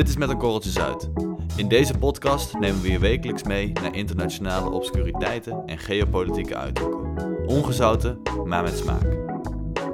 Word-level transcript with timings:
Dit 0.00 0.08
is 0.08 0.16
Met 0.16 0.28
een 0.28 0.38
Korreltje 0.38 0.70
Zuid. 0.70 1.10
In 1.56 1.68
deze 1.68 1.98
podcast 1.98 2.58
nemen 2.58 2.80
we 2.80 2.90
je 2.90 2.98
wekelijks 2.98 3.42
mee 3.42 3.72
naar 3.72 3.94
internationale 3.94 4.70
obscuriteiten 4.70 5.62
en 5.66 5.78
geopolitieke 5.78 6.56
uithoeken. 6.56 7.46
Ongezouten, 7.46 8.20
maar 8.44 8.62
met 8.62 8.78
smaak. 8.78 9.16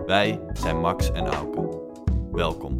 Wij 0.06 0.40
zijn 0.52 0.80
Max 0.80 1.12
en 1.12 1.26
Auke. 1.26 1.68
Welkom. 2.32 2.78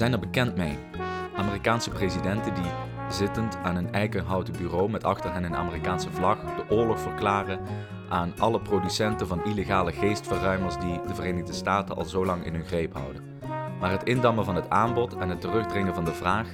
Zijn 0.00 0.12
er 0.12 0.18
bekend 0.18 0.56
mee. 0.56 0.78
Amerikaanse 1.36 1.90
presidenten 1.90 2.54
die 2.54 2.72
zittend 3.08 3.56
aan 3.56 3.76
een 3.76 3.92
eikenhouten 3.92 4.54
bureau 4.58 4.90
met 4.90 5.04
achter 5.04 5.32
hen 5.32 5.44
een 5.44 5.56
Amerikaanse 5.56 6.10
vlag 6.10 6.38
de 6.38 6.74
oorlog 6.74 7.00
verklaren 7.00 7.60
aan 8.08 8.32
alle 8.38 8.60
producenten 8.60 9.26
van 9.26 9.44
illegale 9.44 9.92
geestverruimers 9.92 10.76
die 10.78 11.00
de 11.06 11.14
Verenigde 11.14 11.52
Staten 11.52 11.96
al 11.96 12.04
zo 12.04 12.24
lang 12.24 12.44
in 12.44 12.54
hun 12.54 12.64
greep 12.64 12.94
houden. 12.94 13.22
Maar 13.80 13.90
het 13.90 14.02
indammen 14.02 14.44
van 14.44 14.54
het 14.54 14.70
aanbod 14.70 15.16
en 15.16 15.28
het 15.28 15.40
terugdringen 15.40 15.94
van 15.94 16.04
de 16.04 16.14
vraag 16.14 16.48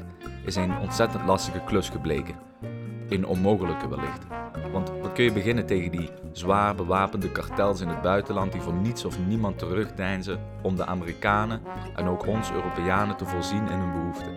is 0.44 0.56
een 0.56 0.78
ontzettend 0.78 1.24
lastige 1.26 1.60
klus 1.64 1.88
gebleken. 1.88 2.34
Een 3.08 3.26
onmogelijke 3.26 3.88
wellicht. 3.88 4.26
Want 4.72 4.92
kun 5.16 5.24
je 5.24 5.32
beginnen 5.32 5.66
tegen 5.66 5.90
die 5.90 6.08
zwaar 6.32 6.74
bewapende 6.74 7.32
kartels 7.32 7.80
in 7.80 7.88
het 7.88 8.02
buitenland 8.02 8.52
die 8.52 8.60
voor 8.60 8.72
niets 8.72 9.04
of 9.04 9.18
niemand 9.26 9.58
terugdeinzen 9.58 10.40
om 10.62 10.76
de 10.76 10.86
Amerikanen 10.86 11.62
en 11.94 12.06
ook 12.06 12.26
ons 12.26 12.50
Europeanen 12.50 13.16
te 13.16 13.24
voorzien 13.24 13.68
in 13.68 13.78
hun 13.78 13.92
behoeften? 13.92 14.34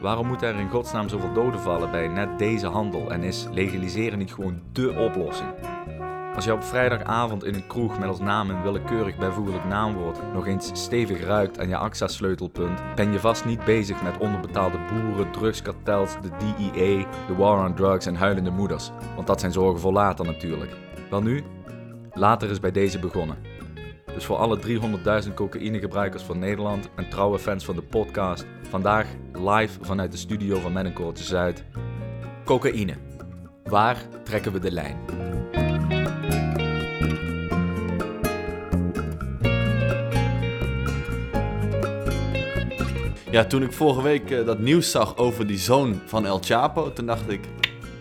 Waarom 0.00 0.26
moet 0.26 0.42
er 0.42 0.54
in 0.54 0.68
godsnaam 0.68 1.08
zoveel 1.08 1.32
doden 1.32 1.60
vallen 1.60 1.90
bij 1.90 2.08
net 2.08 2.38
deze 2.38 2.66
handel 2.66 3.10
en 3.10 3.22
is 3.22 3.46
legaliseren 3.52 4.18
niet 4.18 4.34
gewoon 4.34 4.62
dé 4.72 4.88
oplossing? 4.88 5.73
Als 6.34 6.44
je 6.44 6.52
op 6.52 6.64
vrijdagavond 6.64 7.44
in 7.44 7.54
een 7.54 7.66
kroeg 7.66 7.98
met 7.98 8.08
als 8.08 8.18
naam 8.18 8.50
een 8.50 8.62
willekeurig 8.62 9.16
bijvoeglijk 9.16 9.64
naamwoord 9.64 10.32
nog 10.32 10.46
eens 10.46 10.70
stevig 10.72 11.24
ruikt 11.24 11.58
aan 11.58 11.68
je 11.68 11.76
AXA-sleutelpunt, 11.76 12.82
ben 12.94 13.12
je 13.12 13.20
vast 13.20 13.44
niet 13.44 13.64
bezig 13.64 14.02
met 14.02 14.18
onderbetaalde 14.18 14.78
boeren, 14.92 15.32
drugskartels, 15.32 16.16
de 16.20 16.30
DEA, 16.38 17.06
de 17.26 17.34
war 17.36 17.66
on 17.66 17.74
drugs 17.74 18.06
en 18.06 18.14
huilende 18.14 18.50
moeders. 18.50 18.90
Want 19.14 19.26
dat 19.26 19.40
zijn 19.40 19.52
zorgen 19.52 19.80
voor 19.80 19.92
later 19.92 20.24
natuurlijk. 20.24 20.76
Wel 21.10 21.22
nu, 21.22 21.42
later 22.12 22.50
is 22.50 22.60
bij 22.60 22.72
deze 22.72 22.98
begonnen. 22.98 23.36
Dus 24.14 24.24
voor 24.24 24.36
alle 24.36 24.58
300.000 25.26 25.34
cocaïnegebruikers 25.34 26.22
van 26.22 26.38
Nederland 26.38 26.88
en 26.96 27.08
trouwe 27.08 27.38
fans 27.38 27.64
van 27.64 27.74
de 27.74 27.82
podcast, 27.82 28.46
vandaag 28.68 29.06
live 29.32 29.78
vanuit 29.84 30.12
de 30.12 30.18
studio 30.18 30.58
van 30.58 30.72
Mennekoortje 30.72 31.24
Zuid. 31.24 31.64
Cocaïne. 32.44 32.94
Waar 33.64 33.96
trekken 34.24 34.52
we 34.52 34.58
de 34.58 34.70
lijn? 34.70 34.96
Ja, 43.34 43.44
toen 43.44 43.62
ik 43.62 43.72
vorige 43.72 44.02
week 44.02 44.30
eh, 44.30 44.46
dat 44.46 44.58
nieuws 44.58 44.90
zag 44.90 45.16
over 45.16 45.46
die 45.46 45.58
zoon 45.58 46.00
van 46.06 46.26
El 46.26 46.38
Chapo, 46.38 46.92
toen 46.92 47.06
dacht 47.06 47.30
ik, 47.30 47.48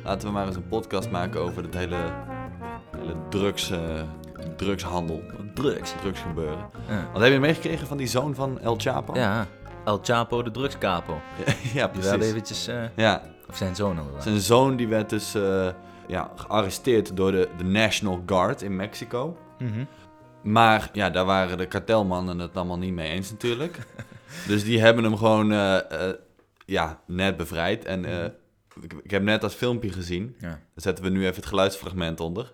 laten 0.03 0.27
we 0.27 0.33
maar 0.33 0.47
eens 0.47 0.55
een 0.55 0.67
podcast 0.67 1.09
maken 1.09 1.41
over 1.41 1.63
het 1.63 1.73
hele, 1.73 1.97
hele 2.97 3.15
drugs, 3.29 3.69
eh, 3.71 3.79
drugshandel. 4.57 5.21
Drugs. 5.53 5.93
Drugsgebeuren. 6.01 6.69
Ja. 6.87 7.09
Wat 7.13 7.21
heb 7.21 7.31
je 7.31 7.39
meegekregen 7.39 7.87
van 7.87 7.97
die 7.97 8.07
zoon 8.07 8.35
van 8.35 8.59
El 8.59 8.75
Chapo? 8.77 9.15
Ja, 9.15 9.47
El 9.85 9.99
Chapo, 10.01 10.43
de 10.43 10.51
drugscapo. 10.51 11.21
ja 11.73 11.87
precies. 11.87 12.11
eventjes, 12.11 12.67
eh, 12.67 12.83
Ja, 12.95 13.21
of 13.49 13.57
zijn 13.57 13.75
zoon 13.75 13.97
inderdaad. 13.97 14.23
zijn 14.23 14.39
zoon 14.39 14.75
die 14.75 14.87
werd 14.87 15.09
dus 15.09 15.31
ja, 16.07 16.31
gearresteerd 16.35 17.17
door 17.17 17.31
de, 17.31 17.49
de 17.57 17.63
National 17.63 18.23
Guard 18.25 18.61
in 18.61 18.75
Mexico. 18.75 19.37
Mhm. 19.59 19.85
Maar 20.43 20.89
ja, 20.91 21.09
daar 21.09 21.25
waren 21.25 21.57
de 21.57 21.67
kartelmannen 21.67 22.39
het 22.39 22.55
allemaal 22.57 22.77
niet 22.77 22.93
mee 22.93 23.09
eens 23.09 23.31
natuurlijk. 23.31 23.77
dus 24.47 24.63
die 24.63 24.81
hebben 24.81 25.03
hem 25.03 25.17
gewoon 25.17 25.51
eh, 25.51 26.07
eh, 26.09 26.15
ja, 26.65 27.01
net 27.07 27.37
bevrijd. 27.37 27.85
En 27.85 28.05
eh, 28.05 28.25
ik, 28.81 28.93
ik 29.03 29.11
heb 29.11 29.23
net 29.23 29.41
dat 29.41 29.55
filmpje 29.55 29.91
gezien. 29.91 30.35
Ja. 30.39 30.47
Daar 30.47 30.59
zetten 30.75 31.03
we 31.03 31.09
nu 31.09 31.21
even 31.23 31.35
het 31.35 31.45
geluidsfragment 31.45 32.19
onder. 32.19 32.51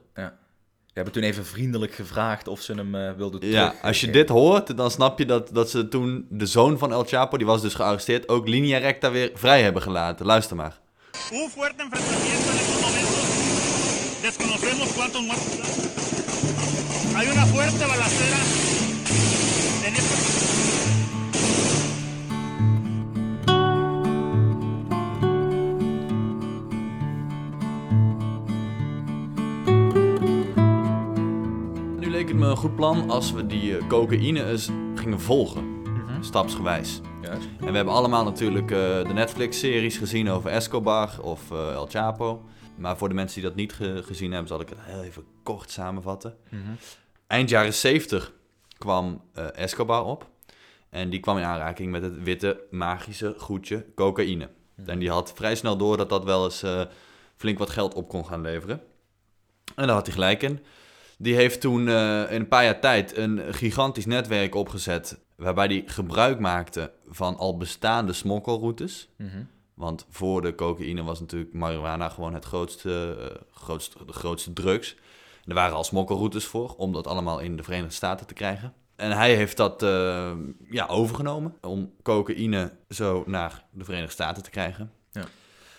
We 0.90 1.06
hebben 1.06 1.14
toen 1.14 1.32
even 1.32 1.46
vriendelijk 1.46 1.94
gevraagd 1.94 2.48
of 2.48 2.62
ze 2.62 2.74
hem 2.74 2.96
eh, 2.96 3.12
wilden 3.18 3.40
terug. 3.40 3.56
Ja, 3.56 3.74
als 3.82 4.02
je 4.02 4.12
dit 4.12 4.30
hoort, 4.30 4.78
dan 4.78 4.92
snap 4.92 5.20
je 5.20 5.26
dat, 5.26 5.50
dat 5.54 5.70
ze 5.70 5.88
toen 5.88 6.26
de 6.30 6.46
zoon 6.46 6.78
van 6.78 6.92
El 6.92 7.04
Chapo, 7.04 7.38
die 7.38 7.46
was 7.46 7.62
dus 7.62 7.74
gearresteerd, 7.74 8.30
ook 8.30 8.48
linea 8.48 8.78
recta 8.78 9.12
weer 9.12 9.32
vrij 9.34 9.62
hebben 9.62 9.82
gelaten. 9.82 10.26
Luister 10.26 10.56
maar. 10.56 10.80
Hubo 11.30 11.48
fuerte 11.48 11.82
enfrentamiento 11.84 12.50
en 12.50 12.58
estos 12.58 12.82
momentos. 12.82 14.22
Desconocemos 14.22 14.94
cuántos 14.94 15.22
muertos. 15.22 15.58
Hay 17.14 17.28
una 17.32 17.46
fuerte 17.46 17.86
balacera 17.86 18.49
me 32.40 32.46
een 32.48 32.58
goed 32.58 32.76
plan 32.76 33.10
als 33.10 33.32
we 33.32 33.46
die 33.46 33.78
eh, 33.78 33.88
cocaïne 33.88 34.46
eens 34.46 34.70
gingen 34.96 35.20
volgen, 35.20 35.82
Mhm. 35.82 36.24
stapsgewijs. 36.24 37.02
Juist. 37.22 37.48
En 37.60 37.66
we 37.70 37.76
hebben 37.76 37.94
allemaal 37.94 38.24
natuurlijk 38.24 38.72
eh, 38.72 38.78
de 38.78 39.14
Netflix-series 39.14 39.98
gezien 39.98 40.30
over 40.30 40.50
Escobar 40.50 41.10
of 41.22 41.52
eh, 41.52 41.72
El 41.72 41.86
Chapo. 41.88 42.44
Maar 42.76 42.98
voor 42.98 43.10
de 43.10 43.16
mensen 43.16 43.40
die 43.42 43.50
dat 43.50 43.58
niet 43.58 43.74
ge- 43.74 44.02
gezien 44.06 44.30
hebben, 44.32 44.48
zal 44.48 44.62
ik 44.62 44.70
het 44.70 44.78
heel 44.82 45.04
even 45.04 45.24
kort 45.44 45.72
samenvatten. 45.72 46.36
Mhm. 46.50 46.62
Eind 47.28 47.50
jaren 47.50 47.74
70 47.74 48.34
kwam 48.78 49.22
Escobar 49.56 50.04
op. 50.06 50.30
En 50.90 51.10
die 51.10 51.20
kwam 51.20 51.38
in 51.38 51.44
aanraking 51.44 51.92
met 51.92 52.02
het 52.02 52.24
witte 52.24 52.60
magische 52.72 53.34
goedje 53.38 53.86
cocaïne. 53.96 54.50
En 54.86 55.00
die 55.00 55.10
had 55.10 55.34
vrij 55.36 55.56
snel 55.56 55.78
door 55.78 55.98
dat 55.98 56.10
dat 56.10 56.24
wel 56.24 56.44
eens 56.44 56.64
flink 57.36 57.58
wat 57.58 57.70
geld 57.70 57.94
op 57.94 58.10
kon 58.10 58.26
gaan 58.26 58.42
leveren. 58.42 58.82
En 59.76 59.86
daar 59.86 59.96
had 59.96 60.06
hij 60.06 60.14
gelijk 60.16 60.44
in. 60.44 60.60
Die 61.22 61.36
heeft 61.36 61.62
toen 61.62 61.88
eh, 61.88 62.32
in 62.32 62.40
een 62.40 62.48
paar 62.48 62.64
jaar 62.64 62.80
tijd 62.80 63.18
een 63.18 63.54
gigantisch 63.54 64.06
netwerk 64.06 64.56
opgezet. 64.56 65.20
Waarbij 65.36 65.66
hij 65.66 65.84
gebruik 65.86 66.40
maakte 66.40 66.92
van 67.10 67.38
al 67.38 67.58
bestaande 67.58 68.14
smokkelroutes. 68.14 69.10
Mhm. 69.16 69.44
Want 69.74 70.06
voor 70.10 70.42
de 70.42 70.56
cocaïne 70.56 71.04
was 71.04 71.20
natuurlijk 71.20 71.54
marihuana 71.54 72.10
gewoon 72.10 72.34
het 72.34 72.46
grootste, 72.46 73.18
eh, 73.20 73.42
grootste, 73.52 74.06
de 74.06 74.14
grootste 74.14 74.54
drugs. 74.54 74.96
Er 75.46 75.54
waren 75.54 75.76
al 75.76 75.84
smokkelroutes 75.84 76.46
voor, 76.46 76.76
om 76.78 76.94
dat 76.94 77.08
allemaal 77.08 77.40
in 77.40 77.58
de 77.58 77.64
Verenigde 77.64 77.94
Staten 77.94 78.28
te 78.28 78.34
krijgen. 78.34 78.74
En 78.96 79.12
hij 79.12 79.36
heeft 79.36 79.58
dat 79.58 79.84
eh, 79.84 80.32
ja, 80.70 80.86
overgenomen 80.88 81.56
om 81.62 81.94
cocaïne 82.04 82.72
zo 82.90 83.24
naar 83.26 83.64
de 83.72 83.84
Verenigde 83.84 84.14
Staten 84.14 84.44
te 84.44 84.50
krijgen. 84.50 84.92
Een 85.12 85.24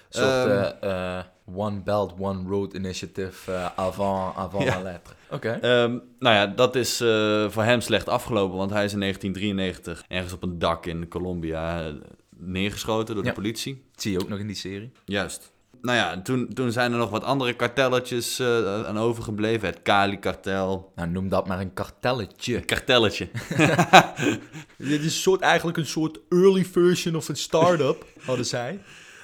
soort 0.09 0.79
Ehm. 0.81 1.23
One 1.55 1.81
Belt, 1.81 2.15
One 2.19 2.49
Road 2.49 2.73
Initiative 2.75 3.53
eh, 3.53 3.67
avant, 3.77 4.37
avant 4.37 4.65
Ja. 4.65 4.77
la 4.77 4.83
lettre. 4.83 5.15
Oké. 5.31 5.51
Ehm, 5.51 5.99
nou 6.19 6.35
ja, 6.35 6.47
dat 6.47 6.77
is 6.77 7.01
eh, 7.01 7.49
voor 7.51 7.63
hem 7.63 7.81
slecht 7.81 8.09
afgelopen, 8.09 8.57
want 8.59 8.71
hij 8.71 8.85
is 8.85 8.93
in 8.93 8.99
1993 9.01 10.05
ergens 10.09 10.33
op 10.33 10.43
een 10.43 10.59
dak 10.59 10.87
in 10.87 11.09
Colombia 11.09 11.87
eh, 11.87 11.93
neergeschoten 12.37 13.15
door 13.15 13.25
Ja. 13.25 13.31
de 13.31 13.37
politie. 13.37 13.83
Dat 13.93 14.03
zie 14.03 14.13
je 14.13 14.21
ook 14.21 14.29
nog 14.29 14.39
in 14.39 14.47
die 14.47 14.57
serie. 14.57 14.91
Juist. 15.05 15.53
Nou 15.83 15.97
ja, 15.97 16.21
toen, 16.23 16.49
toen 16.55 16.73
zijn 16.73 16.93
er 16.93 16.99
nog 16.99 17.11
wat 17.11 17.25
andere 17.25 17.53
kartelletjes 17.53 18.39
eh, 18.39 18.85
aan 18.85 18.99
overgebleven. 18.99 19.69
Het 19.69 19.83
Kali-kartel. 19.83 20.93
Nou, 20.95 21.09
noem 21.09 21.29
dat 21.29 21.47
maar 21.47 21.61
een 21.61 21.73
kartelletje. 21.73 22.61
Kartelletje. 22.61 23.29
Dit 24.77 25.01
is 25.01 25.05
een 25.05 25.11
soort, 25.11 25.41
eigenlijk 25.41 25.79
een 25.79 25.87
soort 25.87 26.19
early 26.29 26.65
version 26.65 27.17
of 27.17 27.29
een 27.29 27.37
start-up, 27.37 28.07
hadden 28.21 28.47
zij. 28.47 28.81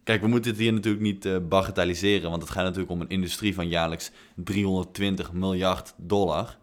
Kijk, 0.07 0.21
we 0.21 0.29
moeten 0.29 0.51
het 0.51 0.61
hier 0.61 0.73
natuurlijk 0.73 1.03
niet 1.03 1.25
eh, 1.25 1.37
bagatelliseren, 1.49 2.31
want 2.31 2.43
het 2.43 2.51
gaat 2.51 2.65
natuurlijk 2.65 2.91
om 2.91 3.01
een 3.01 3.09
industrie 3.09 3.55
van 3.55 3.69
jaarlijks 3.69 4.11
320 4.35 5.33
miljard 5.33 5.95
dollar. 5.97 6.59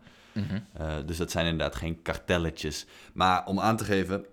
Eh, 0.74 0.96
dus 1.06 1.18
dat 1.18 1.32
zijn 1.32 1.46
inderdaad 1.46 1.76
geen 1.76 2.02
kartelletjes. 2.02 2.86
Maar 3.14 3.46
om 3.46 3.60
aan 3.60 3.78
te 3.78 3.84
geven, 3.84 4.26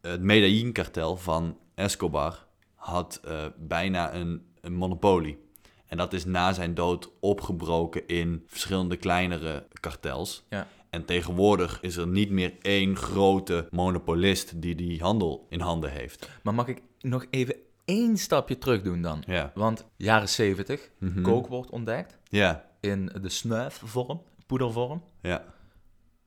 het 0.00 0.20
Medellin-kartel 0.20 1.16
van 1.16 1.58
Escobar 1.74 2.46
had 2.74 3.20
eh, 3.24 3.44
bijna 3.58 4.14
een, 4.14 4.42
een 4.60 4.74
monopolie. 4.74 5.38
En 5.86 5.96
dat 5.96 6.12
is 6.12 6.24
na 6.24 6.52
zijn 6.52 6.74
dood 6.74 7.10
opgebroken 7.20 8.06
in 8.06 8.44
verschillende 8.46 8.96
kleinere 8.96 9.66
kartels. 9.80 10.44
Ja. 10.50 10.68
En 10.90 11.04
tegenwoordig 11.04 11.78
is 11.80 11.96
er 11.96 12.06
niet 12.06 12.30
meer 12.30 12.52
één 12.60 12.96
grote 12.96 13.68
monopolist 13.70 14.62
die 14.62 14.74
die 14.74 15.00
handel 15.00 15.46
in 15.48 15.60
handen 15.60 15.90
heeft. 15.90 16.28
Maar 16.42 16.54
mag 16.54 16.68
ik 16.68 16.82
nog 17.00 17.26
even 17.30 17.54
één 17.88 18.16
stapje 18.16 18.58
terug 18.58 18.82
doen 18.82 19.02
dan? 19.02 19.22
Ja. 19.26 19.52
Want 19.54 19.84
jaren 19.96 20.28
70, 20.28 20.90
Mhm. 20.98 21.22
kook 21.22 21.46
wordt 21.46 21.70
ontdekt 21.70 22.18
Ja, 22.28 22.64
in 22.80 23.10
de 23.20 23.28
snuifvorm, 23.28 24.22
poedervorm. 24.46 25.02
ja. 25.22 25.44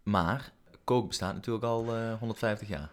Maar 0.04 0.52
kook 0.84 1.08
bestaat 1.08 1.34
natuurlijk 1.34 1.66
al 1.66 1.96
eh 1.96 2.14
150 2.20 2.68
jaar. 2.68 2.90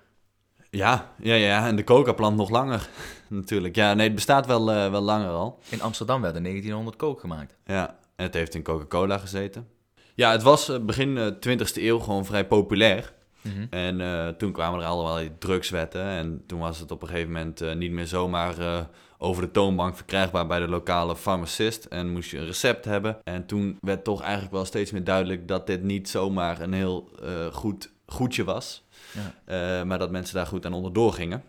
Ja, 0.71 1.13
ja, 1.19 1.35
ja. 1.35 1.67
En 1.67 1.77
de 1.77 1.85
coca-plant 1.85 2.37
nog 2.37 2.51
langer, 2.51 2.89
natuurlijk. 3.29 3.75
Ja, 3.77 3.95
nee, 3.95 4.07
het 4.07 4.15
bestaat 4.15 4.47
wel, 4.47 4.71
eh, 4.73 4.91
wel 4.91 5.01
langer 5.01 5.29
al. 5.31 5.59
In 5.69 5.83
Amsterdam 5.83 6.21
werd 6.23 6.37
in 6.37 6.43
1900 6.43 6.97
kook 6.97 7.21
gemaakt. 7.21 7.57
Ja, 7.67 7.99
en 8.17 8.25
het 8.25 8.35
heeft 8.35 8.55
in 8.55 8.63
Coca-Cola 8.63 9.19
gezeten. 9.19 9.69
Ja, 10.15 10.31
het 10.31 10.43
was 10.43 10.69
eh, 10.69 10.79
begin 10.81 11.19
eh, 11.19 11.27
20e 11.27 11.83
eeuw 11.83 11.99
gewoon 11.99 12.25
vrij 12.25 12.47
populair. 12.47 13.13
Mhm. 13.55 13.67
En 13.71 14.01
eh, 14.01 14.29
toen 14.29 14.53
kwamen 14.53 14.81
er 14.81 14.87
allerlei 14.87 15.31
drugswetten. 15.39 16.03
En 16.05 16.43
toen 16.47 16.59
was 16.59 16.79
het 16.79 16.91
op 16.91 17.03
een 17.03 17.09
gegeven 17.09 17.33
moment 17.33 17.61
eh, 17.61 17.75
niet 17.75 17.91
meer 17.91 18.07
zomaar 18.07 18.59
eh, 18.59 18.81
over 19.19 19.43
de 19.43 19.51
toonbank 19.51 19.97
verkrijgbaar 19.97 20.47
bij 20.47 20.59
de 20.59 20.69
lokale 20.69 21.17
farmacist. 21.17 21.85
En 21.85 22.11
moest 22.11 22.31
je 22.31 22.39
een 22.39 22.47
recept 22.47 22.85
hebben. 22.85 23.19
En 23.25 23.47
toen 23.47 23.79
werd 23.81 24.05
toch 24.05 24.23
eigenlijk 24.23 24.53
wel 24.53 24.65
steeds 24.65 24.91
meer 24.91 25.05
duidelijk 25.05 25.49
dat 25.49 25.67
dit 25.67 25.83
niet 25.83 26.09
zomaar 26.09 26.61
een 26.61 26.73
heel 26.73 27.11
goed 27.53 27.93
goedje 28.07 28.45
was. 28.45 28.85
Ja. 29.47 29.85
Maar 29.85 29.99
dat 29.99 30.11
mensen 30.11 30.35
daar 30.35 30.47
goed 30.47 30.67
aan 30.67 30.73
onderdoor 30.73 31.13
gingen. 31.13 31.43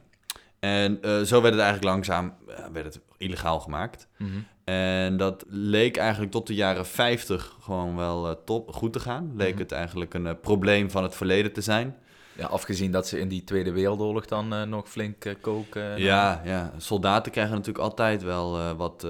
En 0.59 0.99
zo 1.01 1.41
werd 1.41 1.53
het 1.53 1.63
eigenlijk 1.63 1.83
langzaam 1.83 2.33
werd 2.73 2.85
het 2.85 2.99
illegaal 3.17 3.59
gemaakt. 3.59 4.07
Mhm. 4.17 4.29
En 4.69 5.18
dat 5.18 5.44
leek 5.48 5.98
eigenlijk 5.98 6.31
tot 6.31 6.48
de 6.48 6.54
jaren 6.56 6.86
50 6.86 7.56
gewoon 7.62 7.95
wel 7.95 8.30
eh, 8.30 8.36
top, 8.45 8.74
goed 8.74 8.94
te 8.94 9.00
gaan. 9.00 9.31
Leek 9.36 9.51
Mhm. 9.51 9.60
het 9.60 9.71
eigenlijk 9.71 10.13
een 10.13 10.27
eh, 10.27 10.33
probleem 10.42 10.92
van 10.92 11.04
het 11.04 11.16
verleden 11.16 11.51
te 11.54 11.62
zijn. 11.62 11.95
Ja, 12.36 12.45
afgezien 12.48 12.92
dat 12.92 13.07
ze 13.07 13.19
in 13.19 13.27
die 13.27 13.44
Tweede 13.44 13.71
Wereldoorlog 13.71 14.25
dan 14.25 14.54
eh, 14.54 14.63
nog 14.63 14.89
flink 14.89 15.36
kook 15.42 15.75
eh, 15.75 15.98
ja, 15.98 16.42
ja, 16.45 16.71
soldaten 16.77 17.31
krijgen 17.31 17.54
natuurlijk 17.54 17.83
altijd 17.83 18.24
wel 18.24 18.75
wat 18.75 19.07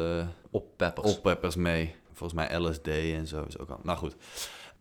oppeppers. 0.52 1.16
oppeppers 1.18 1.56
mee. 1.56 1.96
Volgens 2.14 2.40
mij 2.48 2.60
LSD 2.60 2.88
en 2.88 3.28
zo 3.28 3.44
is 3.48 3.58
ook 3.58 3.70
al. 3.70 3.80
Nou 3.84 3.98
goed. 3.98 4.16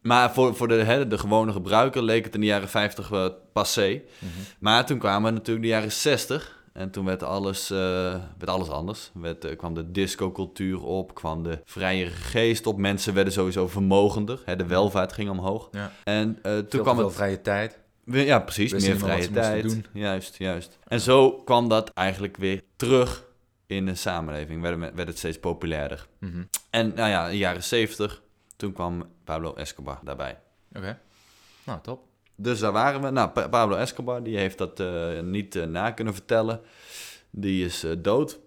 Maar 0.03 0.33
voor, 0.33 0.57
voor 0.57 0.69
de, 0.69 0.75
hè, 0.75 1.07
de 1.07 1.19
gewone 1.19 1.53
gebruiker 1.53 2.03
leek 2.03 2.25
het 2.25 2.35
in 2.35 2.41
de 2.41 2.47
jaren 2.47 2.69
50 2.69 3.09
wel 3.09 3.35
passé. 3.53 4.03
Mhm. 4.19 4.31
Maar 4.59 4.87
toen 4.87 4.99
kwamen 4.99 5.35
natuurlijk 5.35 5.67
de 5.67 5.73
jaren 5.73 5.93
60. 5.93 6.57
En 6.79 6.91
toen 6.91 7.05
werd 7.05 7.23
alles, 7.23 7.71
eh, 7.71 7.77
werd 8.39 8.47
alles 8.47 8.69
anders. 8.69 9.11
Werd, 9.15 9.45
eh, 9.45 9.57
kwam 9.57 9.75
de 9.75 9.91
discocultuur 9.91 10.83
op, 10.85 11.15
kwam 11.15 11.43
de 11.43 11.61
vrije 11.65 12.07
geest 12.07 12.67
op. 12.67 12.77
Mensen 12.79 13.15
werden 13.15 13.33
sowieso 13.33 13.69
vermogender. 13.69 14.43
Hè, 14.45 14.57
de 14.57 14.67
welvaart 14.67 15.13
ging 15.13 15.31
omhoog. 15.31 15.69
Ja. 15.71 15.93
En 16.05 16.39
eh, 16.43 16.59
toen 16.59 16.83
kwam 16.83 16.97
veel 16.97 17.05
het... 17.07 17.15
vrije 17.15 17.41
tijd. 17.41 17.79
Ja, 18.05 18.39
precies. 18.41 18.73
Meer 18.73 18.99
vrije 18.99 19.15
wat 19.17 19.25
ze 19.25 19.31
tijd. 19.31 19.81
Juist, 19.93 20.37
juist. 20.39 20.79
En 20.87 21.01
zo 21.01 21.31
kwam 21.33 21.69
dat 21.69 21.91
eigenlijk 21.95 22.37
weer 22.37 22.63
terug 22.77 23.25
in 23.67 23.87
de 23.87 23.95
samenleving. 23.95 24.63
Werd, 24.63 24.81
het- 24.81 24.95
werd 24.95 25.09
het 25.09 25.19
steeds 25.19 25.39
populairder. 25.39 26.07
Mhm. 26.19 26.43
En 26.71 26.93
nou 26.95 27.09
ja, 27.11 27.25
in 27.25 27.31
de 27.31 27.37
jaren 27.39 27.63
70, 27.65 28.23
toen 28.57 28.73
kwam 28.73 29.05
Pablo 29.25 29.55
Escobar 29.55 29.99
daarbij. 30.05 30.39
Oké. 30.77 30.99
Nou, 31.65 31.79
top. 31.83 32.07
Dus 32.40 32.58
daar 32.58 32.73
waren 32.73 33.00
we. 33.02 33.11
Nou, 33.11 33.29
Pa- 33.31 33.49
Pablo 33.49 33.76
Escobar, 33.76 34.23
die 34.23 34.37
heeft 34.37 34.58
dat 34.58 34.81
eh, 34.81 35.20
niet 35.20 35.56
eh, 35.56 35.64
na 35.64 35.90
kunnen 35.90 36.14
vertellen. 36.14 36.61
Die 37.31 37.64
is 37.64 37.85
eh, 37.85 37.93
dood. 37.99 38.38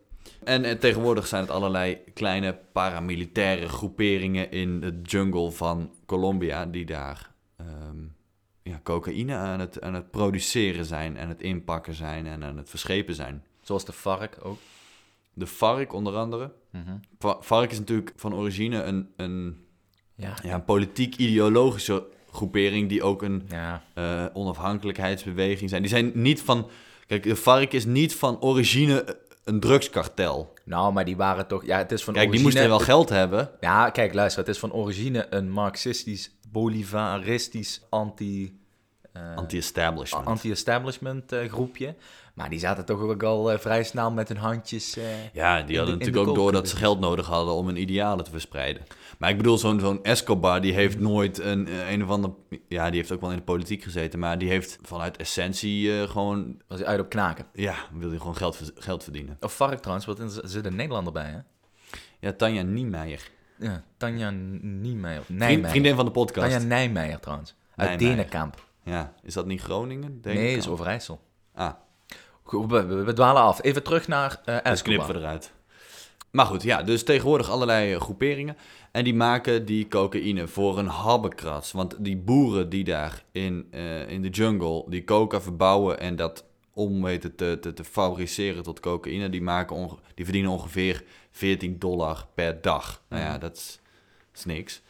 En 0.43 0.79
tegenwoordig 0.79 1.27
zijn 1.27 1.41
het 1.41 1.51
allerlei 1.51 1.97
kleine 2.13 2.57
paramilitaire 2.71 3.67
groeperingen 3.69 4.51
in 4.51 4.79
de 4.79 4.99
jungle 5.03 5.51
van 5.51 5.91
Colombia... 6.05 6.65
die 6.65 6.85
daar 6.85 7.31
ehm, 7.57 7.97
ja, 8.63 8.79
cocaïne 8.83 9.35
aan 9.35 9.59
het, 9.59 9.81
aan 9.81 9.94
het 9.94 10.11
produceren 10.11 10.85
zijn... 10.85 11.17
en 11.17 11.29
het 11.29 11.41
inpakken 11.41 11.94
zijn 11.94 12.27
en 12.27 12.44
aan 12.44 12.57
het 12.57 12.69
verschepen 12.69 13.15
zijn. 13.15 13.44
Zoals 13.61 13.85
de 13.85 13.91
vark 13.91 14.37
ook. 14.44 14.57
De 15.33 15.47
FARC 15.47 15.94
onder 15.94 16.15
andere. 16.15 16.51
FARC 17.39 17.71
is 17.71 17.79
natuurlijk 17.79 18.13
van 18.15 18.33
origine 18.35 18.83
een, 18.83 19.09
een, 19.15 19.65
Ja. 20.15 20.33
ja, 20.44 20.53
een 20.53 20.63
politiek-ideologische 20.65 22.07
groepering... 22.31 22.89
die 22.89 23.04
ook 23.04 23.22
een 23.22 23.48
Ja. 23.50 23.83
eh, 23.94 24.25
onafhankelijkheidsbeweging 24.33 25.69
zijn. 25.69 25.81
Die 25.81 25.92
zijn 25.92 26.12
niet 26.13 26.42
van... 26.42 26.69
Kijk, 27.07 27.24
de 27.24 27.36
FARC 27.36 27.74
is 27.74 27.86
niet 27.86 28.16
van 28.16 28.42
origine 28.42 29.18
een 29.44 29.60
drugskartel. 29.60 30.54
Nou, 30.66 30.94
maar 30.94 31.06
die 31.06 31.16
waren 31.16 31.48
toch... 31.48 31.66
Ja, 31.66 31.78
het 31.78 31.92
is 31.92 32.04
van 32.04 32.13
Kijk, 32.13 32.31
die 32.31 32.42
moesten 32.42 32.68
wel 32.68 32.80
geld 32.80 33.10
hebben. 33.10 33.50
Ja, 33.60 33.89
kijk, 33.89 34.13
luister. 34.13 34.39
Het 34.39 34.50
is 34.50 34.60
van 34.60 34.74
origine 34.74 35.28
een 35.30 35.50
marxistisch, 35.50 36.31
bolivaristisch, 36.51 37.81
anti... 37.89 38.60
eh, 39.13 39.35
Anti-establishment. 39.35 40.25
anti-establishment 40.25 41.31
eh, 41.31 41.49
groepje. 41.49 41.95
Maar 42.33 42.49
die 42.49 42.59
zaten 42.59 42.85
toch 42.85 43.01
ook 43.01 43.23
al 43.23 43.51
eh, 43.51 43.59
vrij 43.59 43.83
snel 43.83 44.11
met 44.11 44.27
hun 44.27 44.37
handjes... 44.37 44.97
ja, 45.33 45.57
die 45.57 45.65
de- 45.65 45.77
hadden 45.77 45.99
de 45.99 46.05
natuurlijk 46.05 46.29
ook 46.29 46.35
door 46.35 46.51
dat 46.51 46.69
ze 46.69 46.75
geld 46.75 46.99
nodig 46.99 47.25
hadden 47.25 47.53
om 47.53 47.65
hun 47.65 47.81
idealen 47.81 48.25
te 48.25 48.31
verspreiden. 48.31 48.83
Maar 49.17 49.29
ik 49.29 49.37
bedoel, 49.37 49.57
zo'n 49.57 49.79
zo'n 49.79 50.03
Escobar, 50.03 50.61
die 50.61 50.73
heeft 50.73 50.99
nooit 50.99 51.39
een, 51.39 51.67
een 51.91 52.03
of 52.03 52.09
ander... 52.09 52.31
Ja, 52.67 52.89
die 52.89 52.99
heeft 52.99 53.11
ook 53.11 53.21
wel 53.21 53.29
in 53.29 53.35
de 53.37 53.43
politiek 53.43 53.83
gezeten, 53.83 54.19
maar 54.19 54.37
die 54.37 54.49
heeft 54.49 54.77
vanuit 54.81 55.17
essentie 55.17 56.07
gewoon... 56.07 56.61
was 56.67 56.79
hij 56.79 56.87
uit 56.87 56.99
op 56.99 57.09
knaken. 57.09 57.45
Ja, 57.53 57.75
wil 57.93 58.09
hij 58.09 58.17
gewoon 58.17 58.35
geld, 58.35 58.71
geld 58.75 59.03
verdienen. 59.03 59.37
Of 59.39 59.55
vark 59.55 59.79
trouwens, 59.79 60.05
want 60.05 60.19
er 60.19 60.49
zit 60.49 60.65
een 60.65 60.75
Nederlander 60.75 61.13
bij, 61.13 61.29
hè? 61.29 61.39
Ja, 62.19 62.33
Tanja 62.33 62.61
Niemeyer. 62.61 63.29
Ja, 63.59 63.83
Tanja 63.97 64.29
Niemeyer. 64.61 65.21
Nijmeijer. 65.27 65.69
vriendin 65.69 65.95
van 65.95 66.05
de 66.05 66.11
podcast. 66.11 66.51
Tanja 66.51 66.67
Nijmeijer 66.67 67.19
trouwens. 67.19 67.55
Uit 67.75 67.89
Nijmeijer. 67.89 68.15
Denenkamp. 68.15 68.69
Ja, 68.83 69.13
is 69.24 69.33
dat 69.33 69.45
niet 69.45 69.62
Groningen? 69.62 70.22
Denk 70.22 70.38
Nee, 70.38 70.51
ik 70.51 70.57
is. 70.57 70.68
Overijssel. 70.68 71.22
Ah, 71.56 71.72
Goed, 72.44 72.72
we, 72.72 72.86
we- 72.86 73.04
we 73.04 73.13
dwalen 73.13 73.42
af. 73.42 73.63
Even 73.63 73.83
terug 73.83 74.07
naar 74.07 74.42
eh 74.45 74.57
Dus 74.63 74.81
knippen 74.81 75.07
we 75.07 75.13
eruit. 75.19 75.51
Maar 76.31 76.45
goed, 76.45 76.63
ja, 76.63 76.83
dus 76.83 77.04
tegenwoordig 77.04 77.50
allerlei 77.50 77.94
eh, 77.94 78.01
groeperingen. 78.01 78.57
En 78.92 79.04
die 79.04 79.13
maken 79.16 79.66
die 79.66 79.88
cocaïne 79.88 80.48
voor 80.48 80.78
een 80.80 80.88
habbekrats. 80.88 81.72
Want 81.72 81.95
die 82.00 82.18
boeren 82.18 82.69
die 82.69 82.83
daar 82.83 83.24
in, 83.31 83.68
eh, 83.72 84.10
in 84.10 84.22
de 84.22 84.30
jungle 84.30 84.83
die 84.88 85.04
coca 85.04 85.42
verbouwen 85.42 86.00
en 86.00 86.16
dat 86.16 86.45
om 86.74 87.04
weten 87.04 87.36
te, 87.36 87.57
te, 87.62 87.74
te 87.74 87.83
fabriceren 87.83 88.63
tot 88.63 88.80
cocaïne, 88.80 89.30
die, 89.30 89.42
maken 89.42 89.89
die 90.16 90.25
verdienen 90.25 90.51
ongeveer 90.51 91.04
14 91.31 91.80
dollar 91.80 92.25
per 92.33 92.62
dag. 92.62 93.01
Nou 93.10 93.22
ja, 93.24 93.38
dat 93.38 93.56
is, 93.56 93.80
dat 94.31 94.38
is 94.39 94.45
niks. 94.45 94.81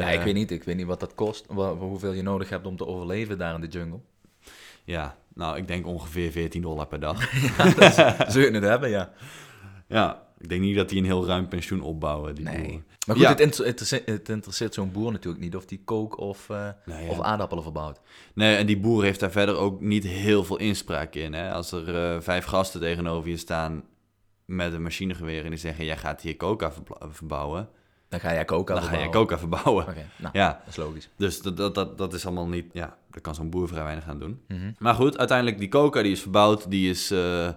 Ja, 0.00 0.08
Eh, 0.08 0.14
ik 0.14 0.20
weet 0.20 0.34
niet. 0.34 0.50
Ik 0.50 0.64
weet 0.64 0.76
niet 0.76 0.86
wat 0.86 1.00
dat 1.00 1.14
kost. 1.14 1.46
hoeveel 1.78 2.12
je 2.12 2.22
nodig 2.22 2.48
hebt 2.48 2.66
om 2.66 2.76
te 2.76 2.86
overleven 2.86 3.38
daar 3.38 3.54
in 3.54 3.60
de 3.60 3.66
jungle. 3.66 4.00
Ja, 4.84 5.16
nou, 5.34 5.56
ik 5.56 5.66
denk 5.68 5.86
ongeveer 5.86 6.30
14 6.30 6.62
dollar 6.62 6.86
per 6.86 7.00
dag. 7.00 7.30
Zul 8.32 8.42
je 8.42 8.50
het 8.50 8.62
hebben, 8.64 8.90
ja. 8.90 9.12
ja, 9.88 10.22
ik 10.38 10.48
denk 10.48 10.60
niet 10.60 10.76
dat 10.76 10.88
die 10.88 10.98
een 10.98 11.04
heel 11.04 11.26
ruim 11.26 11.48
pensioen 11.48 11.80
opbouwen, 11.80 12.34
die 12.34 12.44
Nee. 12.44 12.56
boeren. 12.62 12.84
Maar 13.06 13.16
goed, 13.16 13.24
Ja. 13.24 13.30
het, 13.30 13.40
inter- 13.40 13.66
interesseert, 13.66 14.06
het 14.06 14.28
interesseert 14.28 14.74
zo'n 14.74 14.92
boer 14.92 15.12
natuurlijk 15.12 15.42
niet 15.44 15.56
of 15.56 15.64
die 15.64 15.80
kook 15.84 16.18
of, 16.18 16.50
eh, 16.50 16.68
Nou 16.86 17.02
ja. 17.02 17.08
of 17.08 17.20
aardappelen 17.20 17.62
verbouwt. 17.62 18.00
Nee, 18.34 18.56
en 18.56 18.66
die 18.66 18.78
boer 18.78 19.02
heeft 19.04 19.20
daar 19.20 19.30
verder 19.30 19.56
ook 19.56 19.80
niet 19.80 20.04
heel 20.04 20.44
veel 20.44 20.58
inspraak 20.58 21.14
in. 21.14 21.32
Hè? 21.32 21.52
Als 21.52 21.72
er 21.72 21.96
eh, 22.14 22.20
vijf 22.20 22.44
gasten 22.44 22.80
tegenover 22.80 23.30
je 23.30 23.36
staan 23.36 23.84
met 24.44 24.72
een 24.72 24.82
machinegeweer 24.82 25.44
en 25.44 25.50
die 25.50 25.58
zeggen: 25.58 25.84
Jij 25.84 25.96
gaat 25.96 26.20
hier 26.20 26.36
coca 26.36 26.72
verbouwen, 27.10 27.68
Dan 28.20 28.22
ga 28.30 28.32
jij 28.32 28.44
dan 28.44 28.82
ga 28.82 28.98
je 28.98 29.08
coca 29.08 29.38
verbouwen. 29.38 29.84
Nou, 30.16 30.30
Ja, 30.38 30.60
dat 30.64 30.68
is 30.68 30.76
logisch. 30.76 31.08
dus 31.16 31.42
dat, 31.42 31.56
dat, 31.56 31.74
dat, 31.74 31.98
dat 31.98 32.14
is 32.14 32.26
allemaal 32.26 32.46
niet. 32.48 32.66
Ja, 32.72 32.96
daar 33.10 33.20
kan 33.20 33.34
zo'n 33.34 33.50
boer 33.50 33.68
vrij 33.68 33.82
weinig 33.82 34.08
aan 34.08 34.18
doen. 34.18 34.40
Mhm. 34.48 34.72
Maar 34.78 34.94
goed, 34.94 35.18
uiteindelijk 35.18 35.58
die 35.58 35.68
coca 35.68 36.02
die 36.02 36.12
is 36.12 36.20
verbouwd, 36.20 36.70
die 36.70 36.90
is 36.90 37.10
eh, 37.10 37.48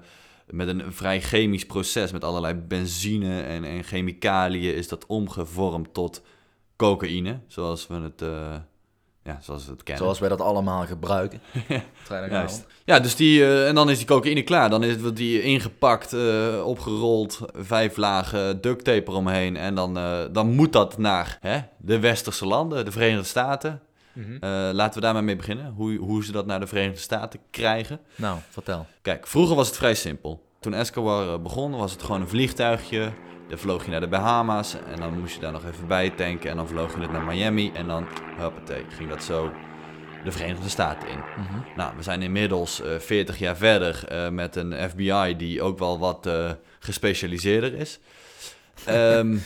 met 0.50 0.68
een 0.68 0.94
vrij 0.94 1.22
chemisch 1.22 1.66
proces, 1.66 2.12
met 2.12 2.24
allerlei 2.24 2.54
benzine 2.54 3.42
en, 3.42 3.64
en 3.64 3.84
chemicaliën, 3.84 4.76
is 4.76 4.88
dat 4.88 5.06
omgevormd 5.06 5.94
tot 5.94 6.22
cocaïne, 6.76 7.40
zoals 7.48 7.88
we 7.88 7.96
het, 7.96 8.22
eh, 8.22 8.56
ja, 9.28 9.38
zoals 9.42 9.66
we 9.66 9.72
het 9.72 9.84
kennen. 9.84 10.04
Zoals 10.04 10.20
wij 10.20 10.30
dat 10.30 10.42
allemaal 10.42 10.86
gebruiken. 10.86 11.42
Juist. 12.30 12.66
Ja, 12.86 13.00
dus 13.00 13.16
die, 13.16 13.44
eh, 13.44 13.68
en 13.68 13.76
dan 13.76 13.90
is 13.90 13.98
die 13.98 14.08
cocaïne 14.08 14.42
klaar. 14.42 14.70
Dan 14.70 14.84
is 14.84 15.02
het 15.02 15.16
die 15.16 15.42
ingepakt, 15.42 16.14
eh, 16.14 16.66
opgerold, 16.66 17.40
vijf 17.56 17.98
lagen 17.98 18.62
duct 18.62 18.84
tape 18.84 19.12
eromheen. 19.12 19.58
En 19.58 19.76
dan, 19.76 19.98
eh, 19.98 20.20
dan 20.32 20.56
moet 20.56 20.74
dat 20.74 20.98
naar 20.98 21.38
hè, 21.42 21.60
de 21.78 22.00
westerse 22.00 22.46
landen, 22.46 22.86
de 22.86 22.92
Verenigde 22.92 23.28
Staten. 23.28 23.82
Mhm. 24.14 24.46
Laten 24.76 24.94
we 24.94 25.02
daar 25.02 25.14
maar 25.14 25.24
mee 25.24 25.36
beginnen. 25.36 25.74
Hoe, 25.76 25.98
hoe 25.98 26.24
ze 26.24 26.32
dat 26.32 26.46
naar 26.46 26.60
de 26.60 26.68
Verenigde 26.68 27.00
Staten 27.00 27.40
krijgen. 27.52 28.00
Nou, 28.16 28.40
vertel. 28.50 28.86
Kijk, 29.02 29.28
vroeger 29.28 29.56
was 29.56 29.68
het 29.68 29.78
vrij 29.78 29.96
simpel. 29.96 30.44
Toen 30.60 30.74
Escobar 30.74 31.42
begon, 31.42 31.78
was 31.78 31.92
het 31.92 32.04
gewoon 32.04 32.22
een 32.22 32.28
vliegtuigje. 32.28 33.12
Dan 33.50 33.58
vloog 33.58 33.86
je 33.86 33.92
naar 33.92 34.00
de 34.00 34.08
Bahama's 34.08 34.76
en 34.94 35.00
dan 35.00 35.20
moest 35.20 35.36
je 35.36 35.42
daar 35.42 35.52
nog 35.52 35.66
even 35.66 35.88
bij 35.88 36.10
tanken. 36.10 36.50
En 36.50 36.56
dan 36.56 36.68
vloog 36.68 36.96
je 36.96 37.02
het 37.02 37.12
naar 37.12 37.24
Miami 37.24 37.72
en 37.74 37.88
dan, 37.88 38.08
hoppatee, 38.38 38.86
ging 38.90 39.10
dat 39.10 39.24
zo 39.24 39.52
de 40.24 40.32
Verenigde 40.32 40.70
Staten 40.70 41.10
in. 41.10 41.18
Mhm. 41.18 41.60
Nou, 41.76 41.94
we 41.98 42.04
zijn 42.04 42.22
inmiddels 42.22 42.82
eh 42.82 43.00
40 43.00 43.40
jaar 43.40 43.58
verder 43.58 44.04
eh, 44.08 44.30
met 44.30 44.56
een 44.56 44.90
FBI 44.90 45.36
die 45.38 45.62
ook 45.62 45.80
wel 45.80 46.00
wat 46.00 46.26
eh, 46.26 46.52
gespecialiseerder 46.80 47.74
is. 47.74 48.00
Ehm, 48.86 49.38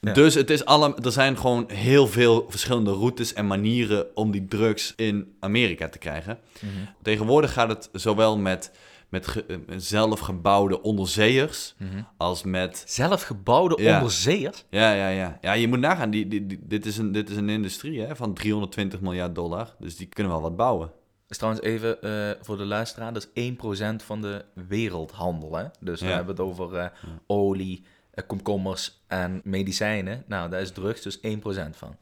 Ja. 0.00 0.12
Dus 0.12 0.34
het 0.34 0.50
is 0.50 0.64
alle, 0.64 0.94
er 1.02 1.12
zijn 1.12 1.36
gewoon 1.38 1.64
heel 1.72 2.06
veel 2.06 2.46
verschillende 2.48 2.90
routes 2.90 3.32
en 3.32 3.46
manieren 3.46 4.06
om 4.14 4.30
die 4.30 4.46
drugs 4.48 4.92
in 4.96 5.36
Amerika 5.40 5.88
te 5.88 5.98
krijgen. 5.98 6.38
Mhm. 6.60 6.72
Tegenwoordig 7.02 7.52
gaat 7.52 7.68
het 7.68 7.88
zowel 7.92 8.36
met 8.38 8.70
met 9.08 9.26
ge- 9.26 9.44
eh, 9.46 9.56
zelfgebouwde 9.76 10.82
onderzeeërs 10.82 11.74
Mhm. 11.78 12.02
als 12.16 12.42
met... 12.42 12.82
Zelfgebouwde 12.86 13.82
Ja. 13.82 13.94
onderzeeërs? 13.96 14.64
Ja, 14.70 14.92
ja, 14.92 15.08
ja. 15.08 15.38
Ja, 15.40 15.52
je 15.52 15.68
moet 15.68 15.78
nagaan, 15.78 16.10
die, 16.10 16.28
die, 16.28 16.46
die- 16.46 16.60
dit, 16.62 16.86
is 16.86 16.96
een, 16.98 17.12
dit 17.12 17.30
is 17.30 17.36
een 17.36 17.48
industrie 17.48 18.00
hè, 18.00 18.16
van 18.16 18.34
320 18.34 19.00
miljard 19.00 19.34
dollar. 19.34 19.74
Dus 19.78 19.96
die 19.96 20.06
kunnen 20.06 20.32
wel 20.32 20.42
wat 20.42 20.56
bouwen. 20.56 20.90
is 21.28 21.36
trouwens 21.36 21.64
even 21.64 22.02
eh, 22.02 22.30
voor 22.44 22.56
de 22.56 22.64
luisteraar, 22.64 23.12
dat 23.12 23.28
is 23.34 23.52
1% 23.52 24.02
van 24.02 24.20
de 24.22 24.44
wereldhandel. 24.68 25.56
Hè? 25.56 25.64
Dus 25.80 26.00
we 26.00 26.06
hebben 26.06 26.36
het 26.36 26.40
over 26.44 26.74
eh, 26.76 26.86
olie, 27.26 27.84
komkommers 28.26 29.00
en 29.06 29.40
medicijnen. 29.44 30.24
Nou, 30.26 30.50
daar 30.50 30.60
is 30.60 30.70
drugs 30.72 31.02
dus 31.02 31.18
1% 31.18 31.76
van. 31.76 31.96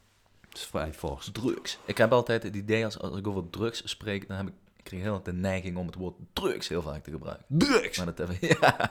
Dat 0.48 0.58
is 0.58 0.62
vrij 0.64 0.92
fors. 0.92 1.28
Drugs. 1.32 1.78
Ik 1.84 1.98
heb 1.98 2.12
altijd 2.12 2.42
het 2.42 2.56
idee, 2.56 2.84
als, 2.84 2.98
als 2.98 3.16
ik 3.18 3.26
over 3.26 3.50
drugs 3.50 3.82
spreek, 3.90 4.28
dan 4.28 4.36
heb 4.36 4.46
ik, 4.46 4.52
ik 4.87 4.93
krijg 4.93 5.05
heel 5.05 5.23
de 5.23 5.33
neiging 5.33 5.76
om 5.76 5.87
het 5.87 5.95
woord 5.95 6.14
drugs 6.33 6.69
heel 6.69 6.83
vaak 6.83 7.05
te 7.05 7.11
gebruiken. 7.11 7.45
Drugs! 7.49 7.97
Maar, 7.97 8.07
dat 8.07 8.19
hebben, 8.19 8.37
ja. 8.61 8.90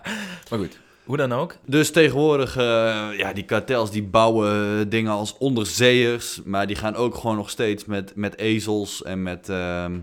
maar 0.49 0.59
goed, 0.59 0.79
hoe 1.03 1.17
dan 1.17 1.31
ook. 1.31 1.55
Dus 1.65 1.91
tegenwoordig, 1.91 2.57
eh, 2.57 3.09
ja, 3.17 3.33
die 3.33 3.45
kartels 3.45 3.91
die 3.91 4.03
bouwen 4.03 4.89
dingen 4.89 5.11
als 5.11 5.37
onderzeeërs, 5.37 6.41
maar 6.43 6.67
die 6.67 6.75
gaan 6.75 6.95
ook 6.95 7.15
gewoon 7.15 7.35
nog 7.35 7.49
steeds 7.49 7.85
met, 7.85 8.15
met 8.15 8.37
ezels 8.37 9.03
en 9.03 9.23
met, 9.23 9.49
ehm, 9.49 9.99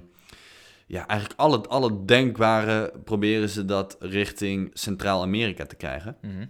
ja, 0.87 1.07
eigenlijk 1.07 1.41
alle, 1.41 1.69
alle 1.69 2.05
denkbare 2.05 2.93
proberen 3.05 3.49
ze 3.49 3.65
dat 3.65 3.97
richting 4.01 4.71
Centraal-Amerika 4.73 5.67
te 5.67 5.77
krijgen. 5.77 6.17
Mhm. 6.21 6.47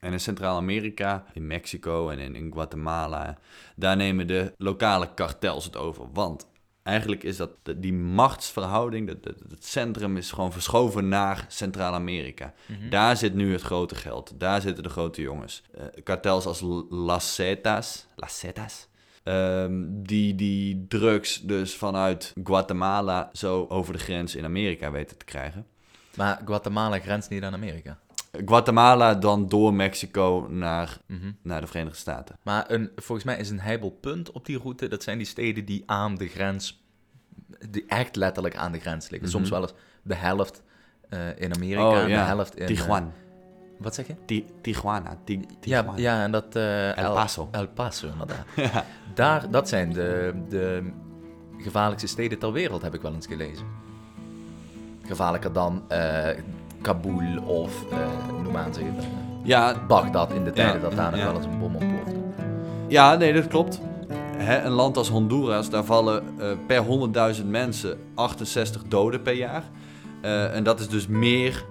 En 0.00 0.12
in 0.12 0.20
Centraal-Amerika, 0.20 1.24
in 1.32 1.46
Mexico 1.46 2.08
en 2.08 2.18
in, 2.18 2.34
in 2.34 2.52
Guatemala, 2.52 3.38
daar 3.76 3.96
nemen 3.96 4.26
de 4.26 4.52
lokale 4.58 5.14
kartels 5.14 5.64
het 5.64 5.76
over. 5.76 6.04
Want 6.12 6.46
eigenlijk 6.82 7.22
is 7.22 7.36
dat 7.36 7.50
die 7.76 7.92
machtsverhouding, 7.92 9.06
dat- 9.06 9.22
dat- 9.22 9.38
het 9.50 9.64
centrum 9.66 10.16
is 10.16 10.30
gewoon 10.30 10.52
verschoven 10.52 11.08
naar 11.08 11.44
Centraal-Amerika. 11.48 12.54
Daar 12.90 13.16
zit 13.16 13.34
nu 13.34 13.52
het 13.52 13.62
grote 13.62 13.94
geld, 13.94 14.32
daar 14.38 14.60
zitten 14.60 14.82
de 14.82 14.88
grote 14.88 15.20
jongens. 15.22 15.62
Eh, 15.74 15.84
kartels 16.04 16.46
als 16.46 16.60
Las 16.90 17.34
Zetas, 17.34 18.06
Las 18.16 18.38
Zetas, 18.38 18.88
ehm, 19.22 19.82
die 19.88 20.34
die 20.34 20.86
drugs 20.88 21.40
dus 21.40 21.74
vanuit 21.76 22.32
Guatemala 22.44 23.30
zo 23.32 23.66
over 23.68 23.92
de 23.92 23.98
grens 23.98 24.34
in 24.36 24.44
Amerika 24.44 24.90
weten 24.90 25.18
te 25.18 25.24
krijgen. 25.24 25.66
Maar 26.16 26.40
Guatemala 26.44 26.98
grenst 26.98 27.30
niet 27.30 27.42
aan 27.42 27.54
Amerika. 27.54 27.98
Guatemala 28.46 29.14
dan 29.14 29.48
door 29.48 29.74
Mexico 29.74 30.46
naar, 30.50 30.98
Mhm. 31.06 31.30
naar 31.42 31.60
de 31.60 31.66
Verenigde 31.66 31.98
Staten. 31.98 32.36
Maar 32.42 32.70
een, 32.70 32.90
volgens 32.96 33.24
mij 33.26 33.36
is 33.38 33.50
een 33.50 33.60
heibelpunt 33.60 34.30
op 34.32 34.46
die 34.46 34.58
route, 34.58 34.88
dat 34.88 35.02
zijn 35.02 35.18
die 35.18 35.26
steden 35.26 35.64
die 35.64 35.82
aan 35.86 36.14
de 36.14 36.28
grens, 36.28 36.84
die 37.70 37.84
echt 37.86 38.16
letterlijk 38.16 38.56
aan 38.56 38.72
de 38.72 38.78
grens 38.80 39.08
liggen. 39.10 39.28
Soms 39.30 39.50
wel 39.50 39.60
eens 39.62 39.74
de 40.02 40.14
helft 40.14 40.62
eh, 41.08 41.38
in 41.38 41.54
Amerika 41.54 42.00
en 42.00 42.06
de 42.06 42.12
helft 42.14 42.54
in... 42.56 42.60
eh, 42.60 42.66
Tijuana. 42.66 43.10
wat 43.78 43.94
zeg 43.94 44.06
je? 44.06 44.14
Ti- 44.24 44.44
Tijuana. 44.60 45.16
Ti- 45.24 45.40
Ja, 45.48 45.56
Tijuana. 45.60 45.92
ja, 45.98 46.22
en 46.22 46.30
dat... 46.32 46.56
eh, 46.56 46.96
El 46.98 47.14
Paso. 47.14 47.48
El 47.50 47.68
Paso, 47.68 48.08
inderdaad. 48.08 48.46
Daar, 49.14 49.50
dat 49.50 49.68
zijn 49.68 49.92
de, 49.92 50.34
de 50.48 50.92
gevaarlijkste 51.58 52.08
steden 52.08 52.38
ter 52.38 52.52
wereld, 52.52 52.82
heb 52.82 52.94
ik 52.94 53.02
wel 53.02 53.14
eens 53.14 53.26
gelezen. 53.26 53.66
Gevaarlijker 55.06 55.52
dan 55.52 55.84
eh, 55.88 56.28
Kabul 56.82 57.42
of, 57.44 57.84
eh 57.90 57.98
noem 58.42 58.52
maar 58.52 58.66
eens 58.66 58.76
even, 58.76 58.96
eh, 58.96 59.04
Ja, 59.42 59.74
Bagdad 59.88 60.32
in 60.32 60.44
de 60.44 60.52
tijden 60.52 60.80
dat 60.80 60.96
daar 60.96 61.10
nog 61.10 61.22
wel 61.24 61.34
eens 61.36 61.44
een 61.44 61.58
bom 61.58 61.74
ontplofte. 61.76 62.20
ja, 62.88 63.14
nee, 63.14 63.32
dat 63.32 63.46
klopt. 63.46 63.80
Hè, 64.36 64.62
een 64.62 64.72
land 64.72 64.96
als 64.96 65.08
Honduras, 65.08 65.70
daar 65.70 65.84
vallen 65.84 66.22
eh, 66.38 66.46
per 66.66 66.82
100.000 67.40 67.46
mensen 67.46 67.98
68 68.14 68.82
doden 68.88 69.22
per 69.22 69.34
jaar. 69.34 69.62
Eh, 70.20 70.54
en 70.56 70.64
dat 70.64 70.80
is 70.80 70.88
dus 70.88 71.06
meer 71.06 71.64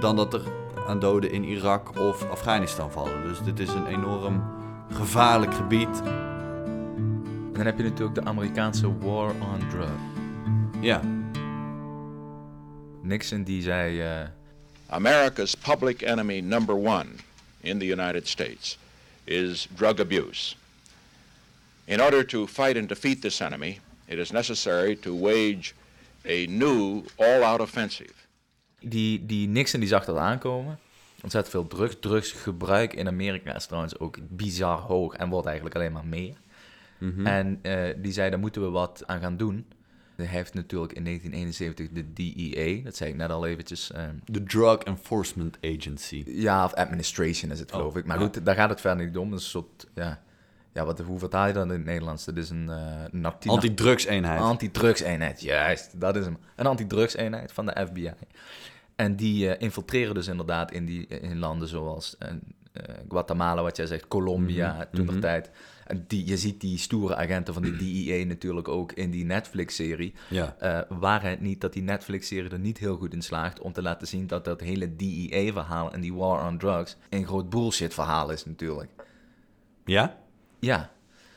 dan 0.00 0.16
dat 0.16 0.34
er 0.34 0.40
aan 0.88 0.98
doden 0.98 1.32
in 1.32 1.44
Irak 1.44 1.98
of 2.00 2.30
Afghanistan 2.30 2.90
vallen. 2.90 3.22
Dus 3.22 3.42
dit 3.42 3.58
is 3.58 3.68
een 3.74 3.86
enorm 3.86 4.42
gevaarlijk 4.92 5.54
gebied. 5.54 6.02
En 6.04 7.52
dan 7.60 7.64
heb 7.66 7.76
je 7.78 7.82
natuurlijk 7.84 8.14
de 8.14 8.24
Amerikaanse 8.24 8.98
war 8.98 9.28
on 9.30 9.68
drugs. 9.70 9.90
Ja, 10.80 11.00
Nixon 13.02 13.42
die 13.42 13.62
zei, 13.62 14.02
America's 14.94 15.54
public 15.54 16.02
enemy 16.02 16.40
number 16.40 16.74
one 16.74 17.08
in 17.62 17.78
the 17.78 17.86
United 17.86 18.26
States 18.26 18.78
is 19.26 19.68
drug 19.76 20.00
abuse. 20.00 20.56
In 21.86 22.00
order 22.00 22.24
to 22.24 22.46
fight 22.46 22.76
and 22.76 22.88
defeat 22.88 23.20
this 23.20 23.40
enemy, 23.40 23.80
it 24.08 24.18
is 24.18 24.32
necessary 24.32 24.96
to 24.96 25.14
wage 25.14 25.74
a 26.24 26.46
new 26.46 27.02
all-out 27.18 27.60
offensive. 27.60 28.24
die, 28.84 29.26
die 29.26 29.46
Nixon 29.46 29.80
die 29.80 29.88
zag 29.88 30.04
dat 30.04 30.16
aankomen. 30.16 30.78
Ontzettend 31.22 31.54
veel 31.54 31.66
drugs. 31.66 31.96
Drugsgebruik 32.00 32.94
in 32.94 33.08
Amerika 33.08 33.54
is 33.54 33.66
trouwens 33.66 33.98
ook 33.98 34.16
bizar 34.20 34.78
hoog 34.78 35.14
en 35.14 35.28
wordt 35.28 35.46
eigenlijk 35.46 35.76
alleen 35.76 35.92
maar 35.92 36.06
meer. 36.06 36.34
En 37.24 37.58
eh, 37.62 37.94
die 37.96 38.12
zei, 38.12 38.30
daar 38.30 38.38
moeten 38.38 38.62
we 38.62 38.68
wat 38.68 39.02
aan 39.06 39.20
gaan 39.20 39.36
doen. 39.36 39.66
Hij 40.16 40.26
heeft 40.26 40.54
natuurlijk 40.54 40.92
in 40.92 41.04
1971 41.04 41.88
de 41.88 42.12
DEA, 42.12 42.82
dat 42.82 42.96
zei 42.96 43.10
ik 43.10 43.16
net 43.16 43.30
al 43.30 43.46
eventjes. 43.46 43.92
eh, 43.92 44.02
de 44.24 44.42
Drug 44.42 44.78
Enforcement 44.78 45.58
Agency. 45.60 46.22
ja, 46.26 46.64
of 46.64 46.74
administration 46.74 47.50
is 47.50 47.60
het 47.60 47.72
geloof 47.72 47.96
ik. 47.96 48.04
Maar 48.04 48.18
ja. 48.18 48.22
goed, 48.24 48.44
daar 48.44 48.54
gaat 48.54 48.70
het 48.70 48.80
verder 48.80 49.06
niet 49.06 49.16
om. 49.16 49.30
Dat 49.30 49.38
is 49.38 49.44
een 49.44 49.50
soort, 49.50 49.86
ja, 49.94 50.22
ja 50.72 50.84
wat, 50.84 50.98
hoe 50.98 51.18
vertaal 51.18 51.46
je 51.46 51.52
dat 51.52 51.64
in 51.64 51.70
het 51.70 51.84
Nederlands? 51.84 52.24
Dat 52.24 52.36
is 52.36 52.50
een 52.50 52.70
uh, 53.12 53.24
Antidrugseenheid. 53.46 54.40
Antidrugseenheid, 54.40 55.40
juist, 55.40 56.00
dat 56.00 56.16
is 56.16 56.24
hem. 56.24 56.38
Een 56.56 56.66
antidrugseenheid 56.66 57.52
van 57.52 57.66
de 57.66 57.86
FBI. 57.86 58.12
En 58.96 59.16
die 59.16 59.54
eh, 59.54 59.62
infiltreren 59.62 60.14
dus 60.14 60.26
inderdaad 60.26 60.72
in, 60.72 60.84
die, 60.84 61.06
in 61.06 61.38
landen 61.38 61.68
zoals 61.68 62.16
eh, 62.18 62.30
Guatemala, 63.08 63.62
wat 63.62 63.76
jij 63.76 63.86
zegt, 63.86 64.08
Colombia, 64.08 64.88
toen 64.92 65.06
de 65.06 65.18
tijd. 65.18 65.50
En 65.86 66.04
die, 66.08 66.26
je 66.26 66.36
ziet 66.36 66.60
die 66.60 66.78
stoere 66.78 67.16
agenten 67.16 67.54
van 67.54 67.62
de 67.62 67.76
DEA 67.76 68.24
natuurlijk 68.34 68.68
ook 68.68 68.92
in 68.92 69.10
die 69.10 69.24
Netflix-serie. 69.24 70.14
Ja. 70.28 70.56
Eh, 70.58 70.80
waar 70.98 71.22
het 71.22 71.40
niet 71.40 71.60
dat 71.60 71.72
die 71.72 71.82
Netflix-serie 71.82 72.50
er 72.50 72.58
niet 72.58 72.78
heel 72.78 72.96
goed 72.96 73.12
in 73.12 73.22
slaagt 73.22 73.60
om 73.60 73.72
te 73.72 73.82
laten 73.82 74.06
zien 74.06 74.26
dat 74.26 74.44
dat 74.44 74.60
hele 74.60 74.96
DEA-verhaal 74.96 75.92
en 75.92 76.00
die 76.00 76.14
war 76.14 76.46
on 76.46 76.58
drugs 76.58 76.96
een 77.10 77.26
groot 77.26 77.50
bullshit-verhaal 77.50 78.30
is 78.30 78.44
natuurlijk. 78.44 78.90
Ja? 79.84 80.18
Ja, 80.58 80.90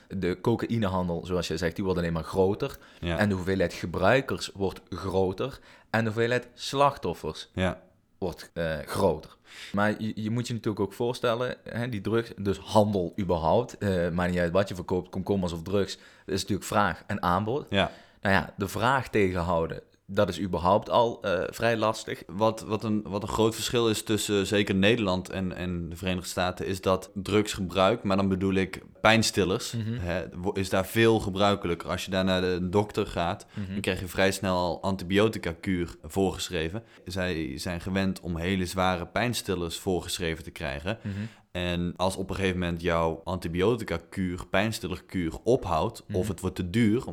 de 0.08 0.38
cocaïnehandel, 0.42 1.25
zoals 1.25 1.48
je 1.48 1.58
zegt, 1.58 1.75
die 1.75 1.84
wordt 1.84 2.00
alleen 2.00 2.13
maar 2.13 2.24
groter. 2.24 2.77
Ja. 3.00 3.18
En 3.18 3.30
de 3.30 3.36
hoeveelheid 3.36 3.74
gebruikers 3.74 4.51
wordt 4.54 4.82
groter. 4.89 5.60
En 5.89 6.04
de 6.04 6.10
hoeveelheid 6.10 6.48
slachtoffers 6.54 7.50
Ja. 7.54 7.82
wordt 8.18 8.50
eh, 8.54 8.77
groter. 8.86 9.37
Maar 9.72 10.01
je, 10.01 10.12
je 10.16 10.30
moet 10.30 10.48
je 10.48 10.54
natuurlijk 10.54 10.84
ook 10.84 10.94
voorstellen, 10.94 11.56
hè, 11.63 11.89
die 11.89 12.01
drugs, 12.01 12.32
dus 12.38 12.58
handel 12.58 13.13
überhaupt, 13.20 13.77
eh 13.77 14.10
maakt 14.10 14.32
niet 14.32 14.39
uit 14.39 14.51
wat 14.51 14.70
je 14.70 14.75
verkoopt, 14.75 15.10
komkommers 15.10 15.54
of 15.54 15.62
drugs, 15.62 15.96
dat 16.25 16.36
is 16.36 16.42
natuurlijk 16.42 16.68
vraag 16.68 17.04
en 17.08 17.22
aanbod. 17.22 17.66
Ja. 17.70 17.92
Nou 18.22 18.36
ja, 18.36 18.54
de 18.58 18.68
vraag 18.68 19.10
tegenhouden, 19.10 19.82
dat 20.10 20.30
is 20.30 20.40
überhaupt 20.42 20.90
al 20.90 21.22
eh, 21.22 21.44
vrij 21.50 21.78
lastig. 21.78 22.24
Wat, 22.28 22.62
wat, 22.62 22.84
een, 22.84 23.02
wat 23.04 23.22
een 23.22 23.28
groot 23.28 23.56
verschil 23.56 23.90
is 23.90 24.04
tussen 24.04 24.48
zeker 24.48 24.76
Nederland 24.76 25.30
en, 25.30 25.56
en 25.56 25.90
de 25.90 25.96
Verenigde 25.96 26.30
Staten, 26.30 26.66
is 26.68 26.82
dat 26.82 27.12
drugsgebruik, 27.14 28.04
maar 28.04 28.18
dan 28.18 28.28
bedoel 28.30 28.54
ik 28.54 28.82
pijnstillers, 29.02 29.74
hè, 29.78 30.24
wo- 30.36 30.52
is 30.52 30.70
daar 30.70 30.86
veel 30.86 31.20
gebruikelijker. 31.20 31.90
Als 31.90 32.06
je 32.06 32.12
daar 32.12 32.24
naar 32.24 32.42
de 32.42 32.70
dokter 32.70 33.08
gaat, 33.08 33.46
dan 33.72 33.82
krijg 33.82 34.00
je 34.00 34.08
vrij 34.08 34.32
snel 34.32 34.56
al 34.58 34.82
antibiotica-kuur 34.82 35.96
voorgeschreven. 36.04 36.84
Zij 37.06 37.58
zijn 37.58 37.82
gewend 37.82 38.20
om 38.20 38.38
hele 38.38 38.66
zware 38.66 39.06
pijnstillers 39.06 39.78
voorgeschreven 39.78 40.44
te 40.44 40.52
krijgen. 40.52 40.98
En 41.52 41.94
als 41.96 42.16
op 42.16 42.30
een 42.30 42.36
gegeven 42.36 42.60
moment 42.60 42.82
jouw 42.82 43.22
antibiotica-kuur, 43.24 44.46
pijnstillerkuur 44.50 45.34
ophoudt, 45.44 46.04
of 46.12 46.28
het 46.28 46.40
wordt 46.40 46.56
te 46.56 46.70
duur, 46.70 47.04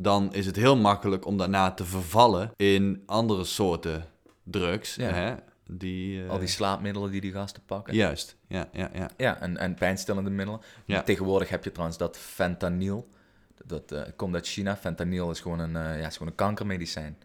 dan 0.00 0.32
is 0.32 0.46
het 0.46 0.56
heel 0.56 0.76
makkelijk 0.76 1.26
om 1.26 1.36
daarna 1.36 1.70
te 1.70 1.84
vervallen 1.84 2.50
in 2.56 3.02
andere 3.06 3.44
soorten 3.44 4.04
drugs. 4.42 4.94
Ja. 4.94 5.10
Hè? 5.12 5.34
Die, 5.70 6.22
eh, 6.24 6.30
Al 6.30 6.38
die 6.38 6.48
slaapmiddelen 6.48 7.10
die 7.10 7.20
die 7.20 7.32
gasten 7.32 7.62
pakken. 7.66 7.94
Juist, 7.94 8.36
ja, 8.48 8.68
ja, 8.72 8.90
ja. 8.92 9.10
Ja, 9.16 9.40
en, 9.40 9.56
en 9.56 9.74
pijnstillende 9.74 10.30
middelen. 10.30 10.60
Ja. 10.84 11.02
Tegenwoordig 11.02 11.48
heb 11.48 11.64
je 11.64 11.70
trouwens 11.70 11.98
dat 11.98 12.16
fentanyl. 12.16 13.08
Dat 13.64 13.92
eh, 13.92 14.02
komt 14.16 14.34
uit 14.34 14.46
China. 14.46 14.76
Fentanyl 14.76 15.30
is 15.30 15.40
gewoon 15.40 15.58
een, 15.58 15.76
eh, 15.76 16.00
ja, 16.00 16.06
is 16.06 16.12
gewoon 16.12 16.28
een 16.28 16.34
kankermedicijn. 16.34 17.18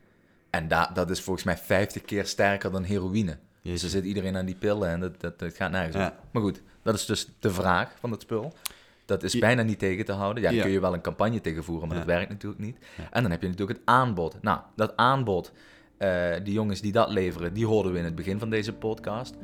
En 0.50 0.68
da 0.68 0.92
dat 0.94 1.10
is 1.10 1.22
volgens 1.22 1.46
mij 1.46 1.58
50 1.58 2.01
keer 2.01 2.25
sterker 2.25 2.72
dan 2.72 2.84
heroïne. 2.84 3.38
Dus 3.62 3.84
er 3.84 3.89
zit 3.89 4.06
iedereen 4.06 4.38
aan 4.38 4.46
die 4.46 4.56
pillen 4.56 4.89
en 4.89 5.00
dat, 5.00 5.22
dat, 5.22 5.39
dat 5.39 5.56
gaat 5.56 5.72
nergens 5.72 5.96
Ja. 5.96 6.20
Maar 6.32 6.42
goed, 6.42 6.62
dat 6.82 6.96
is 6.96 7.06
dus 7.06 7.27
de 7.39 7.51
vraag 7.51 7.92
van 8.00 8.12
het 8.12 8.22
spul. 8.22 8.53
Dat 9.05 9.24
is 9.24 9.39
bijna 9.39 9.62
niet 9.62 9.79
tegen 9.79 10.05
te 10.05 10.12
houden. 10.12 10.43
Ja, 10.43 10.51
daar 10.51 10.62
kun 10.62 10.72
je 10.72 10.79
wel 10.79 10.93
een 10.93 11.01
campagne 11.01 11.41
tegen 11.41 11.63
voeren, 11.63 11.88
maar 11.88 11.98
dat 11.98 12.05
werkt 12.05 12.29
natuurlijk 12.29 12.62
niet. 12.62 12.77
En 13.12 13.22
dan 13.22 13.31
heb 13.31 13.41
je 13.41 13.48
natuurlijk 13.48 13.79
het 13.79 13.88
aanbod. 13.88 14.38
Nou, 14.41 14.60
dat 14.75 14.93
aanbod, 14.98 15.51
eh, 15.98 16.10
die 16.43 16.53
jongens 16.53 16.81
die 16.81 16.91
dat 16.91 17.10
leveren, 17.10 17.53
die 17.53 17.65
hoorden 17.65 17.91
we 17.91 17.98
in 17.98 18.03
het 18.05 18.15
begin 18.15 18.39
van 18.39 18.50
deze 18.50 18.74
podcast. 18.74 19.36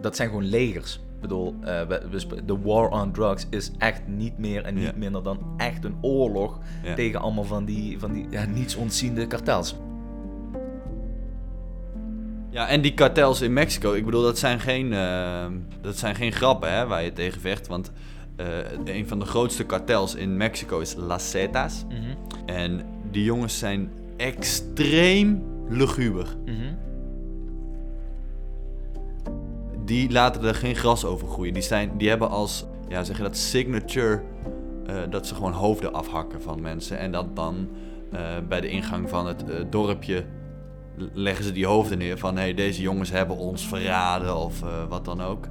Dat 0.00 0.16
zijn 0.16 0.28
gewoon 0.28 0.44
legers. 0.44 0.94
Ik 1.14 1.20
bedoel, 1.22 1.54
eh, 1.62 1.88
de 2.44 2.58
war 2.62 2.88
on 2.88 3.12
drugs 3.12 3.46
is 3.50 3.70
echt 3.78 4.06
niet 4.06 4.38
meer 4.38 4.64
en 4.64 4.74
niet 4.74 4.84
Ja. 4.84 4.92
minder 4.96 5.22
dan 5.22 5.54
echt 5.56 5.84
een 5.84 5.96
oorlog 6.00 6.58
Ja. 6.82 6.94
tegen 6.94 7.20
allemaal 7.20 7.44
van 7.44 7.64
die, 7.64 7.98
van 7.98 8.12
die 8.12 8.26
ja, 8.30 8.44
niets 8.44 8.74
ontziende 8.74 9.26
kartels. 9.26 9.76
Ja, 12.50 12.68
en 12.68 12.80
die 12.80 12.94
kartels 12.94 13.40
in 13.40 13.52
Mexico, 13.52 13.92
ik 13.92 14.04
bedoel, 14.04 14.22
dat 14.22 14.38
zijn 14.38 14.60
geen, 14.60 14.92
eh, 14.92 15.46
dat 15.80 15.96
zijn 15.98 16.14
geen 16.14 16.32
grappen 16.32 16.72
hè, 16.72 16.86
waar 16.86 17.02
je 17.02 17.12
tegen 17.12 17.40
vecht. 17.40 17.66
Want 17.66 17.92
een 18.84 19.08
van 19.08 19.18
de 19.18 19.24
grootste 19.24 19.64
kartels 19.64 20.14
in 20.14 20.36
Mexico 20.36 20.78
is 20.78 20.94
Las 20.94 21.30
Zetas. 21.30 21.84
En 22.46 22.80
die 23.10 23.24
jongens 23.24 23.58
zijn 23.58 23.90
extreem 24.16 25.42
luguber. 25.68 26.36
Die 29.84 30.10
laten 30.10 30.44
er 30.44 30.54
geen 30.54 30.74
gras 30.74 31.04
over 31.04 31.28
groeien. 31.28 31.52
Die, 31.52 31.62
zijn, 31.62 31.90
die 31.98 32.08
hebben 32.08 32.30
als, 32.30 32.64
ja, 32.88 33.04
zeg 33.04 33.16
je 33.16 33.22
dat, 33.22 33.36
signature, 33.36 34.22
eh, 34.86 34.96
dat 35.10 35.26
ze 35.26 35.34
gewoon 35.34 35.52
hoofden 35.52 35.92
afhakken 35.92 36.42
van 36.42 36.60
mensen. 36.60 36.98
En 36.98 37.12
dat 37.12 37.36
dan 37.36 37.68
eh, 38.12 38.20
bij 38.48 38.60
de 38.60 38.68
ingang 38.68 39.08
van 39.08 39.26
het 39.26 39.50
eh, 39.50 39.56
dorpje 39.70 40.24
leggen 41.12 41.44
ze 41.44 41.52
die 41.52 41.66
hoofden 41.66 41.98
neer 41.98 42.18
van... 42.18 42.36
hé, 42.36 42.42
hey, 42.42 42.54
deze 42.54 42.82
jongens 42.82 43.10
hebben 43.10 43.36
ons 43.36 43.68
verraden 43.68 44.36
of 44.36 44.62
eh, 44.62 44.68
wat 44.88 45.04
dan 45.04 45.20
ook. 45.22 45.48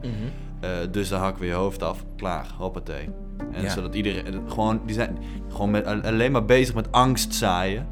Eh, 0.65 0.88
dus 0.91 1.10
dan 1.10 1.19
hakken 1.22 1.41
we 1.41 1.48
je 1.48 1.53
hoofd 1.53 1.84
af. 1.84 2.03
Klaar, 2.15 2.48
hoppatee. 2.57 3.10
En 3.51 3.62
Ja. 3.62 3.69
zodat 3.69 3.95
iedereen... 3.95 4.43
Gewoon, 4.48 4.81
die 4.86 4.95
zijn 4.95 5.17
gewoon 5.50 5.72
met, 5.72 5.86
alleen 6.05 6.31
maar 6.31 6.45
bezig 6.45 6.75
met 6.75 6.91
angst 6.91 7.34
zaaien. 7.34 7.88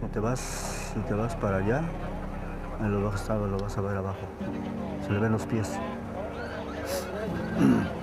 Si 0.00 0.06
te 0.10 0.20
vas, 0.20 0.40
si 0.92 1.00
te 1.08 1.14
vas 1.16 1.34
para 1.36 1.56
allá, 1.58 1.82
en 2.80 2.90
lo 2.90 3.00
vas 3.10 3.28
a, 3.28 3.34
lo 3.36 3.56
vas 3.58 3.76
a 3.76 3.82
ver 3.82 3.96
abajo. 3.96 4.26
Se 5.04 5.12
le 5.12 5.18
ven 5.18 5.30
los 5.30 5.44
pies. 5.46 5.68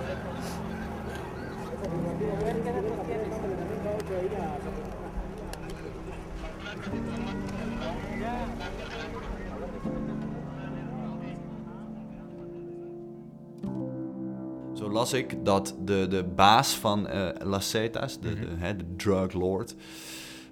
las 15.08 15.20
ik 15.20 15.44
dat 15.44 15.76
de, 15.84 16.06
de 16.08 16.24
baas 16.24 16.74
van 16.74 17.08
eh 17.08 17.28
Las 17.42 17.70
Zetas, 17.70 18.20
de, 18.20 18.34
de, 18.34 18.46
hè, 18.56 18.76
de 18.76 18.96
drug 18.96 19.32
lord, 19.32 19.74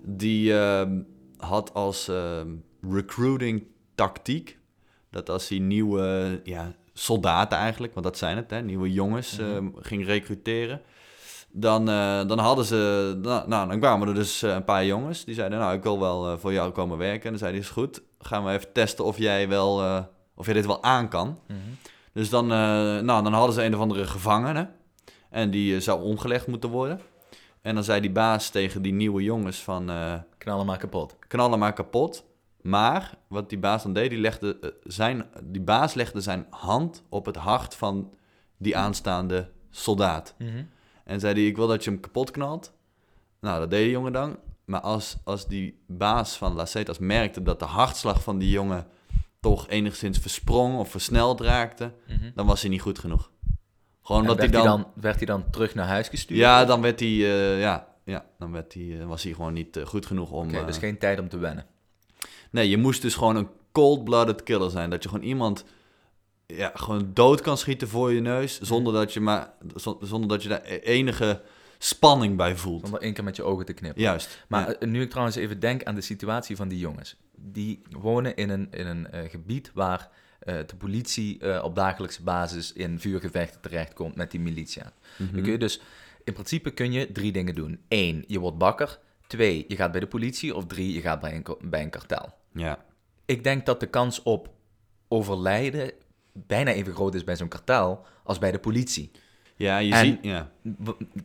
die 0.03 0.59
ehm, 0.59 1.01
had 1.37 1.75
als 1.75 2.09
ehm, 2.09 2.55
recruiting 2.91 3.67
tactiek 3.95 4.59
dat 5.11 5.31
als 5.31 5.49
hij 5.49 5.59
nieuwe 5.59 6.41
ja, 6.45 6.75
soldaten 6.93 7.59
eigenlijk, 7.59 7.93
want 7.93 8.07
dat 8.07 8.19
zijn 8.19 8.37
het, 8.37 8.51
hè, 8.51 8.63
nieuwe 8.63 8.93
jongens 8.93 9.39
ehm, 9.39 9.69
ging 9.75 10.07
recruteren, 10.07 10.81
dan, 11.53 11.89
eh, 11.89 12.27
dan 12.27 12.39
hadden 12.39 12.65
ze, 12.65 13.13
nou, 13.23 13.49
nou, 13.49 13.69
dan 13.69 13.79
kwamen 13.79 14.09
er 14.09 14.15
dus 14.15 14.43
eh, 14.43 14.55
een 14.55 14.65
paar 14.65 14.85
jongens 14.85 15.25
die 15.25 15.35
zeiden, 15.35 15.59
nou 15.59 15.77
ik 15.77 15.83
wil 15.83 16.01
wel 16.01 16.31
eh, 16.31 16.39
voor 16.39 16.53
jou 16.53 16.73
komen 16.73 16.99
werken. 16.99 17.25
En 17.25 17.31
dan 17.31 17.39
zei 17.39 17.51
hij, 17.51 17.61
is 17.61 17.69
goed, 17.69 18.03
gaan 18.19 18.45
we 18.45 18.51
even 18.51 18.73
testen 18.73 19.05
of 19.05 19.19
jij 19.19 19.49
wel, 19.49 19.83
eh, 19.83 20.03
of 20.35 20.45
jij 20.45 20.55
dit 20.55 20.67
wel 20.67 20.83
aan 20.83 21.09
kan. 21.09 21.39
Dus 22.17 22.31
dan, 22.31 22.53
eh, 22.53 22.59
nou, 22.99 23.23
dan 23.23 23.33
hadden 23.33 23.55
ze 23.55 23.65
een 23.65 23.75
of 23.75 23.81
andere 23.81 24.07
gevangene. 24.07 24.69
En 25.31 25.51
die 25.51 25.75
eh, 25.75 25.81
zou 25.81 26.03
omgelegd 26.03 26.47
moeten 26.47 26.71
worden. 26.71 27.01
En 27.63 27.75
dan 27.75 27.85
zei 27.85 28.01
die 28.01 28.11
baas 28.11 28.51
tegen 28.51 28.83
die 28.83 28.93
nieuwe 28.93 29.23
jongens 29.23 29.59
van... 29.59 29.91
eh 29.91 30.15
Knallen 30.39 30.67
maar 30.67 30.79
kapot. 30.79 31.17
knallen 31.29 31.59
maar 31.59 31.73
kapot. 31.73 32.25
Maar 32.63 33.19
wat 33.29 33.49
die 33.49 33.59
baas 33.59 33.83
dan 33.83 33.93
deed, 33.93 34.11
die, 34.11 34.19
legde, 34.19 34.75
zijn, 34.85 35.25
die 35.43 35.61
baas 35.61 35.95
legde 35.95 36.21
zijn 36.21 36.47
hand 36.51 37.03
op 37.09 37.27
het 37.27 37.37
hart 37.37 37.75
van 37.75 38.15
die 38.57 38.77
aanstaande 38.77 39.51
soldaat. 39.71 40.35
En 41.05 41.21
zei 41.21 41.35
hij, 41.35 41.47
ik 41.47 41.57
wil 41.57 41.67
dat 41.67 41.85
je 41.85 41.91
hem 41.91 42.01
kapot 42.01 42.31
knalt. 42.31 42.73
Nou, 43.41 43.61
dat 43.61 43.71
deed 43.71 43.83
die 43.83 43.91
jongen 43.91 44.13
dan. 44.13 44.39
Maar 44.65 44.81
als, 44.81 45.17
als 45.25 45.47
die 45.47 45.79
baas 45.87 46.37
van 46.37 46.55
La 46.55 46.65
Cetas 46.65 46.99
merkte 46.99 47.43
dat 47.43 47.59
de 47.59 47.65
hartslag 47.65 48.23
van 48.23 48.39
die 48.39 48.51
jongen 48.51 48.87
toch 49.41 49.69
enigszins 49.69 50.19
versprong 50.19 50.79
of 50.79 50.91
versneld 50.91 51.41
raakte, 51.41 51.93
dan 52.35 52.47
was 52.47 52.61
hij 52.61 52.71
niet 52.71 52.81
goed 52.81 52.99
genoeg. 52.99 53.31
Gewoon 54.03 54.21
En 54.21 54.27
werd, 54.37 54.39
hij 54.39 54.61
hij 54.61 54.69
dan... 54.69 54.87
werd 54.95 55.17
hij 55.17 55.27
dan 55.27 55.51
terug 55.51 55.75
naar 55.75 55.87
huis 55.87 56.09
gestuurd? 56.09 56.41
Ja, 56.41 56.65
dan 56.65 56.81
werd 56.81 57.01
hij, 57.01 57.09
eh, 57.09 57.61
ja, 57.61 57.89
ja, 58.05 58.27
dan 58.39 58.53
werd 58.53 58.75
hij, 58.75 59.01
eh, 59.01 59.07
was 59.07 59.23
hij 59.23 59.33
gewoon 59.33 59.53
niet 59.53 59.77
eh, 59.77 59.87
goed 59.87 60.07
genoeg 60.07 60.31
om... 60.31 60.49
Oké, 60.49 60.65
dus 60.65 60.79
geen 60.79 60.99
tijd 60.99 61.21
om 61.21 61.29
te 61.29 61.39
wennen. 61.39 61.67
Nee, 62.51 62.69
je 62.69 62.77
moest 62.77 63.03
dus 63.03 63.15
gewoon 63.15 63.37
een 63.37 63.49
cold-blooded 63.73 64.43
killer 64.43 64.71
zijn. 64.71 64.91
Dat 64.91 65.03
je 65.03 65.09
gewoon 65.09 65.25
iemand 65.25 65.65
ja, 66.47 66.71
gewoon 66.75 67.11
dood 67.15 67.41
kan 67.41 67.59
schieten 67.59 67.89
voor 67.89 68.13
je 68.13 68.21
neus, 68.21 68.61
zonder 68.61 68.93
dat 68.93 69.13
je, 69.13 69.21
maar, 69.21 69.53
zo- 69.77 69.99
zonder 70.03 70.29
dat 70.29 70.43
je 70.43 70.49
daar 70.49 70.63
e- 70.65 70.77
enige 70.77 71.43
spanning 71.79 72.37
bij 72.37 72.57
voelt. 72.57 72.81
Zonder 72.81 73.01
één 73.01 73.13
keer 73.13 73.25
met 73.25 73.37
je 73.37 73.43
ogen 73.43 73.67
te 73.67 73.73
knippen. 73.73 74.03
Juist. 74.03 74.45
Maar 74.49 74.69
ja. 74.69 74.75
eh, 74.75 74.89
nu 74.89 75.03
ik 75.03 75.11
trouwens 75.11 75.37
even 75.37 75.61
denk 75.61 75.85
aan 75.85 75.95
de 75.95 76.01
situatie 76.01 76.57
van 76.57 76.69
die 76.69 76.79
jongens. 76.79 77.17
Die 77.35 77.83
wonen 77.91 78.37
in 78.37 78.51
een, 78.51 78.69
in 78.71 78.87
een 78.87 79.11
eh, 79.11 79.31
gebied 79.31 79.71
waar 79.75 80.09
eh, 80.39 80.55
de 80.67 80.77
politie 80.77 81.63
op 81.63 81.75
dagelijkse 81.75 82.23
basis 82.23 82.73
in 82.73 83.01
vuurgevechten 83.01 83.61
terechtkomt 83.61 84.17
met 84.17 84.31
die 84.31 84.41
militia. 84.41 84.93
Dan 85.19 85.43
kun 85.43 85.53
je 85.53 85.59
dus, 85.59 85.81
in 86.25 86.33
principe 86.33 86.71
kun 86.71 86.93
je 86.93 87.13
drie 87.13 87.33
dingen 87.33 87.55
doen. 87.55 87.81
Eén, 87.89 88.25
je 88.27 88.39
wordt 88.39 88.59
bakker. 88.59 88.99
Twee, 89.27 89.65
je 89.69 89.77
gaat 89.77 89.91
bij 89.91 90.01
de 90.01 90.07
politie. 90.07 90.55
Of 90.55 90.67
drie, 90.67 90.93
je 90.93 91.01
gaat 91.01 91.21
bij 91.21 91.35
een, 91.35 91.71
bij 91.71 91.83
een 91.83 91.91
kartel. 91.91 92.35
ja. 92.53 92.85
Ik 93.29 93.45
denk 93.45 93.67
dat 93.67 93.81
de 93.81 93.87
kans 93.87 94.23
op 94.23 94.51
overlijden 95.09 95.93
bijna 96.33 96.71
even 96.71 96.95
groot 96.95 97.15
is 97.15 97.25
bij 97.25 97.37
zo'n 97.37 97.49
kartel 97.49 98.05
als 98.25 98.39
bij 98.39 98.51
de 98.51 98.59
politie. 98.59 99.11
Ja, 99.57 99.79
je 99.79 99.93
En- 99.93 100.05
ziet... 100.07 100.19
Ja. 100.23 100.51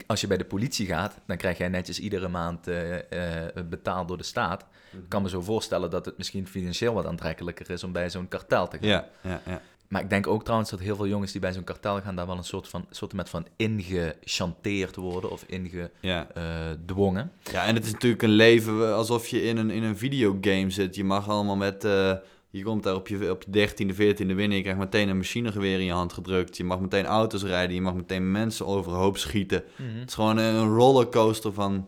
Als 0.07 0.21
je 0.21 0.27
bij 0.27 0.37
de 0.37 0.45
politie 0.45 0.85
gaat, 0.85 1.19
dan 1.25 1.37
krijg 1.37 1.57
jij 1.57 1.67
netjes 1.69 1.99
iedere 1.99 2.27
maand 2.27 2.67
eh, 2.67 3.45
eh, 3.45 3.65
betaald 3.69 4.07
door 4.07 4.17
de 4.17 4.23
staat. 4.23 4.65
Ik 4.91 4.99
kan 5.09 5.21
me 5.21 5.29
zo 5.29 5.41
voorstellen 5.41 5.89
dat 5.89 6.05
het 6.05 6.17
misschien 6.17 6.47
financieel 6.47 6.93
wat 6.93 7.05
aantrekkelijker 7.05 7.69
is 7.69 7.83
om 7.83 7.91
bij 7.91 8.09
zo'n 8.09 8.27
kartel 8.27 8.67
te 8.67 8.77
gaan. 8.77 8.87
Ja, 8.89 9.07
ja, 9.23 9.41
ja. 9.45 9.61
Maar 9.87 10.01
ik 10.01 10.09
denk 10.09 10.27
ook 10.27 10.43
trouwens 10.43 10.69
dat 10.69 10.79
heel 10.79 10.95
veel 10.95 11.07
jongens 11.07 11.31
die 11.31 11.41
bij 11.41 11.53
zo'n 11.53 11.63
kartel 11.63 12.01
gaan, 12.01 12.15
daar 12.15 12.27
wel 12.27 12.37
een 12.37 12.43
soort 12.43 12.67
van, 12.67 12.85
soort 12.89 13.13
met 13.13 13.29
van 13.29 13.47
ingechanteerd 13.55 14.95
worden 14.95 15.31
of 15.31 15.45
Ja. 15.99 16.27
ingedwongen. 16.35 17.31
ja, 17.51 17.65
en 17.65 17.75
het 17.75 17.85
is 17.85 17.91
natuurlijk 17.91 18.21
een 18.21 18.29
leven 18.29 18.95
alsof 18.95 19.27
je 19.27 19.43
in 19.43 19.57
een, 19.57 19.69
in 19.69 19.83
een 19.83 19.97
videogame 19.97 20.69
zit. 20.69 20.95
Je 20.95 21.03
mag 21.03 21.29
allemaal 21.29 21.55
met... 21.55 21.83
eh, 21.83 22.13
je 22.51 22.63
komt 22.63 22.83
daar 22.83 22.95
op 22.95 23.07
je, 23.07 23.31
op 23.31 23.43
je 23.51 23.69
13e, 23.69 23.93
14e 23.95 24.25
winnen. 24.35 24.51
Je 24.57 24.61
krijgt 24.61 24.79
meteen 24.79 25.09
een 25.09 25.17
machinegeweer 25.17 25.79
in 25.79 25.85
je 25.85 25.91
hand 25.91 26.13
gedrukt. 26.13 26.57
Je 26.57 26.63
mag 26.63 26.79
meteen 26.79 27.05
auto's 27.05 27.43
rijden. 27.43 27.75
Je 27.75 27.81
mag 27.81 27.93
meteen 27.93 28.31
mensen 28.31 28.65
overhoop 28.65 29.17
schieten. 29.17 29.63
Het 29.75 30.07
is 30.09 30.13
gewoon 30.13 30.37
een 30.37 30.67
rollercoaster 30.75 31.53
van 31.53 31.87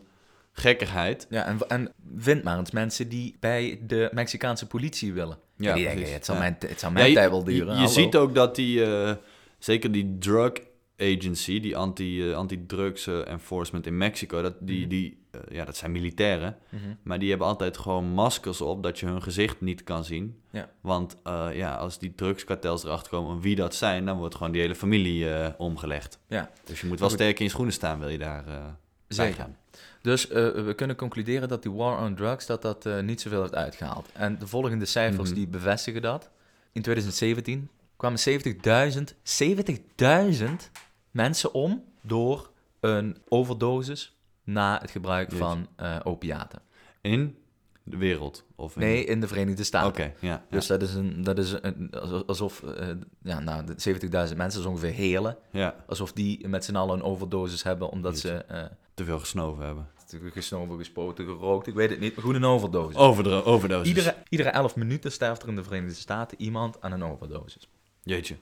gekkigheid. 0.52 1.26
Ja, 1.30 1.44
en, 1.46 1.58
en 1.68 1.92
vind 2.16 2.42
maar 2.44 2.58
eens 2.58 2.70
mensen 2.70 3.08
die 3.08 3.36
bij 3.40 3.80
de 3.86 4.10
Mexicaanse 4.12 4.66
politie 4.66 5.12
willen. 5.12 5.38
Ja, 5.56 5.68
Ja, 5.68 5.74
die 5.74 5.84
denken, 5.84 6.12
het 6.12 6.24
zal 6.24 6.34
Ja. 6.34 6.40
mijn, 6.40 6.56
het 6.58 6.80
zal 6.80 6.88
Ja, 6.88 6.94
mijn 6.94 7.08
je- 7.08 7.14
tijd 7.14 7.30
wel 7.30 7.38
je- 7.38 7.44
duren. 7.44 7.66
Je, 7.66 7.72
hallo. 7.72 7.88
ziet 7.88 8.16
ook 8.16 8.34
dat 8.34 8.56
die, 8.56 8.84
eh, 8.84 9.12
zeker 9.58 9.92
die 9.92 10.16
drug 10.18 10.52
agency, 10.98 11.60
die 11.60 11.76
anti, 11.76 12.30
eh, 12.30 12.36
anti-drugs 12.36 13.06
eh, 13.06 13.26
enforcement 13.28 13.86
in 13.86 13.96
Mexico, 13.96 14.42
dat, 14.42 14.54
die, 14.60 14.80
Mhm. 14.80 14.88
die, 14.88 15.23
ja, 15.48 15.64
dat 15.64 15.76
zijn 15.76 15.92
militairen. 15.92 16.56
Maar 17.02 17.18
die 17.18 17.28
hebben 17.28 17.46
altijd 17.46 17.78
gewoon 17.78 18.04
maskers 18.04 18.60
op, 18.60 18.82
dat 18.82 18.98
je 18.98 19.06
hun 19.06 19.22
gezicht 19.22 19.60
niet 19.60 19.82
kan 19.84 20.04
zien. 20.04 20.40
Ja. 20.50 20.70
Want 20.80 21.16
eh, 21.22 21.48
ja, 21.52 21.74
als 21.74 21.98
die 21.98 22.14
drugskartels 22.14 22.84
erachter 22.84 23.10
komen 23.10 23.40
wie 23.40 23.56
dat 23.56 23.74
zijn, 23.74 24.04
dan 24.06 24.18
wordt 24.18 24.34
gewoon 24.34 24.52
die 24.52 24.60
hele 24.60 24.74
familie 24.74 25.30
eh, 25.34 25.52
omgelegd. 25.58 26.18
Ja, 26.28 26.50
Dus 26.64 26.80
je 26.80 26.86
moet 26.86 27.00
wel 27.00 27.10
sterk 27.10 27.38
in 27.38 27.44
je 27.44 27.50
schoenen 27.50 27.72
staan, 27.74 27.98
wil 27.98 28.08
je 28.08 28.18
daar 28.18 28.46
eh 28.46 28.64
bij 29.06 29.16
Zeker. 29.26 29.34
gaan. 29.34 29.56
Dus 30.02 30.28
eh, 30.28 30.50
we 30.50 30.72
kunnen 30.76 30.96
concluderen 30.96 31.48
dat 31.48 31.62
die 31.62 31.72
war 31.72 32.02
on 32.04 32.14
drugs 32.14 32.46
dat 32.46 32.62
dat 32.62 32.86
eh, 32.86 33.00
niet 33.00 33.20
zoveel 33.20 33.40
heeft 33.40 33.54
uitgehaald. 33.54 34.08
En 34.12 34.38
de 34.38 34.46
volgende 34.46 34.84
cijfers 34.84 35.28
Mhm. 35.28 35.38
die 35.38 35.46
bevestigen 35.48 36.02
dat. 36.02 36.30
In 36.72 36.82
2017 36.82 37.68
kwamen 37.96 38.18
70.000 38.18 39.14
70.000 39.22 40.70
mensen 41.10 41.54
om 41.54 41.84
door 42.00 42.50
een 42.80 43.16
overdosis 43.28 44.13
na 44.44 44.78
het 44.80 44.90
gebruik 44.90 45.30
Jeetje. 45.30 45.44
van 45.44 45.68
eh, 45.76 45.96
opiaten. 46.02 46.60
In 47.00 47.36
de 47.82 47.96
wereld? 47.96 48.44
Of 48.54 48.74
in... 48.74 48.80
Nee, 48.80 49.04
in 49.04 49.20
de 49.20 49.28
Verenigde 49.28 49.64
Staten. 49.64 49.88
Oké, 49.88 50.12
ja. 50.20 50.44
Dus 50.50 50.66
dat 50.66 50.82
is, 50.82 50.94
een, 50.94 51.22
dat 51.22 51.38
is 51.38 51.54
een, 51.60 51.90
alsof, 52.26 52.62
eh, 52.62 52.88
ja, 53.22 53.40
nou, 53.40 53.64
de 53.64 53.98
70.000 54.28 54.36
mensen, 54.36 54.60
is 54.60 54.66
ongeveer 54.66 54.92
hele, 54.92 55.38
ja. 55.50 55.74
alsof 55.86 56.12
die 56.12 56.48
met 56.48 56.64
z'n 56.64 56.76
allen 56.76 56.94
een 56.94 57.02
overdosis 57.02 57.62
hebben 57.62 57.90
omdat 57.90 58.18
ze 58.18 58.32
eh, 58.32 58.64
te 58.94 59.04
veel 59.04 59.18
gesnoven 59.18 59.64
hebben. 59.64 59.88
gesnoven, 60.32 60.76
gespoten, 60.76 61.24
gerookt, 61.24 61.66
ik 61.66 61.74
weet 61.74 61.90
het 61.90 62.00
niet, 62.00 62.14
maar 62.16 62.24
goed 62.24 62.34
een 62.34 62.44
overdosis. 62.44 62.96
Over 62.96 63.44
overdosis. 63.44 63.88
Iedere, 63.88 64.14
iedere 64.28 64.48
11 64.48 64.76
minuten 64.76 65.12
sterft 65.12 65.42
er 65.42 65.48
in 65.48 65.56
de 65.56 65.64
Verenigde 65.64 65.94
Staten 65.94 66.40
iemand 66.40 66.80
aan 66.80 66.92
een 66.92 67.04
overdosis. 67.04 67.68
Jeetje. 68.02 68.36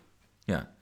Ja. 0.44 0.74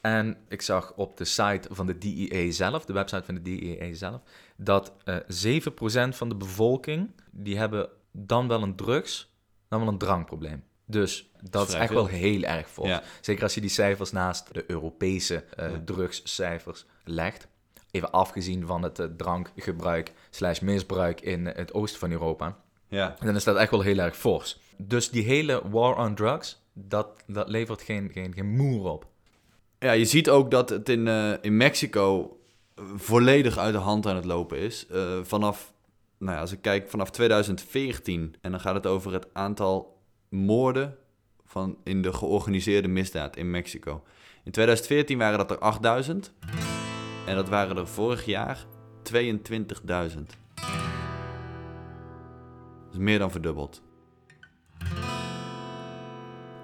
En 0.00 0.36
ik 0.48 0.62
zag 0.62 0.92
op 0.96 1.16
de 1.16 1.24
site 1.24 1.68
van 1.70 1.86
de 1.86 1.98
DEA 1.98 2.50
zelf, 2.52 2.84
de 2.84 2.92
website 2.92 3.22
van 3.24 3.34
de 3.34 3.42
DEA 3.42 3.94
zelf, 3.94 4.20
dat 4.56 4.92
eh 5.04 5.16
7% 5.16 6.08
van 6.08 6.28
de 6.28 6.34
bevolking, 6.34 7.10
die 7.30 7.58
hebben 7.58 7.88
dan 8.12 8.48
wel 8.48 8.62
een 8.62 8.76
drugs, 8.76 9.32
dan 9.68 9.80
wel 9.80 9.88
een 9.88 9.98
drankprobleem. 9.98 10.64
Dus 10.86 11.30
dat 11.50 11.68
is 11.68 11.74
echt 11.74 11.86
veel. 11.86 11.96
wel 11.96 12.06
heel 12.06 12.42
erg 12.42 12.68
vol. 12.68 12.86
Ja. 12.86 13.02
Zeker 13.20 13.42
als 13.42 13.54
je 13.54 13.60
die 13.60 13.70
cijfers 13.70 14.12
naast 14.12 14.54
de 14.54 14.64
Europese 14.66 15.44
eh, 15.56 15.70
Ja. 15.70 15.82
drugscijfers 15.84 16.86
legt. 17.04 17.48
Even 17.90 18.10
afgezien 18.10 18.66
van 18.66 18.82
het 18.82 18.98
eh, 18.98 19.06
drankgebruik 19.16 20.12
slash 20.30 20.60
misbruik 20.60 21.20
in 21.20 21.46
het 21.46 21.74
oosten 21.74 22.00
van 22.00 22.10
Europa. 22.10 22.58
Ja. 22.88 23.16
dan 23.20 23.36
is 23.36 23.44
dat 23.44 23.56
echt 23.56 23.70
wel 23.70 23.80
heel 23.80 23.98
erg 23.98 24.16
fors. 24.16 24.58
Dus 24.76 25.10
die 25.10 25.22
hele 25.24 25.62
war 25.68 25.96
on 25.96 26.14
drugs, 26.14 26.62
dat, 26.72 27.22
dat 27.26 27.48
levert 27.48 27.82
geen, 27.82 28.10
geen, 28.12 28.34
geen 28.34 28.56
moer 28.56 28.90
op. 28.90 29.06
Ja, 29.80 29.92
je 29.92 30.04
ziet 30.04 30.30
ook 30.30 30.50
dat 30.50 30.68
het 30.68 30.88
in, 30.88 31.08
eh, 31.08 31.32
in 31.40 31.56
Mexico 31.56 32.36
volledig 32.96 33.58
uit 33.58 33.72
de 33.72 33.78
hand 33.78 34.06
aan 34.06 34.16
het 34.16 34.24
lopen 34.24 34.58
is. 34.58 34.86
Eh, 34.86 35.18
vanaf, 35.22 35.72
nou 36.18 36.34
ja, 36.34 36.40
als 36.40 36.52
ik 36.52 36.62
kijk, 36.62 36.90
vanaf 36.90 37.10
2014. 37.10 38.34
En 38.40 38.50
dan 38.50 38.60
gaat 38.60 38.74
het 38.74 38.86
over 38.86 39.12
het 39.12 39.26
aantal 39.32 39.98
moorden 40.28 40.96
van 41.44 41.78
in 41.84 42.02
de 42.02 42.12
georganiseerde 42.12 42.88
misdaad 42.88 43.36
in 43.36 43.50
Mexico. 43.50 44.02
In 44.44 44.52
2014 44.52 45.18
waren 45.18 45.38
dat 45.38 45.50
er 45.50 45.58
8000. 45.58 46.32
En 47.26 47.34
dat 47.34 47.48
waren 47.48 47.76
er 47.76 47.88
vorig 47.88 48.24
jaar 48.24 48.66
22.000. 49.02 50.38
Dat 52.84 52.92
is 52.92 52.98
meer 52.98 53.18
dan 53.18 53.30
verdubbeld. 53.30 53.82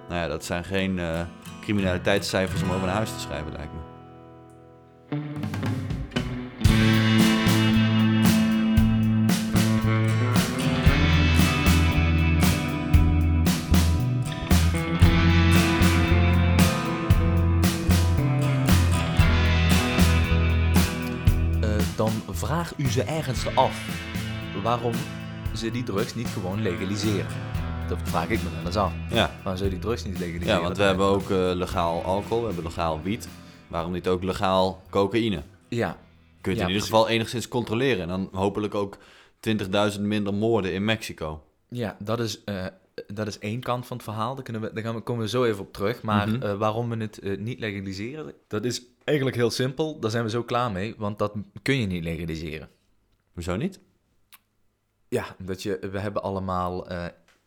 Nou 0.07 0.21
ja, 0.21 0.27
dat 0.27 0.45
zijn 0.45 0.63
geen 0.63 0.99
eh, 0.99 1.21
criminaliteitscijfers 1.61 2.61
om 2.61 2.71
over 2.71 2.85
naar 2.85 2.95
huis 2.95 3.13
te 3.13 3.19
schrijven, 3.19 3.51
lijkt 3.51 3.73
me. 3.73 3.85
Eh, 21.61 21.95
dan 21.95 22.11
vraag 22.29 22.73
u 22.77 22.89
ze 22.89 23.03
ergens 23.03 23.55
af 23.55 24.05
waarom 24.63 24.93
ze 25.53 25.71
die 25.71 25.83
drugs 25.83 26.15
niet 26.15 26.27
gewoon 26.27 26.61
legaliseren. 26.61 27.27
Dat 27.87 27.97
vraag 28.03 28.29
ik 28.29 28.43
me 28.43 28.49
dan 28.55 28.65
eens 28.65 28.75
af. 28.75 28.93
Ja, 29.09 29.31
Waarom 29.43 29.57
zou 29.57 29.69
die 29.69 29.79
drugs 29.79 30.03
niet 30.05 30.19
legaliseren? 30.19 30.55
ja 30.55 30.61
want 30.61 30.77
we 30.77 30.83
hebben 30.83 31.05
ook 31.05 31.29
eh, 31.29 31.51
legaal 31.53 32.03
alcohol, 32.03 32.39
we 32.39 32.45
hebben 32.45 32.63
legaal 32.63 33.01
wiet. 33.01 33.27
Waarom 33.67 33.91
niet 33.91 34.07
ook 34.07 34.23
legaal 34.23 34.81
cocaïne? 34.89 35.41
Ja, 35.67 35.97
Kun 36.41 36.51
je 36.51 36.57
Ja, 36.57 36.63
in 36.63 36.69
ieder 36.71 36.83
geval 36.87 37.07
enigszins 37.09 37.47
controleren. 37.47 38.01
En 38.01 38.07
dan 38.07 38.29
hopelijk 38.31 38.75
ook 38.75 38.97
20.000 39.95 40.01
minder 40.01 40.33
moorden 40.33 40.73
in 40.73 40.85
Mexico. 40.85 41.43
ja 41.69 41.95
dat, 41.99 42.19
is, 42.19 42.43
eh, 42.43 42.65
dat 43.07 43.27
is 43.27 43.39
één 43.39 43.59
kant 43.59 43.85
van 43.85 43.97
het 43.97 44.05
verhaal. 44.05 44.35
Daar, 44.35 44.43
kunnen 44.43 44.61
we, 44.61 44.73
daar 44.73 44.83
gaan 44.83 44.95
we, 44.95 45.01
komen 45.01 45.23
we 45.23 45.29
zo 45.29 45.43
even 45.43 45.59
op 45.59 45.73
terug. 45.73 46.01
Maar 46.01 46.27
Mhm. 46.29 46.41
eh, 46.43 46.53
waarom 46.57 46.89
we 46.89 46.97
het 46.97 47.39
niet 47.39 47.59
legaliseren, 47.59 48.33
dat 48.47 48.65
is 48.65 48.81
eigenlijk 49.03 49.37
heel 49.37 49.49
simpel. 49.51 49.99
Daar 49.99 50.11
zijn 50.11 50.23
we 50.23 50.29
zo 50.29 50.43
klaar 50.43 50.71
mee, 50.71 50.95
want 50.97 51.19
dat 51.19 51.33
kun 51.61 51.75
je 51.79 51.85
niet 51.87 52.03
legaliseren. 52.03 52.69
Hoezo 53.33 53.55
niet? 53.55 53.79
Ja, 55.07 55.25
dat 55.37 55.63
je, 55.63 55.87
we 55.91 55.99
hebben 55.99 56.23
allemaal 56.23 56.87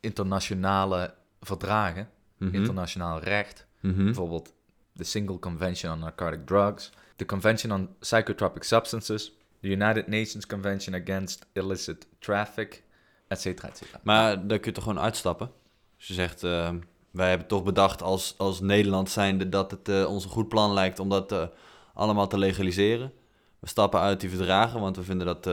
internationale 0.00 1.14
verdragen, 1.40 2.08
Mhm. 2.36 2.54
internationaal 2.54 3.20
recht. 3.20 3.66
Mhm. 3.80 4.04
Bijvoorbeeld 4.04 4.52
de 4.92 5.04
Single 5.04 5.38
Convention 5.38 5.92
on 5.92 5.98
Narcotic 5.98 6.46
Drugs, 6.46 6.90
de 7.16 7.24
Convention 7.26 7.72
on 7.72 7.88
Psychotropic 7.98 8.62
Substances, 8.62 9.32
de 9.60 9.68
United 9.68 10.06
Nations 10.06 10.46
Convention 10.46 10.94
Against 11.02 11.46
Illicit 11.52 12.06
Traffic, 12.18 12.82
et 13.28 13.40
cetera, 13.40 13.68
et 13.68 13.76
cetera. 13.76 14.00
Maar 14.02 14.46
daar 14.46 14.58
kun 14.58 14.68
je 14.68 14.72
toch 14.72 14.84
gewoon 14.84 15.00
uitstappen? 15.02 15.50
Je 15.96 16.14
zegt, 16.14 16.42
eh, 16.42 16.70
wij 17.10 17.28
hebben 17.28 17.46
toch 17.46 17.62
bedacht 17.62 18.02
als, 18.02 18.34
als 18.38 18.60
Nederland 18.60 19.10
zijnde 19.10 19.48
dat 19.48 19.70
het 19.70 19.88
eh, 19.88 20.06
ons 20.08 20.24
een 20.24 20.30
goed 20.30 20.48
plan 20.48 20.72
lijkt 20.72 20.98
om 20.98 21.08
dat 21.08 21.32
eh, 21.32 21.46
allemaal 21.94 22.26
te 22.26 22.38
legaliseren. 22.38 23.12
We 23.58 23.68
stappen 23.68 24.00
uit 24.00 24.20
die 24.20 24.30
verdragen, 24.30 24.80
want 24.80 24.96
we 24.96 25.02
vinden 25.02 25.26
dat 25.26 25.50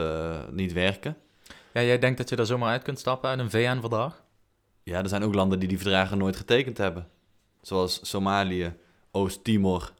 niet 0.52 0.72
werken. 0.72 1.16
Ja, 1.72 1.82
jij 1.82 1.98
denkt 1.98 2.18
dat 2.18 2.28
je 2.28 2.36
daar 2.36 2.46
zomaar 2.46 2.70
uit 2.70 2.82
kunt 2.82 2.98
stappen 2.98 3.30
uit 3.30 3.38
een 3.38 3.50
VN-verdrag? 3.50 4.22
Ja, 4.88 5.02
er 5.02 5.08
zijn 5.08 5.22
ook 5.22 5.34
landen 5.34 5.58
die 5.58 5.68
die 5.68 5.78
verdragen 5.78 6.18
nooit 6.18 6.36
getekend 6.36 6.78
hebben. 6.78 7.06
Zoals 7.62 7.98
Somalië, 8.02 8.72
Oost-Timor, 9.10 9.92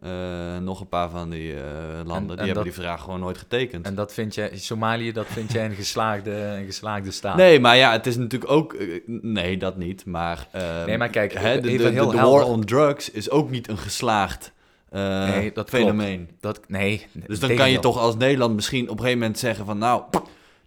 eh, 0.00 0.58
nog 0.58 0.80
een 0.80 0.88
paar 0.88 1.10
van 1.10 1.30
die 1.30 1.54
eh, 1.54 1.62
landen. 2.04 2.06
en 2.16 2.26
die 2.26 2.36
hebben 2.36 2.54
dat- 2.54 2.64
die 2.64 2.72
verdragen 2.72 3.04
gewoon 3.04 3.20
nooit 3.20 3.38
getekend. 3.38 3.86
En 3.86 3.94
dat 3.94 4.12
vind 4.12 4.34
jij, 4.34 4.58
Somalië, 4.58 5.12
dat 5.12 5.26
vind 5.26 5.52
jij 5.52 5.64
een 5.64 5.74
geslaagde, 5.84 6.30
een 6.30 6.64
geslaagde 6.64 7.10
staat? 7.10 7.36
Nee, 7.36 7.60
maar 7.60 7.76
ja, 7.76 7.92
het 7.92 8.06
is 8.06 8.16
natuurlijk 8.16 8.50
ook... 8.50 8.72
eh, 8.72 9.00
nee, 9.06 9.56
dat 9.56 9.76
niet, 9.76 10.04
maar... 10.04 10.48
eh, 10.52 10.84
Nee, 10.84 10.98
maar 10.98 11.08
kijk, 11.10 11.32
hè, 11.32 11.54
de, 11.54 11.60
de, 11.60 11.68
even 11.68 11.84
de, 11.86 11.92
heel 11.92 12.10
de 12.10 12.16
helder. 12.16 12.38
war 12.40 12.48
on 12.48 12.64
drugs 12.64 13.10
is 13.10 13.30
ook 13.30 13.50
niet 13.50 13.68
een 13.68 13.78
geslaagd 13.78 14.52
Nee, 14.90 15.52
dat 15.52 15.68
fenomeen. 15.68 16.30
Dat, 16.40 16.60
nee. 16.68 17.06
Dus 17.26 17.40
dan 17.40 17.54
kan 17.54 17.70
je 17.70 17.78
toch 17.78 17.98
als 17.98 18.16
Nederland 18.16 18.54
misschien 18.54 18.84
op 18.84 18.90
een 18.90 18.96
gegeven 18.98 19.18
moment 19.18 19.38
zeggen 19.38 19.64
van... 19.66 19.78
Nou, 19.78 20.02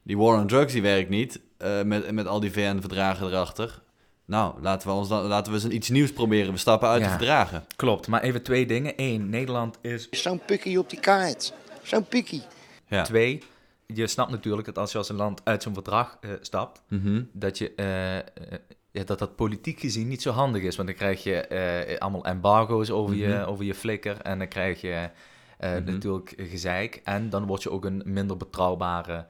die 0.09 0.17
war 0.17 0.37
on 0.39 0.47
drugs 0.47 0.73
die 0.73 0.81
werkt 0.81 1.09
niet, 1.09 1.39
eh, 1.57 1.81
met, 1.83 2.11
met 2.11 2.27
al 2.27 2.39
die 2.39 2.51
VN-verdragen 2.51 3.27
erachter. 3.27 3.81
Nou, 4.25 4.61
laten 4.61 4.87
we, 4.87 4.93
ons 4.93 5.07
dan, 5.09 5.23
laten 5.25 5.53
we 5.53 5.59
eens 5.63 5.73
iets 5.73 5.89
nieuws 5.89 6.13
proberen. 6.13 6.51
We 6.51 6.57
stappen 6.57 6.89
uit 6.89 7.01
Ja. 7.01 7.05
de 7.07 7.11
verdragen. 7.17 7.65
Klopt, 7.75 8.07
maar 8.07 8.21
even 8.21 8.41
twee 8.43 8.65
dingen. 8.65 8.93
Eén, 8.95 9.29
Nederland 9.29 9.77
is 9.81 10.07
Zo'n 10.09 10.41
pikkie 10.45 10.79
op 10.79 10.89
die 10.89 10.99
kaart. 10.99 11.53
Zo'n 11.83 12.05
pikkie. 12.05 12.43
Ja. 12.87 13.03
Twee, 13.03 13.41
je 13.85 14.07
snapt 14.07 14.31
natuurlijk 14.31 14.65
dat 14.67 14.77
als 14.77 14.91
je 14.91 14.97
als 14.97 15.09
een 15.09 15.15
land 15.15 15.41
uit 15.43 15.63
zo'n 15.63 15.73
verdrag 15.73 16.17
eh, 16.21 16.29
stapt, 16.41 16.81
Mhm. 16.87 17.21
dat, 17.31 17.57
je, 17.57 17.73
eh, 17.75 18.55
ja, 18.91 19.03
dat 19.03 19.19
dat 19.19 19.35
politiek 19.35 19.79
gezien 19.79 20.07
niet 20.07 20.21
zo 20.21 20.31
handig 20.31 20.61
is. 20.61 20.75
Want 20.75 20.87
dan 20.87 20.97
krijg 20.97 21.23
je 21.23 21.35
eh, 21.35 21.97
allemaal 21.99 22.25
embargo's 22.25 22.89
over, 22.89 23.15
je, 23.15 23.27
Mhm. 23.27 23.43
over 23.43 23.65
je 23.65 23.75
flikker 23.75 24.21
en 24.21 24.37
dan 24.37 24.47
krijg 24.47 24.81
je 24.81 25.09
eh, 25.57 25.71
Mhm. 25.75 25.83
natuurlijk 25.83 26.33
gezeik. 26.37 27.01
En 27.03 27.29
dan 27.29 27.45
word 27.45 27.63
je 27.63 27.71
ook 27.71 27.85
een 27.85 28.01
minder 28.05 28.37
betrouwbare 28.37 29.25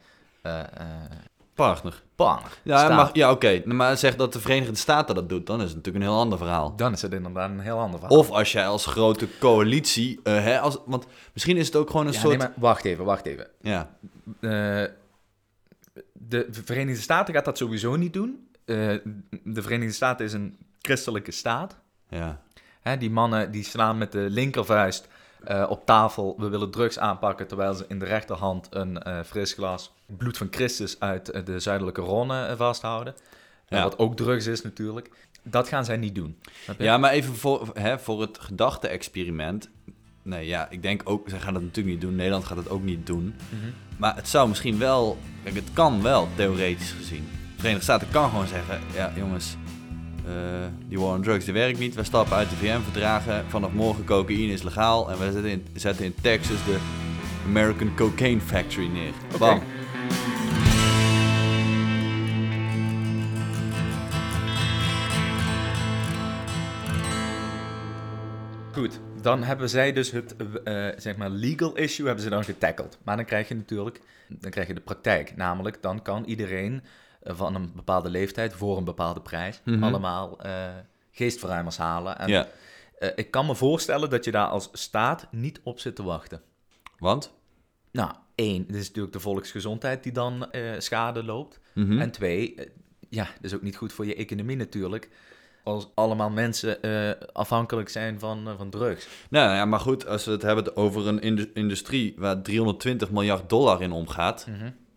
Partner. 1.54 2.04
partner. 2.16 2.52
Ja, 2.64 2.96
mag, 2.96 3.10
ja 3.14 3.32
oké. 3.32 3.62
Maar 3.66 3.98
zeg 3.98 4.16
dat 4.16 4.34
de 4.34 4.40
Verenigde 4.40 4.76
Staten 4.76 5.16
dat 5.16 5.30
doet, 5.30 5.48
dan 5.48 5.62
is 5.62 5.68
het 5.68 5.76
natuurlijk 5.76 6.06
een 6.06 6.12
heel 6.12 6.20
ander 6.20 6.38
verhaal. 6.38 6.76
Dan 6.76 6.94
is 6.94 7.02
het 7.02 7.14
inderdaad 7.14 7.50
een 7.50 7.60
heel 7.60 7.80
ander 7.80 8.00
verhaal. 8.00 8.18
Of 8.18 8.30
als 8.30 8.52
jij 8.52 8.68
als 8.68 8.86
grote 8.86 9.28
coalitie, 9.40 10.20
eh, 10.24 10.34
hè, 10.34 10.60
als, 10.60 10.78
want 10.86 11.06
misschien 11.34 11.58
is 11.58 11.66
het 11.66 11.76
ook 11.76 11.90
gewoon 11.90 12.08
een 12.08 12.14
ja, 12.14 12.20
soort... 12.20 12.38
nee, 12.38 12.48
maar 12.48 12.54
wacht 12.58 12.86
even, 12.86 13.06
wacht 13.06 13.26
even. 13.26 13.48
Ja, 13.62 13.98
Eh, 14.40 14.84
de 16.14 16.48
Verenigde 16.52 17.02
Staten 17.02 17.34
gaat 17.34 17.46
dat 17.46 17.58
sowieso 17.58 17.96
niet 17.96 18.14
doen. 18.14 18.50
Eh, 18.66 18.76
de 19.44 19.62
Verenigde 19.62 19.94
Staten 19.94 20.26
is 20.26 20.34
een 20.34 20.58
christelijke 20.82 21.32
staat. 21.32 21.78
ja. 22.10 22.42
Hè, 22.80 22.98
die 22.98 23.10
mannen 23.12 23.52
die 23.52 23.64
slaan 23.64 23.98
met 23.98 24.12
de 24.12 24.28
linkervuist 24.30 25.08
eh, 25.44 25.66
op 25.70 25.86
tafel. 25.86 26.36
We 26.38 26.50
willen 26.50 26.72
drugs 26.72 27.00
aanpakken, 27.00 27.48
terwijl 27.48 27.74
ze 27.74 27.86
in 27.88 28.00
de 28.00 28.06
rechterhand 28.06 28.68
een 28.70 29.04
eh, 29.04 29.20
fris 29.24 29.54
glas 29.54 29.92
bloed 30.18 30.38
van 30.38 30.48
Christus 30.52 31.00
uit 31.00 31.30
eh, 31.30 31.46
de 31.46 31.60
zuidelijke 31.60 32.02
Ronne 32.02 32.46
eh, 32.46 32.58
vasthouden. 32.58 33.16
Ja. 33.68 33.84
Wat 33.84 33.98
ook 33.98 34.16
drugs 34.16 34.46
is 34.48 34.62
natuurlijk. 34.62 35.10
Dat 35.44 35.68
gaan 35.68 35.86
zij 35.86 35.98
niet 35.98 36.16
doen. 36.16 36.38
Ja, 36.78 36.98
maar 36.98 37.12
even 37.12 37.36
voor, 37.36 37.70
hè, 37.74 38.00
voor 38.00 38.22
het 38.22 38.40
gedachte-experiment. 38.40 39.70
Nee, 40.22 40.48
ja, 40.48 40.70
ik 40.70 40.82
denk 40.82 41.02
ook, 41.06 41.30
zij 41.30 41.40
gaan 41.40 41.54
dat 41.54 41.62
natuurlijk 41.62 41.96
niet 41.96 42.02
doen. 42.06 42.16
Nederland 42.16 42.46
gaat 42.46 42.58
het 42.58 42.70
ook 42.70 42.84
niet 42.84 43.06
doen. 43.06 43.36
Mhm. 43.50 43.72
Maar 43.98 44.16
het 44.16 44.28
zou 44.28 44.48
misschien 44.48 44.78
wel, 44.78 45.18
kijk, 45.44 45.56
het 45.56 45.74
kan 45.74 46.02
wel, 46.02 46.28
theoretisch 46.36 46.92
gezien. 46.92 47.28
De 47.56 47.56
Verenigde 47.56 47.84
Staten 47.84 48.10
kan 48.12 48.30
gewoon 48.30 48.48
zeggen, 48.48 48.80
ja 48.94 49.12
jongens, 49.16 49.56
die 50.88 51.00
war 51.00 51.16
on 51.16 51.22
drugs, 51.22 51.46
die 51.46 51.54
werkt 51.54 51.80
niet. 51.80 51.96
We 51.96 52.04
stappen 52.04 52.36
uit 52.36 52.50
de 52.50 52.56
VN-verdragen. 52.56 53.46
Vanaf 53.48 53.72
morgen 53.72 54.06
cocaïne 54.06 54.54
is 54.54 54.64
legaal. 54.64 55.12
En 55.12 55.18
we 55.20 55.32
zetten 55.32 55.52
in, 55.52 55.66
zetten 55.74 56.06
in 56.06 56.16
Texas 56.22 56.66
de 56.66 56.78
American 57.46 57.96
Cocaine 57.96 58.42
Factory 58.42 58.88
neer. 58.88 59.14
Bam. 59.40 59.62
Goed, 68.72 69.00
dan 69.22 69.44
hebben 69.44 69.70
zij 69.70 69.94
dus 69.94 70.12
het 70.12 70.36
eh, 70.64 70.88
zeg 70.98 71.16
maar 71.16 71.30
legal 71.30 71.78
issue 71.78 72.06
hebben 72.06 72.24
ze 72.24 72.30
dan 72.30 72.44
getackled. 72.44 72.98
Maar 73.04 73.16
dan 73.16 73.26
krijg 73.26 73.48
je 73.48 73.56
natuurlijk 73.56 74.02
dan 74.30 74.52
krijg 74.52 74.68
je 74.68 74.74
de 74.74 74.82
praktijk. 74.82 75.36
Namelijk, 75.36 75.82
dan 75.82 76.02
kan 76.02 76.26
iedereen 76.26 76.74
eh, 76.74 76.90
van 77.36 77.56
een 77.56 77.72
bepaalde 77.76 78.10
leeftijd 78.10 78.54
voor 78.54 78.78
een 78.78 78.84
bepaalde 78.84 79.22
prijs 79.22 79.62
Mhm. 79.66 79.84
allemaal 79.84 80.40
eh, 80.40 80.68
geestverruimers 81.12 81.78
halen. 81.78 82.20
En 82.20 82.28
Ja, 82.30 82.48
eh, 83.00 83.10
ik 83.16 83.32
kan 83.32 83.46
me 83.46 83.56
voorstellen 83.56 84.10
dat 84.10 84.26
je 84.26 84.32
daar 84.32 84.48
als 84.48 84.70
staat 84.74 85.28
niet 85.32 85.60
op 85.64 85.80
zit 85.80 85.96
te 85.96 86.04
wachten. 86.04 86.42
want? 86.98 87.34
Nou, 87.92 88.12
één, 88.36 88.64
het 88.68 88.76
is 88.76 88.88
natuurlijk 88.88 89.14
de 89.14 89.20
volksgezondheid 89.20 90.04
die 90.04 90.12
dan 90.12 90.52
eh, 90.52 90.62
schade 90.80 91.24
loopt. 91.24 91.60
Mhm. 91.74 92.00
En 92.00 92.12
twee, 92.12 92.56
ja, 93.10 93.24
dat 93.24 93.44
is 93.44 93.54
ook 93.54 93.62
niet 93.62 93.76
goed 93.78 93.94
voor 93.94 94.06
je 94.06 94.16
economie 94.16 94.56
natuurlijk. 94.56 95.10
Als 95.64 95.88
allemaal 95.96 96.30
mensen 96.30 96.78
afhankelijk 97.34 97.90
zijn 97.90 98.20
van, 98.20 98.54
van 98.58 98.70
drugs. 98.70 99.08
Nou 99.30 99.56
ja, 99.56 99.66
maar 99.66 99.80
goed, 99.80 100.08
als 100.08 100.26
we 100.26 100.32
het 100.32 100.42
hebben 100.42 100.76
over 100.78 101.08
een 101.08 101.20
indu- 101.22 101.52
industrie 101.54 102.14
waar 102.18 102.42
320 102.42 103.12
miljard 103.12 103.50
dollar 103.50 103.82
in 103.82 103.92
omgaat, 103.92 104.48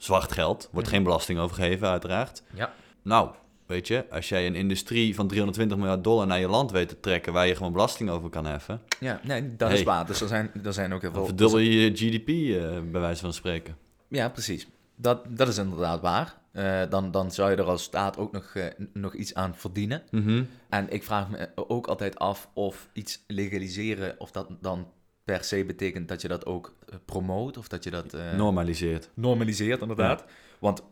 zwart 0.03 0.33
geld, 0.33 0.69
wordt 0.73 0.89
geen 0.89 1.03
belasting 1.03 1.39
over 1.39 1.57
gegeven 1.57 1.89
uiteraard. 1.89 2.43
Ja. 2.55 2.73
Nou, 3.03 3.31
weet 3.67 3.87
je, 3.89 4.05
als 4.11 4.29
jij 4.29 4.47
een 4.47 4.55
industrie 4.55 5.15
van 5.15 5.29
320 5.29 5.77
miljard 5.79 6.05
dollar 6.05 6.27
naar 6.27 6.41
je 6.41 6.49
land 6.49 6.71
weet 6.71 6.89
te 6.89 7.01
trekken 7.01 7.33
waar 7.33 7.47
je 7.47 7.57
gewoon 7.57 7.73
belasting 7.73 8.11
over 8.11 8.31
kan 8.31 8.47
heffen, 8.47 8.81
Ja, 9.01 9.21
nee, 9.23 9.57
dat 9.57 9.69
Hey. 9.69 9.79
is 9.79 9.85
waar. 9.85 10.07
Dus 10.07 10.21
er 10.21 10.29
zijn, 10.29 10.51
er 10.65 10.73
zijn 10.73 10.93
ook 10.93 11.01
heel 11.01 11.13
veel... 11.13 11.25
verdubbel 11.27 11.59
je 11.59 11.81
je 11.81 11.91
GDP, 11.91 12.29
eh, 12.29 12.91
bij 12.91 13.01
wijze 13.01 13.21
van 13.21 13.33
spreken. 13.33 13.77
Ja, 14.09 14.29
precies. 14.29 14.67
Dat, 14.97 15.21
dat 15.29 15.49
is 15.49 15.59
inderdaad 15.59 16.01
waar. 16.01 16.41
eh, 16.53 16.81
dan, 16.89 17.11
dan 17.11 17.31
zou 17.31 17.51
je 17.51 17.57
er 17.57 17.63
als 17.65 17.83
staat 17.83 18.19
ook 18.19 18.33
nog, 18.33 18.53
eh, 18.55 18.65
nog 18.93 19.15
iets 19.15 19.35
aan 19.35 19.55
verdienen. 19.57 20.03
Mhm. 20.11 20.43
En 20.69 20.91
ik 20.93 21.03
vraag 21.05 21.29
me 21.29 21.49
ook 21.55 21.87
altijd 21.87 22.19
af 22.19 22.49
of 22.55 22.89
iets 22.93 23.25
legaliseren, 23.27 24.15
of 24.21 24.31
dat 24.31 24.47
dan 24.61 24.87
per 25.25 25.45
se 25.45 25.65
betekent 25.65 26.09
dat 26.09 26.23
je 26.23 26.29
dat 26.29 26.47
ook 26.47 26.75
eh, 26.89 26.95
promoot, 27.05 27.57
of 27.59 27.69
dat 27.69 27.85
je 27.85 27.91
dat 27.91 28.15
eh, 28.15 28.33
Normaliseert. 28.33 29.11
normaliseert, 29.15 29.81
inderdaad. 29.81 30.25
Want 30.59 30.83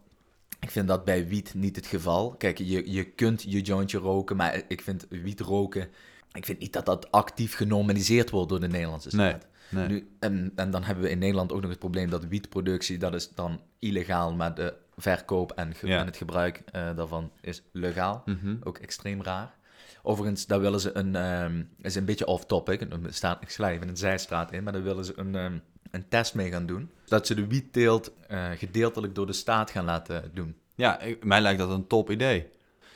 ik 0.61 0.71
vind 0.71 0.89
dat 0.89 1.05
bij 1.05 1.27
wiet 1.29 1.55
niet 1.55 1.77
het 1.77 1.87
geval. 1.87 2.31
Kijk, 2.39 2.59
je, 2.59 2.91
je 2.93 3.05
kunt 3.05 3.43
je 3.43 3.61
jointje 3.61 3.99
roken, 3.99 4.37
maar 4.37 4.63
ik 4.69 4.81
vind 4.81 5.07
wiet 5.09 5.41
roken... 5.41 5.89
Ik 6.33 6.45
vind 6.45 6.59
niet 6.59 6.73
dat 6.73 6.87
dat 6.87 7.11
actief 7.13 7.55
genormaliseerd 7.55 8.31
wordt 8.31 8.49
door 8.49 8.61
de 8.61 8.69
Nederlandse 8.69 9.11
staat. 9.11 9.47
nee. 9.69 9.87
Nu, 9.89 10.09
en, 10.21 10.53
en 10.57 10.71
dan 10.71 10.83
hebben 10.83 11.05
we 11.05 11.11
in 11.11 11.19
Nederland 11.19 11.53
ook 11.53 11.61
nog 11.61 11.71
het 11.71 11.79
probleem 11.79 12.11
dat 12.11 12.25
wietproductie, 12.27 12.99
dat 12.99 13.15
is 13.15 13.29
dan 13.35 13.61
illegaal, 13.79 14.35
maar 14.35 14.55
de 14.55 14.75
verkoop 14.97 15.53
en, 15.53 15.75
ge- 15.75 15.87
Ja. 15.87 15.99
en 16.01 16.07
het 16.07 16.17
gebruik 16.17 16.63
eh, 16.73 16.97
daarvan 16.97 17.31
is 17.41 17.63
legaal. 17.73 18.23
Mhm. 18.25 18.57
Ook 18.63 18.79
extreem 18.79 19.23
raar. 19.23 19.55
Overigens, 20.03 20.47
daar 20.47 20.61
willen 20.61 20.81
ze 20.81 20.97
een, 20.97 21.17
ehm 21.17 21.63
is 21.83 21.95
een 21.95 22.05
beetje 22.05 22.27
off-topic, 22.27 22.87
staat, 23.09 23.43
ik 23.43 23.51
sla 23.51 23.71
even 23.71 23.89
een 23.89 23.97
zijstraat 23.97 24.53
in, 24.53 24.63
maar 24.63 24.73
daar 24.73 24.83
willen 24.83 25.05
ze 25.05 25.13
een, 25.17 25.35
ehm, 25.35 25.59
een 25.91 26.09
test 26.09 26.35
mee 26.35 26.51
gaan 26.51 26.67
doen. 26.67 26.91
Dat 27.07 27.27
ze 27.27 27.35
de 27.35 27.47
wietteelt 27.47 28.13
eh, 28.29 28.45
gedeeltelijk 28.57 29.15
door 29.15 29.27
de 29.27 29.33
staat 29.33 29.71
gaan 29.71 29.85
laten 29.85 30.31
doen. 30.35 30.55
Ja, 30.75 31.01
ik- 31.01 31.25
mij 31.25 31.41
lijkt 31.41 31.59
dat 31.59 31.71
een 31.71 31.87
top 31.87 32.11
idee. 32.11 32.47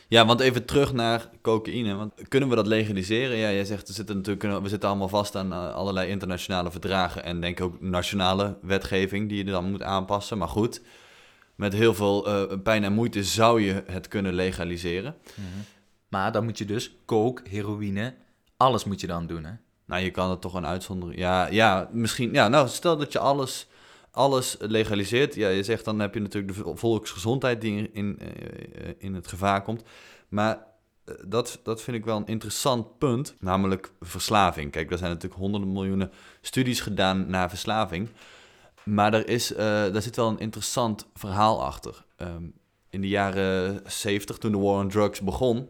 Ja, 0.08 0.26
want 0.26 0.40
even 0.40 0.64
terug 0.64 0.92
naar 0.92 1.28
cocaïne. 1.42 1.94
Want 1.94 2.12
kunnen 2.28 2.48
we 2.48 2.54
dat 2.54 2.66
legaliseren? 2.66 3.36
Ja, 3.36 3.50
jij 3.52 3.64
zegt, 3.64 3.88
er 3.88 3.94
zitten 3.94 4.16
natuurlijk, 4.16 4.62
we 4.62 4.68
zitten 4.68 4.88
allemaal 4.88 5.08
vast 5.08 5.36
aan 5.36 5.52
eh, 5.52 5.74
allerlei 5.74 6.08
internationale 6.10 6.70
verdragen. 6.70 7.24
En 7.24 7.40
denk 7.40 7.60
ook 7.60 7.80
nationale 7.80 8.56
wetgeving 8.62 9.28
die 9.28 9.38
je 9.44 9.50
dan 9.50 9.70
moet 9.70 9.82
aanpassen. 9.82 10.38
Maar 10.38 10.48
goed, 10.48 10.80
met 11.54 11.72
heel 11.72 11.94
veel 11.94 12.26
eh, 12.26 12.58
pijn 12.62 12.84
en 12.84 12.92
moeite 12.92 13.24
zou 13.24 13.60
je 13.62 13.82
het 13.86 14.08
kunnen 14.08 14.34
legaliseren. 14.34 15.14
Maar 16.14 16.32
dan 16.32 16.44
moet 16.44 16.58
je 16.58 16.64
dus 16.64 16.96
coke, 17.04 17.42
heroïne, 17.48 18.14
alles 18.56 18.84
moet 18.84 19.00
je 19.00 19.06
dan 19.06 19.26
doen, 19.26 19.44
hè? 19.44 19.52
Nou, 19.84 20.02
je 20.02 20.10
kan 20.10 20.30
het 20.30 20.40
toch 20.40 20.54
een 20.54 20.66
uitzondering. 20.66 21.18
Ja, 21.18 21.46
ja, 21.46 21.88
misschien. 21.92 22.32
Ja, 22.32 22.48
nou, 22.48 22.68
stel 22.68 22.96
dat 22.96 23.12
je 23.12 23.18
alles, 23.18 23.66
alles 24.10 24.56
legaliseert. 24.60 25.34
Ja, 25.34 25.48
je 25.48 25.62
zegt 25.62 25.84
dan 25.84 25.98
heb 25.98 26.14
je 26.14 26.20
natuurlijk 26.20 26.54
de 26.54 26.62
vo- 26.62 26.76
volksgezondheid 26.76 27.60
die 27.60 27.76
in, 27.76 27.94
in, 27.94 28.18
eh, 28.18 28.92
in 28.98 29.14
het 29.14 29.26
gevaar 29.26 29.62
komt. 29.62 29.82
Maar 30.28 30.66
eh, 31.04 31.14
dat, 31.26 31.60
dat 31.62 31.82
vind 31.82 31.96
ik 31.96 32.04
wel 32.04 32.16
een 32.16 32.26
interessant 32.26 32.98
punt, 32.98 33.36
namelijk 33.40 33.92
verslaving. 34.00 34.70
Kijk, 34.70 34.90
er 34.90 34.98
zijn 34.98 35.10
natuurlijk 35.10 35.40
honderden 35.40 35.72
miljoenen 35.72 36.10
studies 36.40 36.80
gedaan 36.80 37.30
naar 37.30 37.48
verslaving. 37.48 38.08
Maar 38.84 39.14
er, 39.14 39.28
is, 39.28 39.52
eh, 39.52 39.66
daar 39.66 40.02
zit 40.02 40.16
wel 40.16 40.28
een 40.28 40.38
interessant 40.38 41.06
verhaal 41.14 41.64
achter. 41.64 42.04
Ehm, 42.16 42.44
in 42.90 43.00
de 43.00 43.08
jaren 43.08 43.80
70, 43.86 44.38
toen 44.38 44.52
de 44.52 44.58
war 44.58 44.78
on 44.80 44.88
drugs 44.88 45.20
begon, 45.20 45.68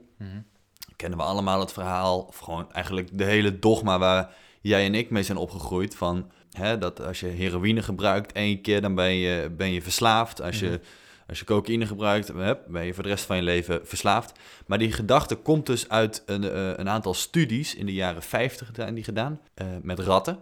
kennen 0.97 1.19
we 1.19 1.25
allemaal 1.25 1.61
het 1.61 1.73
verhaal, 1.73 2.21
of 2.21 2.39
gewoon 2.39 2.73
eigenlijk 2.73 3.19
de 3.19 3.25
hele 3.25 3.59
dogma 3.59 3.99
waar 3.99 4.35
jij 4.61 4.85
en 4.85 4.95
ik 4.95 5.11
mee 5.11 5.23
zijn 5.23 5.39
opgegroeid. 5.39 5.97
Van 5.97 6.31
hè, 6.53 6.79
dat 6.79 7.01
als 7.01 7.21
je 7.21 7.27
heroïne 7.27 7.83
gebruikt 7.83 8.33
één 8.33 8.61
keer, 8.61 8.81
dan 8.81 8.95
ben 8.95 9.15
je, 9.15 9.51
ben 9.57 9.73
je 9.73 9.83
verslaafd. 9.83 10.43
Als 10.43 10.59
je, 10.59 10.81
als 11.27 11.39
je 11.39 11.45
cocaïne 11.45 11.87
gebruikt, 11.87 12.33
ben 12.69 12.85
je 12.85 12.95
voor 12.95 13.03
de 13.03 13.09
rest 13.09 13.25
van 13.25 13.37
je 13.37 13.43
leven 13.43 13.81
verslaafd. 13.87 14.33
Maar 14.67 14.79
die 14.79 14.93
gedachte 14.93 15.35
komt 15.35 15.67
dus 15.67 15.89
uit 15.89 16.23
een, 16.27 16.45
eh, 16.45 16.69
een 16.77 16.89
aantal 16.89 17.15
studies 17.15 17.75
in 17.75 17.87
de 17.87 17.93
jaren 17.93 18.23
50 18.23 18.71
zijn 18.73 18.95
die 18.95 19.05
gedaan 19.05 19.41
eh, 19.55 19.67
met 19.83 19.99
ratten. 19.99 20.39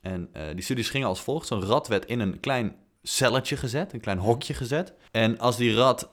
En 0.00 0.28
eh, 0.32 0.42
die 0.54 0.64
studies 0.64 0.90
gingen 0.90 1.08
als 1.08 1.20
volgt. 1.20 1.46
Zo'n 1.46 1.64
rat 1.64 1.88
werd 1.88 2.04
in 2.04 2.20
een 2.20 2.40
klein 2.40 2.74
celletje 3.02 3.56
gezet, 3.56 3.92
een 3.92 4.00
klein 4.00 4.18
hokje 4.18 4.54
gezet. 4.54 4.92
En 5.10 5.38
als 5.38 5.56
die 5.56 5.74
rat, 5.74 6.10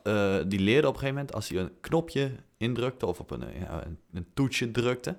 die 0.48 0.60
leerde 0.60 0.88
op 0.88 0.94
een 0.94 1.00
gegeven 1.00 1.16
moment, 1.16 1.34
als 1.34 1.50
hij 1.50 1.60
een 1.60 1.72
knopje 1.82 2.32
indrukte 2.64 3.06
of 3.06 3.20
op 3.20 3.32
een, 3.32 3.44
ja, 3.60 3.84
een, 4.14 4.28
toetsje 4.34 4.72
drukte. 4.72 5.16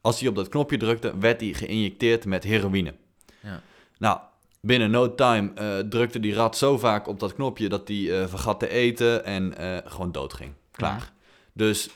Als 0.00 0.20
hij 0.20 0.28
op 0.28 0.34
dat 0.34 0.48
knopje 0.48 0.76
drukte, 0.76 1.18
werd 1.18 1.40
hij 1.40 1.52
geïnjecteerd 1.52 2.24
met 2.24 2.44
heroïne. 2.44 2.94
Ja. 3.40 3.62
Nou, 3.98 4.18
binnen 4.60 4.90
no 4.90 5.14
time 5.14 5.52
eh, 5.54 5.78
drukte 5.78 6.20
die 6.20 6.34
rat 6.34 6.56
zo 6.56 6.78
vaak 6.78 7.06
op 7.06 7.20
dat 7.20 7.34
knopje 7.34 7.68
dat 7.68 7.88
hij 7.88 8.20
eh, 8.20 8.28
vergat 8.28 8.60
te 8.60 8.68
eten 8.68 9.24
en 9.24 9.56
eh, 9.56 9.76
gewoon 9.84 10.12
doodging. 10.12 10.52
Klaar. 10.70 11.12
Dus 11.52 11.88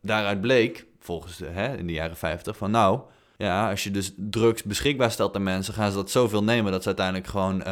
daaruit 0.00 0.40
bleek, 0.40 0.86
volgens 1.00 1.36
de, 1.36 1.46
hè, 1.46 1.76
in 1.76 1.86
de 1.86 1.92
jaren 1.92 2.16
50, 2.16 2.56
van 2.56 2.70
nou, 2.70 3.00
ja, 3.36 3.70
als 3.70 3.84
je 3.84 3.90
dus 3.90 4.12
drugs 4.16 4.62
beschikbaar 4.62 5.10
stelt 5.10 5.36
aan 5.36 5.42
mensen, 5.42 5.74
gaan 5.74 5.90
ze 5.90 5.96
dat 5.96 6.10
zoveel 6.10 6.44
nemen 6.44 6.72
dat 6.72 6.82
ze 6.82 6.86
uiteindelijk 6.88 7.26
gewoon 7.26 7.62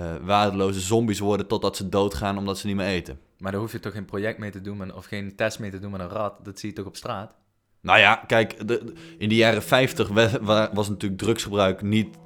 eh, 0.00 0.10
waardeloze 0.22 0.80
zombies 0.80 1.18
worden 1.18 1.46
totdat 1.46 1.76
ze 1.76 1.88
doodgaan 1.88 2.38
omdat 2.38 2.58
ze 2.58 2.66
niet 2.66 2.76
meer 2.76 2.86
eten. 2.86 3.18
Maar 3.38 3.52
daar 3.52 3.60
hoef 3.60 3.72
je 3.72 3.80
toch 3.80 3.92
geen 3.92 4.04
project 4.04 4.38
mee 4.38 4.50
te 4.50 4.60
doen 4.60 4.76
met- 4.76 4.94
of 4.94 5.04
geen 5.04 5.36
test 5.36 5.58
mee 5.58 5.70
te 5.70 5.78
doen 5.78 5.90
met 5.90 6.00
een 6.00 6.08
rat. 6.08 6.34
Dat 6.42 6.58
zie 6.58 6.68
je 6.68 6.74
toch 6.74 6.86
op 6.86 6.96
straat? 6.96 7.32
Nou 7.80 7.98
ja, 7.98 8.14
kijk, 8.26 8.68
de, 8.68 8.92
in 9.18 9.28
de 9.28 9.34
jaren 9.34 9.62
50 9.62 10.08
we- 10.08 10.38
wa- 10.42 10.70
was 10.72 10.88
natuurlijk 10.88 11.20
drugsgebruik 11.20 11.82
niet, 11.82 12.16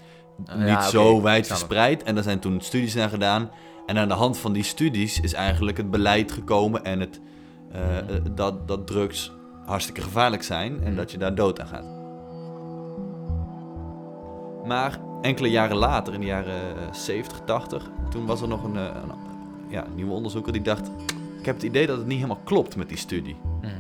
Ah, 0.47 0.57
niet 0.57 0.67
ja, 0.69 0.79
oké, 0.79 0.89
zo. 0.91 1.21
En 2.05 2.15
daar 2.15 2.23
zijn 2.25 2.39
toen 2.39 2.61
studies 2.61 2.95
naar 2.95 3.09
gedaan. 3.09 3.51
En 3.87 3.99
aan 3.99 4.09
de 4.09 4.15
hand 4.15 4.39
van 4.39 4.53
die 4.53 4.63
studies 4.63 5.21
is 5.21 5.33
eigenlijk 5.33 5.77
het 5.77 5.91
beleid 5.91 6.33
gekomen 6.33 6.85
en 6.85 7.01
het, 7.01 7.21
eh, 7.73 7.99
eh, 7.99 8.05
dat, 8.35 8.69
dat 8.69 8.87
drugs 8.87 9.33
hartstikke 9.67 10.01
gevaarlijk 10.01 10.43
zijn 10.43 10.83
en 10.83 10.97
dat 10.97 11.11
je 11.11 11.19
daar 11.19 11.35
dood 11.35 11.61
aan 11.61 11.67
gaat. 11.67 11.93
Maar 14.67 14.99
enkele 15.25 15.51
jaren 15.51 15.77
later, 15.77 16.15
in 16.15 16.21
de 16.21 16.27
jaren 16.27 16.55
eh, 16.55 16.93
70, 16.93 17.41
80, 17.45 17.91
toen 18.11 18.27
was 18.27 18.41
er 18.41 18.49
nog 18.49 18.65
een, 18.65 18.77
eh, 18.77 18.83
een 18.83 19.13
ja, 19.69 19.85
nieuwe 19.95 20.13
onderzoeker 20.13 20.53
die 20.53 20.63
dacht... 20.63 20.91
Ik 21.39 21.45
heb 21.51 21.55
het 21.55 21.65
idee 21.65 21.87
dat 21.87 21.97
het 21.97 22.07
niet 22.07 22.17
helemaal 22.17 22.41
klopt 22.45 22.77
met 22.77 22.89
die 22.89 22.99
studie. 22.99 23.37
Mhm. 23.61 23.73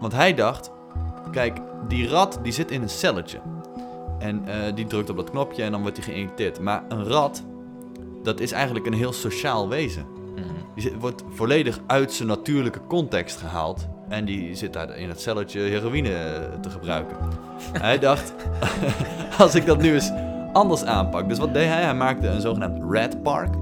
Want 0.00 0.12
hij 0.12 0.34
dacht, 0.34 0.70
kijk, 1.30 1.60
die 1.88 2.08
rat 2.08 2.38
die 2.42 2.52
zit 2.52 2.70
in 2.70 2.82
een 2.82 2.88
celletje. 2.88 3.38
En 4.18 4.48
eh, 4.48 4.74
die 4.74 4.86
drukt 4.86 5.10
op 5.10 5.16
dat 5.16 5.30
knopje 5.30 5.62
en 5.62 5.70
dan 5.70 5.82
wordt 5.82 5.96
hij 5.96 6.06
geïnjecteerd. 6.06 6.60
Maar 6.60 6.82
een 6.88 7.04
rat, 7.04 7.44
dat 8.22 8.40
is 8.40 8.52
eigenlijk 8.52 8.86
een 8.86 8.92
heel 8.92 9.12
sociaal 9.12 9.68
wezen. 9.68 10.06
Mhm. 10.34 10.44
Die 10.74 10.82
zit- 10.82 10.98
wordt 11.00 11.22
volledig 11.28 11.80
uit 11.86 12.12
zijn 12.12 12.28
natuurlijke 12.28 12.80
context 12.88 13.36
gehaald. 13.38 13.86
En 14.08 14.24
die 14.24 14.54
zit 14.54 14.72
daar 14.72 14.96
in 14.96 15.08
het 15.08 15.20
celletje 15.20 15.60
heroïne 15.60 16.12
eh, 16.14 16.60
te 16.60 16.70
gebruiken. 16.70 17.16
hij 17.72 17.98
dacht, 17.98 18.32
als 19.38 19.54
ik 19.54 19.66
dat 19.66 19.80
nu 19.80 19.94
eens 19.94 20.10
anders 20.56 20.84
aanpak. 20.84 21.28
Dus 21.28 21.38
wat 21.38 21.54
deed 21.54 21.66
hij? 21.68 21.82
Hij 21.82 21.94
maakte 21.94 22.28
een 22.28 22.40
zogenaamd 22.40 22.82
rat 22.92 23.22
park. 23.22 23.54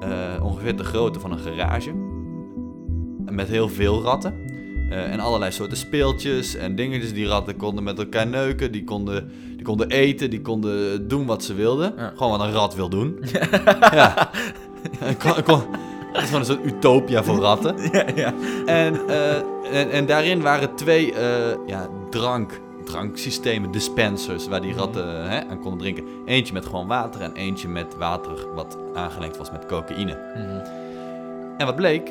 Eh, 0.00 0.44
ongeveer 0.44 0.76
de 0.76 0.84
grootte 0.84 1.20
van 1.20 1.32
een 1.32 1.38
garage. 1.38 1.92
Met 3.30 3.48
heel 3.48 3.68
veel 3.68 4.02
ratten. 4.02 4.34
Eh, 4.90 5.12
en 5.12 5.20
allerlei 5.20 5.52
soorten 5.52 5.76
speeltjes 5.76 6.56
en 6.56 6.74
dingetjes. 6.76 7.12
Die 7.12 7.26
ratten 7.26 7.56
konden 7.56 7.84
met 7.84 7.98
elkaar 7.98 8.26
neuken. 8.26 8.72
Die 8.72 8.84
konden, 8.84 9.30
die 9.56 9.62
konden 9.64 9.88
eten. 9.90 10.30
Die 10.30 10.40
konden 10.40 11.08
doen 11.08 11.26
wat 11.26 11.44
ze 11.44 11.54
wilden. 11.54 11.92
Ja. 11.96 12.12
Gewoon 12.16 12.38
wat 12.38 12.46
een 12.46 12.52
rat 12.52 12.74
wil 12.74 12.88
doen. 12.88 13.18
ja. 13.92 14.30
En 15.00 15.16
kon- 15.18 15.42
kon- 15.44 15.62
Het 16.12 16.22
is 16.22 16.28
gewoon 16.28 16.40
een 16.40 16.46
soort 16.46 16.64
utopia 16.66 17.22
voor 17.22 17.36
ratten. 17.38 17.74
Ja, 17.92 18.04
ja. 18.14 18.32
En, 18.66 19.08
eh, 19.08 19.36
en, 19.80 19.90
en 19.90 20.06
daarin 20.06 20.42
waren 20.42 20.74
twee 20.74 21.12
ja, 21.66 21.88
drank, 22.10 22.60
dranksystemen, 22.84 23.70
dispensers, 23.70 24.48
waar 24.48 24.60
die 24.60 24.74
ratten 24.74 25.30
hè, 25.30 25.40
aan 25.48 25.60
konden 25.60 25.78
drinken. 25.78 26.04
Eentje 26.24 26.52
met 26.52 26.66
gewoon 26.66 26.86
water 26.86 27.20
en 27.20 27.34
eentje 27.34 27.68
met 27.68 27.96
water 27.96 28.54
wat 28.54 28.78
aangelengd 28.94 29.36
was 29.36 29.50
met 29.50 29.66
cocaïne. 29.66 30.12
En 31.58 31.66
wat 31.66 31.76
bleek? 31.76 32.10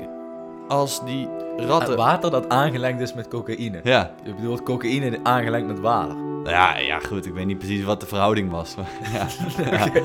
Als 0.68 1.06
die 1.06 1.28
ratten... 1.58 1.90
Het 1.90 1.98
water 1.98 2.32
dat 2.32 2.50
aangelengd 2.50 3.02
is 3.02 3.14
met 3.14 3.28
cocaïne. 3.28 3.80
Ja, 3.84 4.12
Je 4.24 4.34
bedoelt 4.34 4.64
cocaïne 4.64 5.20
aangelengd 5.24 5.68
met 5.68 5.80
water. 5.80 6.16
Ja, 6.44 6.78
ja, 6.78 7.00
goed, 7.00 7.26
ik 7.26 7.34
weet 7.34 7.46
niet 7.46 7.58
precies 7.58 7.84
wat 7.84 8.00
de 8.00 8.06
verhouding 8.06 8.52
was. 8.52 8.76
ja. 9.14 9.28
Ja. 9.72 9.92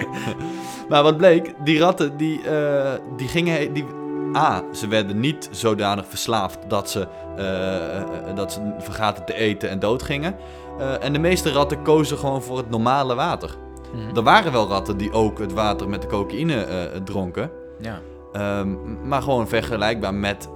Maar 0.89 1.03
wat 1.03 1.17
bleek, 1.17 1.55
die 1.65 1.79
ratten, 1.79 2.17
die, 2.17 2.43
eh, 2.49 2.93
die 3.17 3.29
gingen... 3.29 3.73
Die, 3.73 3.85
A, 4.37 4.63
ze 4.73 4.89
werden 4.89 5.21
niet 5.21 5.49
zodanig 5.51 6.07
verslaafd 6.07 6.59
dat 6.69 6.91
ze, 6.91 7.09
eh, 7.37 7.97
eh, 7.97 8.05
dat 8.35 8.53
ze 8.53 8.75
vergaten 8.79 9.25
te 9.25 9.35
eten 9.35 9.71
en 9.71 9.79
doodgingen. 9.79 10.37
Eh, 10.79 11.05
en 11.05 11.13
de 11.13 11.19
meeste 11.19 11.53
ratten 11.53 11.83
kozen 11.83 12.19
gewoon 12.19 12.43
voor 12.43 12.57
het 12.57 12.71
normale 12.71 13.15
water. 13.15 13.57
Er 14.15 14.23
waren 14.23 14.53
wel 14.53 14.69
ratten 14.69 14.97
die 14.97 15.13
ook 15.13 15.39
het 15.39 15.53
water 15.53 15.89
met 15.89 16.03
de 16.03 16.09
cocaïne 16.09 16.67
dronken. 17.05 17.51
Ja. 17.81 18.01
Ehm, 18.33 18.77
maar 19.09 19.23
gewoon 19.23 19.49
vergelijkbaar 19.49 20.15
met 20.15 20.49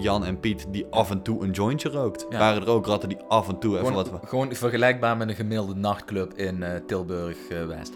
Jan 0.00 0.24
en 0.24 0.40
Piet 0.40 0.66
die 0.68 0.86
af 0.90 1.10
en 1.10 1.22
toe 1.22 1.44
een 1.44 1.50
jointje 1.50 1.88
rookt. 1.88 2.26
Ja. 2.30 2.38
Waren 2.38 2.62
er 2.62 2.68
ook 2.68 2.86
ratten 2.86 3.08
die 3.08 3.18
af 3.28 3.48
en 3.48 3.58
toe 3.58 3.78
even 3.78 3.94
wat... 3.94 4.10
gewoon 4.24 4.54
vergelijkbaar 4.54 5.16
met 5.16 5.28
een 5.28 5.34
gemiddelde 5.34 5.74
nachtclub 5.74 6.32
in 6.32 6.64
Tilburg-West. 6.86 7.92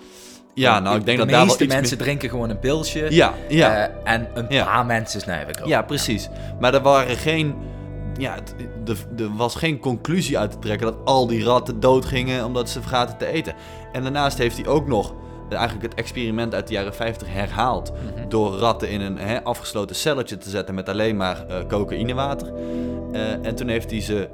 Ja, 0.60 0.80
nou, 0.80 0.96
ik 0.98 1.04
denk 1.04 1.18
dat 1.18 1.26
de 1.26 1.32
daar 1.32 1.40
wel 1.40 1.48
meeste 1.50 1.64
iets 1.64 1.74
mensen 1.74 1.98
drinken 1.98 2.28
gewoon 2.30 2.50
een 2.50 2.58
pilsje. 2.58 3.06
Ja, 3.10 3.34
ja. 3.48 3.86
eh, 4.04 4.12
en 4.14 4.28
een 4.34 4.46
Ja. 4.48 4.64
paar 4.64 4.86
mensen 4.86 5.20
snuiven 5.20 5.60
ook. 5.62 5.68
Ja, 5.68 5.82
precies. 5.82 6.28
Maar 6.60 6.74
er 6.74 6.80
waren 6.82 7.16
geen. 7.16 7.54
Ja, 8.18 8.34
er- 8.86 9.36
was 9.36 9.54
geen 9.54 9.78
conclusie 9.78 10.38
uit 10.38 10.50
te 10.50 10.58
trekken 10.58 10.86
dat 10.86 10.96
al 11.04 11.26
die 11.26 11.44
ratten 11.44 11.80
doodgingen 11.80 12.44
omdat 12.44 12.68
ze 12.70 12.80
vergaten 12.80 13.16
te 13.16 13.26
eten. 13.26 13.54
En 13.92 14.02
daarnaast 14.02 14.38
heeft 14.38 14.56
hij 14.56 14.66
ook 14.66 14.86
nog 14.86 15.14
eigenlijk 15.50 15.82
het 15.82 15.94
experiment 15.94 16.54
uit 16.54 16.66
de 16.66 16.72
jaren 16.72 16.94
50 16.94 17.28
herhaald. 17.32 17.92
Door 18.28 18.52
ratten 18.56 18.90
in 18.90 19.00
een 19.00 19.18
hè, 19.18 19.42
afgesloten 19.44 19.96
celletje 19.96 20.38
te 20.38 20.50
zetten 20.50 20.74
met 20.74 20.88
alleen 20.88 21.16
maar 21.16 21.46
eh, 21.48 21.56
cocaïnewater. 21.68 22.52
Eh, 23.12 23.20
en 23.46 23.54
toen 23.54 23.68
heeft 23.68 23.90
hij 23.90 24.00
ze 24.00 24.28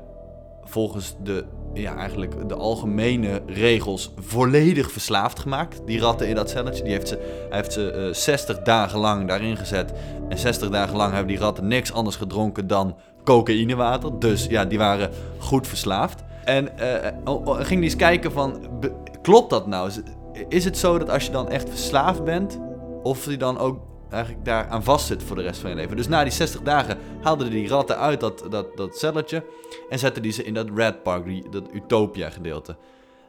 volgens 0.65 1.15
de, 1.23 1.45
ja, 1.81 1.97
eigenlijk 1.97 2.49
de 2.49 2.55
algemene 2.55 3.43
regels 3.47 4.13
volledig 4.21 4.91
verslaafd 4.91 5.39
gemaakt. 5.39 5.81
Die 5.87 6.01
ratten 6.01 6.29
in 6.29 6.35
dat 6.35 6.51
celletje. 6.51 6.83
Die 6.83 6.93
heeft 6.93 7.09
ze, 7.09 7.47
hij 7.49 7.59
heeft 7.59 7.73
ze 7.73 7.91
eh, 7.91 8.15
60 8.15 8.63
dagen 8.63 8.99
lang 8.99 9.29
daarin 9.29 9.57
gezet. 9.57 9.93
En 10.29 10.39
60 10.39 10.71
dagen 10.71 10.97
lang 10.97 11.11
hebben 11.11 11.29
die 11.29 11.39
ratten 11.39 11.67
niks 11.67 11.93
anders 11.93 12.17
gedronken 12.17 12.67
dan 12.67 12.97
cocaïnewater. 13.25 14.19
Dus 14.19 14.47
ja, 14.47 14.65
die 14.65 14.79
waren 14.79 15.11
goed 15.39 15.67
verslaafd. 15.69 16.25
En 16.45 16.79
eh, 16.79 17.13
oh, 17.25 17.57
ging 17.57 17.69
die 17.69 17.83
eens 17.91 17.97
kijken 17.97 18.33
van, 18.33 18.61
klopt 19.23 19.51
dat 19.51 19.67
nou? 19.67 19.91
Is- 20.49 20.65
het 20.65 20.79
zo 20.79 20.99
dat 20.99 21.11
als 21.11 21.25
je 21.27 21.33
dan 21.33 21.49
echt 21.51 21.69
verslaafd 21.69 22.25
bent, 22.25 22.59
of 23.03 23.31
je 23.31 23.37
dan 23.37 23.59
ook 23.59 23.79
eigenlijk 24.11 24.45
daar 24.45 24.69
aan 24.69 24.85
vastzit 24.85 25.23
voor 25.23 25.37
de 25.37 25.43
rest 25.43 25.61
van 25.61 25.71
je 25.71 25.77
leven? 25.77 25.97
Dus 25.97 26.09
na 26.09 26.23
die 26.23 26.33
60 26.33 26.63
dagen 26.63 26.99
haalden 27.23 27.51
die 27.51 27.69
ratten 27.69 27.99
uit 27.99 28.21
dat, 28.21 28.47
dat, 28.51 28.77
dat 28.77 28.99
celletje 28.99 29.45
en 29.89 29.99
zetten 29.99 30.23
die 30.23 30.33
ze 30.33 30.45
in 30.45 30.55
dat 30.55 30.69
Red 30.75 31.03
Park, 31.03 31.25
die, 31.25 31.49
dat 31.51 31.65
Utopia 31.73 32.31
gedeelte. 32.31 32.77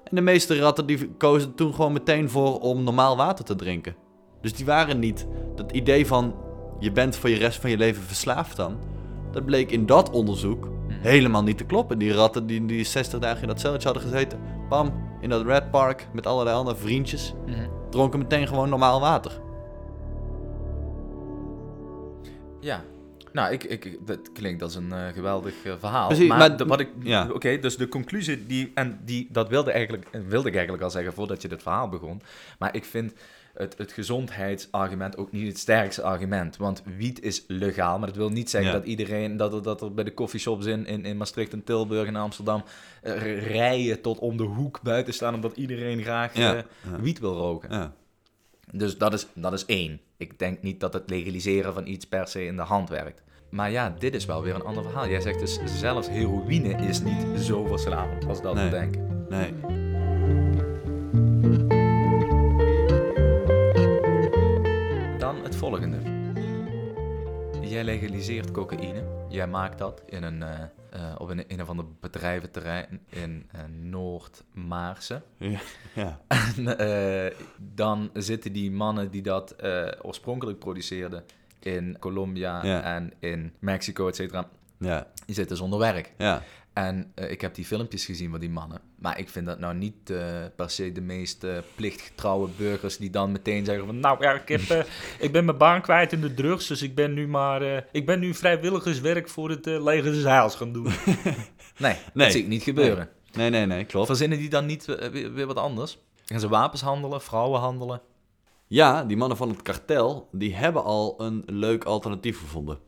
En 0.04 0.16
de 0.16 0.22
meeste 0.22 0.60
ratten 0.60 0.86
die 0.86 1.10
kozen 1.18 1.56
toen 1.56 1.74
gewoon 1.74 1.94
meteen 1.94 2.30
voor 2.30 2.60
om 2.60 2.84
normaal 2.84 3.18
water 3.18 3.46
te 3.46 3.56
drinken. 3.56 3.96
Dus 4.42 4.54
die 4.54 4.66
waren 4.66 5.00
niet 5.00 5.28
dat 5.56 5.72
idee 5.72 6.08
van 6.08 6.36
je 6.80 6.92
bent 6.92 7.16
voor 7.16 7.30
je 7.30 7.38
rest 7.38 7.60
van 7.60 7.70
je 7.70 7.78
leven 7.78 8.04
verslaafd 8.04 8.56
dan. 8.56 8.78
Dat 9.32 9.46
bleek 9.46 9.72
in 9.72 9.86
dat 9.86 10.10
onderzoek 10.10 10.70
helemaal 10.88 11.44
niet 11.44 11.58
te 11.58 11.64
kloppen. 11.64 11.98
Die 11.98 12.14
ratten 12.14 12.48
die, 12.48 12.66
die 12.66 12.84
60 12.84 13.20
dagen 13.20 13.42
in 13.42 13.48
dat 13.48 13.60
celletje 13.60 13.90
hadden 13.90 14.10
gezeten, 14.10 14.40
bam, 14.70 14.94
in 15.22 15.30
dat 15.30 15.46
Red 15.46 15.72
Park 15.72 16.08
met 16.14 16.28
allerlei 16.28 16.56
andere 16.56 16.78
vriendjes, 16.78 17.34
dronken 17.90 18.20
meteen 18.20 18.48
gewoon 18.48 18.70
normaal 18.70 19.00
water. 19.00 19.32
Ja. 22.62 22.84
Nou, 23.34 23.52
ik, 23.54 23.64
ik, 23.64 23.98
dat 24.08 24.32
klinkt 24.32 24.62
als 24.64 24.76
een 24.76 24.92
eh, 24.92 25.08
geweldig 25.08 25.54
eh, 25.66 25.74
verhaal. 25.80 26.08
Precies, 26.08 26.28
maar 26.28 26.38
maar- 26.38 26.58
de- 26.58 26.66
wat 26.66 26.80
ik, 26.80 26.90
ja. 27.00 27.30
Oké, 27.34 27.60
dus 27.60 27.78
de 27.78 27.88
conclusie, 27.88 28.46
die, 28.46 28.72
en 28.76 29.00
die, 29.06 29.28
dat 29.32 29.50
wilde, 29.50 29.72
eigenlijk, 29.72 30.08
wilde 30.28 30.48
ik 30.48 30.54
eigenlijk 30.54 30.84
al 30.84 30.90
zeggen 30.90 31.14
voordat 31.14 31.42
je 31.42 31.48
dit 31.48 31.62
verhaal 31.62 31.90
begon. 31.90 32.22
Maar 32.60 32.76
ik 32.76 32.86
vind 32.86 33.14
het, 33.54 33.78
het 33.78 33.92
gezondheidsargument 33.92 35.18
ook 35.18 35.32
niet 35.32 35.48
het 35.48 35.58
sterkste 35.58 36.02
argument. 36.02 36.58
Want 36.58 36.84
wiet 36.98 37.22
is 37.22 37.44
legaal, 37.48 37.98
maar 38.00 38.08
dat 38.08 38.18
wil 38.18 38.30
niet 38.30 38.50
zeggen 38.50 38.72
Ja. 38.72 38.78
dat 38.78 38.88
iedereen, 38.88 39.38
dat 39.38 39.54
er, 39.54 39.64
dat 39.64 39.82
er 39.82 39.94
bij 39.94 40.04
de 40.04 40.14
coffeeshops 40.14 40.66
in, 40.66 40.86
in, 40.86 41.06
in 41.06 41.18
Maastricht 41.18 41.54
en 41.54 41.64
Tilburg 41.64 42.08
en 42.08 42.16
Amsterdam 42.16 42.64
eh, 43.02 43.48
rijen 43.48 44.02
tot 44.02 44.20
om 44.20 44.38
de 44.38 44.44
hoek 44.44 44.82
buiten 44.82 45.14
staan 45.14 45.34
omdat 45.36 45.58
iedereen 45.58 46.02
graag 46.02 46.36
Ja, 46.38 46.56
eh, 46.56 46.64
wiet 47.00 47.20
wil 47.20 47.34
roken. 47.36 47.72
Ja. 47.72 47.94
Dus 48.72 48.98
dat 48.98 49.14
is, 49.14 49.28
dat 49.34 49.54
is 49.54 49.66
één. 49.66 50.00
Ik 50.18 50.40
denk 50.40 50.62
niet 50.62 50.80
dat 50.80 50.94
het 50.94 51.10
legaliseren 51.10 51.74
van 51.74 51.88
iets 51.88 52.06
per 52.06 52.28
se 52.28 52.46
in 52.46 52.56
de 52.56 52.62
hand 52.62 52.90
werkt. 52.90 53.22
Maar 53.50 53.72
ja, 53.72 53.90
dit 54.00 54.16
is 54.16 54.26
wel 54.26 54.42
weer 54.44 54.56
een 54.56 54.62
ander 54.64 54.84
verhaal. 54.84 55.08
Jij 55.08 55.22
zegt 55.22 55.40
dus 55.40 55.60
zelfs 55.66 56.10
heroïne 56.10 56.70
is 56.74 57.02
niet 57.02 57.26
zo 57.40 57.66
verslavend 57.66 58.28
als 58.28 58.42
dat 58.42 58.54
we 58.54 58.60
Nee. 58.60 58.70
denken. 58.70 59.26
Nee. 59.30 59.54
Dan 65.18 65.36
het 65.44 65.56
volgende. 65.56 65.98
Jij 67.62 67.84
legaliseert 67.84 68.52
cocaïne. 68.52 69.04
Jij 69.30 69.48
maakt 69.48 69.78
dat 69.78 70.04
in 70.06 70.24
een, 70.24 70.44
eh, 70.44 70.60
eh, 70.98 71.16
op 71.18 71.30
een, 71.30 71.44
een 71.48 71.62
of 71.62 71.70
ander 71.70 71.86
bedrijventerrein 72.00 73.00
in 73.10 73.50
eh, 73.52 73.62
Noord-Maarsen. 73.82 75.24
Ja. 75.38 75.60
ja. 75.94 76.20
En, 76.58 76.78
eh, 76.78 77.34
dan 77.58 78.10
zitten 78.14 78.54
die 78.54 78.72
mannen 78.72 79.12
die 79.12 79.22
dat 79.22 79.56
oorspronkelijk 80.02 80.60
produceerden 80.60 81.24
in 81.60 81.98
Colombia 82.00 82.66
Ja. 82.66 82.82
en 82.84 83.14
in 83.20 83.54
Mexico, 83.60 84.08
et 84.08 84.16
cetera, 84.16 84.50
Ja. 84.80 85.08
die 85.26 85.36
zitten 85.36 85.58
zonder 85.58 85.80
werk. 85.80 86.14
Ja. 86.18 86.42
En 86.78 87.12
eh, 87.16 87.32
ik 87.32 87.42
heb 87.42 87.56
die 87.56 87.66
filmpjes 87.66 88.06
gezien 88.06 88.32
van 88.32 88.40
die 88.40 88.50
mannen. 88.50 88.82
Maar 89.00 89.20
ik 89.20 89.30
vind 89.30 89.46
dat 89.46 89.60
nou 89.60 89.76
niet 89.76 90.10
eh, 90.10 90.20
per 90.56 90.70
se 90.70 90.92
de 90.92 91.02
meest 91.02 91.44
eh, 91.44 91.58
plichtgetrouwe 91.76 92.50
burgers 92.58 92.98
die 92.98 93.10
dan 93.10 93.32
meteen 93.32 93.66
zeggen 93.66 93.86
van... 93.86 94.00
Nou 94.00 94.24
ja, 94.24 94.34
ik, 94.34 94.48
heb, 94.48 94.88
ik 95.20 95.32
ben 95.32 95.46
mijn 95.46 95.58
baan 95.58 95.82
kwijt 95.82 96.14
in 96.14 96.22
de 96.22 96.34
drugs, 96.34 96.68
dus 96.68 96.82
ik 96.82 96.96
ben 96.96 97.14
nu 97.14 97.28
maar... 97.28 97.86
ik 97.92 98.06
ben 98.06 98.20
nu 98.20 98.34
vrijwilligerswerk 98.34 99.30
voor 99.30 99.50
het 99.50 99.66
leger 99.66 100.12
des 100.12 100.24
Heils 100.24 100.56
gaan 100.56 100.72
doen. 100.72 100.84
nee, 101.78 101.94
dat 101.94 102.14
Nee. 102.14 102.32
zie 102.32 102.42
ik 102.42 102.48
niet 102.48 102.64
gebeuren. 102.64 103.10
Nee, 103.32 103.50
nee, 103.50 103.66
nee, 103.66 103.86
klopt. 103.86 104.08
Verzinnen 104.08 104.38
die 104.38 104.50
dan 104.50 104.66
niet 104.66 104.86
weer, 104.86 105.34
weer 105.34 105.48
wat 105.48 105.58
anders? 105.58 105.98
Gaan 106.26 106.40
ze 106.40 106.48
wapens 106.48 106.82
handelen, 106.82 107.22
vrouwen 107.22 107.60
handelen? 107.60 108.02
Ja, 108.68 109.04
die 109.04 109.18
mannen 109.18 109.38
van 109.38 109.50
het 109.50 109.62
kartel, 109.62 110.30
die 110.32 110.56
hebben 110.56 110.84
al 110.84 111.16
een 111.18 111.44
leuk 111.46 111.84
alternatief 111.84 112.40
gevonden. 112.40 112.80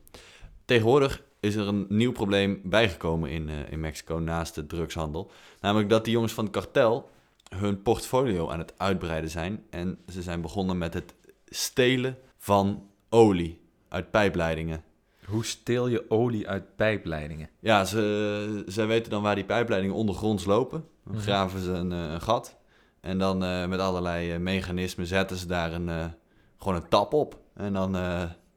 Tegenwoordig 0.64 1.22
is 1.40 1.54
er 1.54 1.68
een 1.68 1.86
nieuw 1.88 2.12
probleem 2.12 2.60
bijgekomen 2.64 3.30
in, 3.30 3.48
eh, 3.48 3.72
in 3.72 3.80
Mexico 3.80 4.18
naast 4.18 4.54
de 4.54 4.66
drugshandel. 4.66 5.30
Namelijk 5.60 5.88
dat 5.88 6.04
die 6.04 6.12
jongens 6.12 6.32
van 6.32 6.44
het 6.44 6.52
kartel 6.52 7.10
hun 7.56 7.82
portfolio 7.82 8.50
aan 8.50 8.58
het 8.58 8.74
uitbreiden 8.76 9.30
zijn. 9.30 9.62
En 9.70 9.98
ze 10.08 10.22
zijn 10.22 10.40
begonnen 10.40 10.78
met 10.78 10.94
het 10.94 11.14
stelen 11.46 12.16
van 12.38 12.82
olie 13.08 13.60
uit 13.88 14.10
pijpleidingen. 14.10 14.84
Hoe 15.24 15.44
steel 15.44 15.86
je 15.88 16.10
olie 16.10 16.48
uit 16.48 16.76
pijpleidingen? 16.76 17.48
Ja, 17.60 17.84
ze, 17.84 18.62
zij 18.66 18.86
weten 18.86 19.10
dan 19.10 19.22
waar 19.22 19.34
die 19.34 19.44
pijpleidingen 19.44 19.96
ondergronds 19.96 20.44
lopen. 20.44 20.84
Dan 21.04 21.14
Mhm. 21.14 21.22
graven 21.22 21.60
ze 21.60 21.70
een, 21.70 21.92
eh, 21.92 22.12
een 22.12 22.20
gat. 22.20 22.56
En 23.00 23.18
dan 23.18 23.44
eh, 23.44 23.66
met 23.66 23.80
allerlei 23.80 24.38
mechanismen 24.38 25.06
zetten 25.06 25.36
ze 25.36 25.46
daar 25.46 25.72
een, 25.72 26.12
gewoon 26.58 26.74
een 26.74 26.88
tap 26.88 27.12
op. 27.12 27.38
En 27.54 27.72
dan 27.72 27.96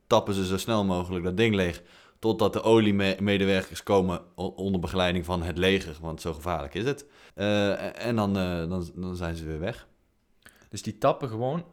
tappen 0.08 0.34
ze 0.34 0.46
zo 0.46 0.58
snel 0.58 0.84
mogelijk 0.86 1.24
dat 1.24 1.38
ding 1.38 1.56
leeg. 1.56 1.82
Totdat 2.23 2.53
de 2.53 2.62
oliemedewerkers 2.62 3.83
komen 3.83 4.21
onder 4.36 4.79
begeleiding 4.81 5.25
van 5.25 5.43
het 5.43 5.57
leger. 5.57 5.97
Want 6.01 6.21
zo 6.21 6.33
gevaarlijk 6.33 6.73
is 6.73 6.83
het. 6.83 7.05
Eh, 7.36 8.05
en 8.05 8.15
dan, 8.15 8.38
eh, 8.38 8.69
dan, 8.69 8.91
dan 8.95 9.15
zijn 9.15 9.36
ze 9.36 9.45
weer 9.45 9.59
weg. 9.59 9.88
Dus 10.69 10.81
die 10.81 10.97
tappen 10.97 11.29
gewoon 11.29 11.65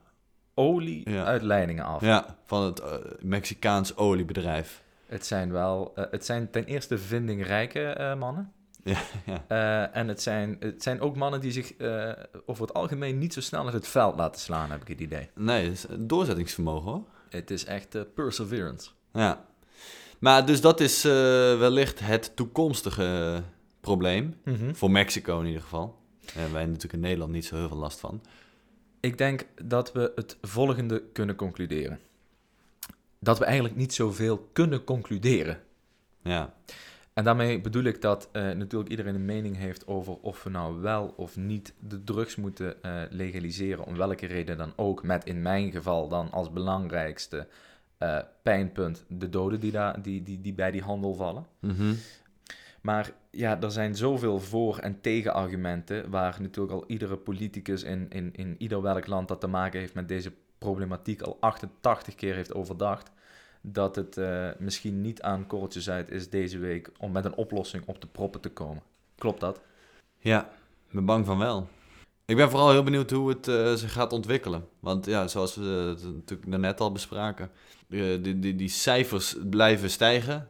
olie 0.54 1.10
Ja. 1.10 1.24
uit 1.24 1.42
leidingen 1.42 1.84
af. 1.84 2.00
Ja, 2.00 2.36
van 2.44 2.62
het 2.62 2.80
eh, 2.80 2.94
Mexicaans 3.20 3.96
oliebedrijf. 3.96 4.82
Het 5.06 5.26
zijn 5.26 5.52
wel, 5.52 5.92
het 5.94 6.24
zijn 6.24 6.50
ten 6.50 6.64
eerste 6.64 6.98
vindingrijke 6.98 7.82
eh, 7.82 8.14
mannen. 8.18 8.52
Ja, 8.84 8.98
ja. 9.48 9.90
En 9.92 10.08
het 10.08 10.22
zijn, 10.22 10.56
het 10.60 10.82
zijn 10.82 11.00
ook 11.00 11.16
mannen 11.16 11.40
die 11.40 11.52
zich 11.52 11.72
over 12.46 12.62
het 12.66 12.74
algemeen 12.74 13.18
niet 13.18 13.32
zo 13.32 13.40
snel 13.40 13.64
uit 13.64 13.72
het 13.74 13.88
veld 13.88 14.16
laten 14.16 14.40
slaan, 14.40 14.70
heb 14.70 14.80
ik 14.82 14.88
het 14.88 15.00
idee. 15.00 15.30
Nee, 15.34 15.64
het 15.64 15.72
is 15.72 15.86
doorzettingsvermogen 15.98 16.90
hoor. 16.90 17.04
Het 17.28 17.50
is 17.50 17.64
echt 17.64 18.14
perseverance. 18.14 18.90
Ja. 19.12 19.48
Maar 20.20 20.46
dus 20.46 20.61
dat 20.61 20.80
is 20.80 21.04
eh, 21.04 21.12
wellicht 21.59 22.00
het 22.00 22.37
toekomstige 22.37 23.42
probleem. 23.80 24.35
Voor 24.72 24.90
Mexico 24.90 25.40
in 25.40 25.46
ieder 25.46 25.62
geval. 25.62 25.98
Hebben 26.33 26.52
wij 26.52 26.64
natuurlijk 26.64 26.92
in 26.92 27.00
Nederland 27.00 27.33
niet 27.33 27.44
zo 27.44 27.56
heel 27.56 27.68
veel 27.68 27.76
last 27.76 28.00
van. 28.00 28.22
Ik 29.00 29.18
denk 29.18 29.46
dat 29.62 29.92
we 29.92 30.12
het 30.14 30.37
volgende 30.42 31.02
kunnen 31.12 31.35
concluderen. 31.35 32.00
Dat 33.18 33.38
we 33.38 33.44
eigenlijk 33.44 33.76
niet 33.76 33.94
zoveel 33.94 34.48
kunnen 34.52 34.85
concluderen. 34.85 35.61
Ja, 36.22 36.54
En 37.12 37.24
daarmee 37.24 37.61
bedoel 37.61 37.85
ik 37.85 38.00
dat 38.00 38.28
eh, 38.33 38.42
natuurlijk 38.42 38.90
iedereen 38.90 39.14
een 39.14 39.24
mening 39.24 39.56
heeft 39.56 39.87
over 39.87 40.16
of 40.20 40.42
we 40.42 40.50
nou 40.50 40.80
wel 40.80 41.14
of 41.16 41.37
niet 41.37 41.74
de 41.78 42.04
drugs 42.04 42.37
moeten 42.37 42.83
eh, 42.83 43.02
legaliseren, 43.11 43.85
om 43.85 43.96
welke 43.96 44.26
reden 44.26 44.56
dan 44.56 44.72
ook, 44.76 45.02
met 45.02 45.24
in 45.24 45.42
mijn 45.42 45.72
geval 45.72 46.09
dan 46.09 46.30
als 46.30 46.52
belangrijkste 46.52 47.46
eh, 48.00 48.18
pijnpunt 48.42 49.04
de 49.08 49.28
doden 49.28 49.60
die, 49.60 49.72
daar, 49.72 50.02
die, 50.02 50.22
die, 50.22 50.40
die 50.40 50.52
bij 50.54 50.70
die 50.70 50.82
handel 50.82 51.14
vallen. 51.14 51.46
Mhm. 51.58 51.94
Maar 52.80 53.12
ja, 53.30 53.60
er 53.60 53.70
zijn 53.70 53.94
zoveel 53.94 54.40
voor- 54.40 54.78
en 54.78 55.00
tegenargumenten 55.00 56.10
waar 56.10 56.36
natuurlijk 56.40 56.74
al 56.74 56.84
iedere 56.86 57.16
politicus 57.16 57.82
in, 57.82 58.06
in, 58.10 58.32
in 58.32 58.54
ieder 58.58 58.82
welk 58.82 59.06
land 59.06 59.28
dat 59.28 59.40
te 59.40 59.46
maken 59.46 59.80
heeft 59.80 59.94
met 59.94 60.08
deze 60.08 60.32
problematiek 60.58 61.22
al 61.22 61.36
88 61.40 62.14
keer 62.14 62.34
heeft 62.34 62.54
overdacht, 62.54 63.10
dat 63.60 63.96
het 63.96 64.16
eh, 64.16 64.48
misschien 64.58 65.00
niet 65.00 65.22
aan 65.22 65.46
korreltjes 65.46 65.90
uit 65.90 66.10
is 66.10 66.30
deze 66.30 66.59
week 66.59 66.90
om 66.98 67.12
met 67.12 67.24
een 67.24 67.34
oplossing 67.34 67.86
op 67.86 68.01
de 68.01 68.07
proppen 68.07 68.40
te 68.40 68.51
komen. 68.51 68.82
Klopt 69.14 69.40
dat? 69.40 69.61
ja, 70.18 70.42
ik 70.88 70.94
ben 70.94 71.05
bang 71.05 71.26
van 71.26 71.38
wel. 71.38 71.68
Ik 72.31 72.37
ben 72.37 72.51
vooral 72.51 72.70
heel 72.70 72.83
benieuwd 72.83 73.11
hoe 73.11 73.28
het 73.28 73.49
eh, 73.49 73.72
zich 73.72 73.93
gaat 73.93 74.12
ontwikkelen. 74.12 74.64
Want 74.81 75.07
ja, 75.07 75.28
zoals 75.28 75.55
we 75.55 75.64
het 75.64 76.03
natuurlijk 76.03 76.51
daarnet 76.51 76.81
al 76.81 76.93
bespraken, 76.93 77.51
die, 77.89 78.20
die, 78.20 78.39
die, 78.39 78.57
die 78.57 78.68
cijfers 78.68 79.37
blijven 79.51 79.91
stijgen. 79.91 80.49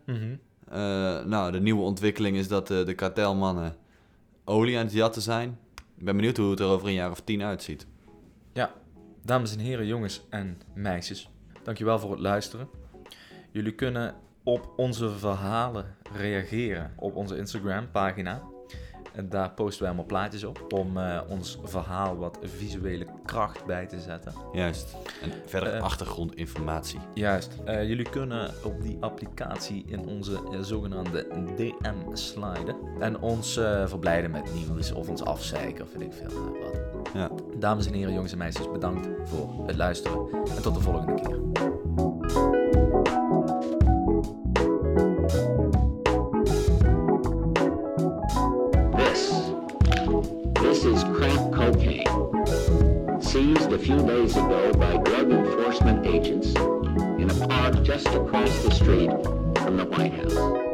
Eh, 0.68 1.24
nou, 1.24 1.52
de 1.52 1.60
nieuwe 1.60 1.82
ontwikkeling 1.82 2.36
is 2.36 2.48
dat 2.48 2.66
de 2.66 2.94
kartelmannen 2.94 3.76
olie 4.44 4.78
aan 4.78 4.84
het 4.84 4.92
jatten 4.92 5.22
zijn. 5.22 5.58
Ik 5.96 6.04
ben 6.04 6.16
benieuwd 6.16 6.36
hoe 6.36 6.50
het 6.50 6.60
er 6.60 6.66
over 6.66 6.88
een 6.88 6.94
jaar 6.94 7.10
of 7.10 7.20
tien 7.20 7.42
uitziet. 7.42 7.86
Ja, 8.52 8.72
dames 9.24 9.52
en 9.52 9.58
heren, 9.58 9.86
jongens 9.86 10.22
en 10.30 10.60
meisjes, 10.74 11.30
dankjewel 11.62 11.98
voor 11.98 12.10
het 12.10 12.20
luisteren. 12.20 12.68
Jullie 13.50 13.74
kunnen 13.74 14.14
op 14.42 14.72
onze 14.76 15.10
verhalen 15.10 15.96
reageren 16.16 16.92
op 16.96 17.16
onze 17.16 17.36
Instagram-pagina. 17.36 18.42
En 19.14 19.28
daar 19.28 19.50
posten 19.50 19.78
wij 19.78 19.88
allemaal 19.88 20.06
plaatjes 20.06 20.44
op 20.44 20.72
om 20.72 20.96
eh, 20.98 21.20
ons 21.28 21.58
verhaal 21.64 22.16
wat 22.16 22.38
visuele 22.42 23.06
kracht 23.24 23.64
bij 23.64 23.86
te 23.86 24.00
zetten. 24.00 24.32
Juist. 24.52 24.96
En 25.22 25.32
verder 25.46 25.74
Eh. 25.74 25.82
achtergrondinformatie. 25.82 27.00
Juist. 27.14 27.56
Eh, 27.64 27.88
jullie 27.88 28.08
kunnen 28.10 28.50
op 28.64 28.82
die 28.82 28.96
applicatie 29.00 29.84
in 29.86 30.06
onze 30.06 30.40
zogenaamde 30.60 31.26
DM 31.56 31.94
sliden 32.16 32.76
en 33.00 33.20
ons 33.20 33.52
verblijden 33.84 34.30
met 34.30 34.54
nieuws 34.54 34.92
of 34.92 35.08
ons 35.08 35.22
afzeiken 35.24 35.84
of 35.84 35.92
weet 35.92 36.02
ik 36.02 36.12
veel 36.12 36.52
wat. 36.62 36.78
Ja. 37.14 37.30
Dames 37.58 37.86
en 37.86 37.92
heren, 37.92 38.12
jongens 38.12 38.32
en 38.32 38.38
meisjes, 38.38 38.70
bedankt 38.72 39.08
voor 39.24 39.66
het 39.66 39.76
luisteren 39.76 40.18
en 40.56 40.62
tot 40.62 40.74
de 40.74 40.80
volgende 40.80 41.14
keer. 41.14 41.38
Just 58.02 58.16
across 58.16 58.62
the 58.62 58.70
street 58.70 59.10
from 59.62 59.76
the 59.76 59.84
White 59.84 60.12
House. 60.12 60.69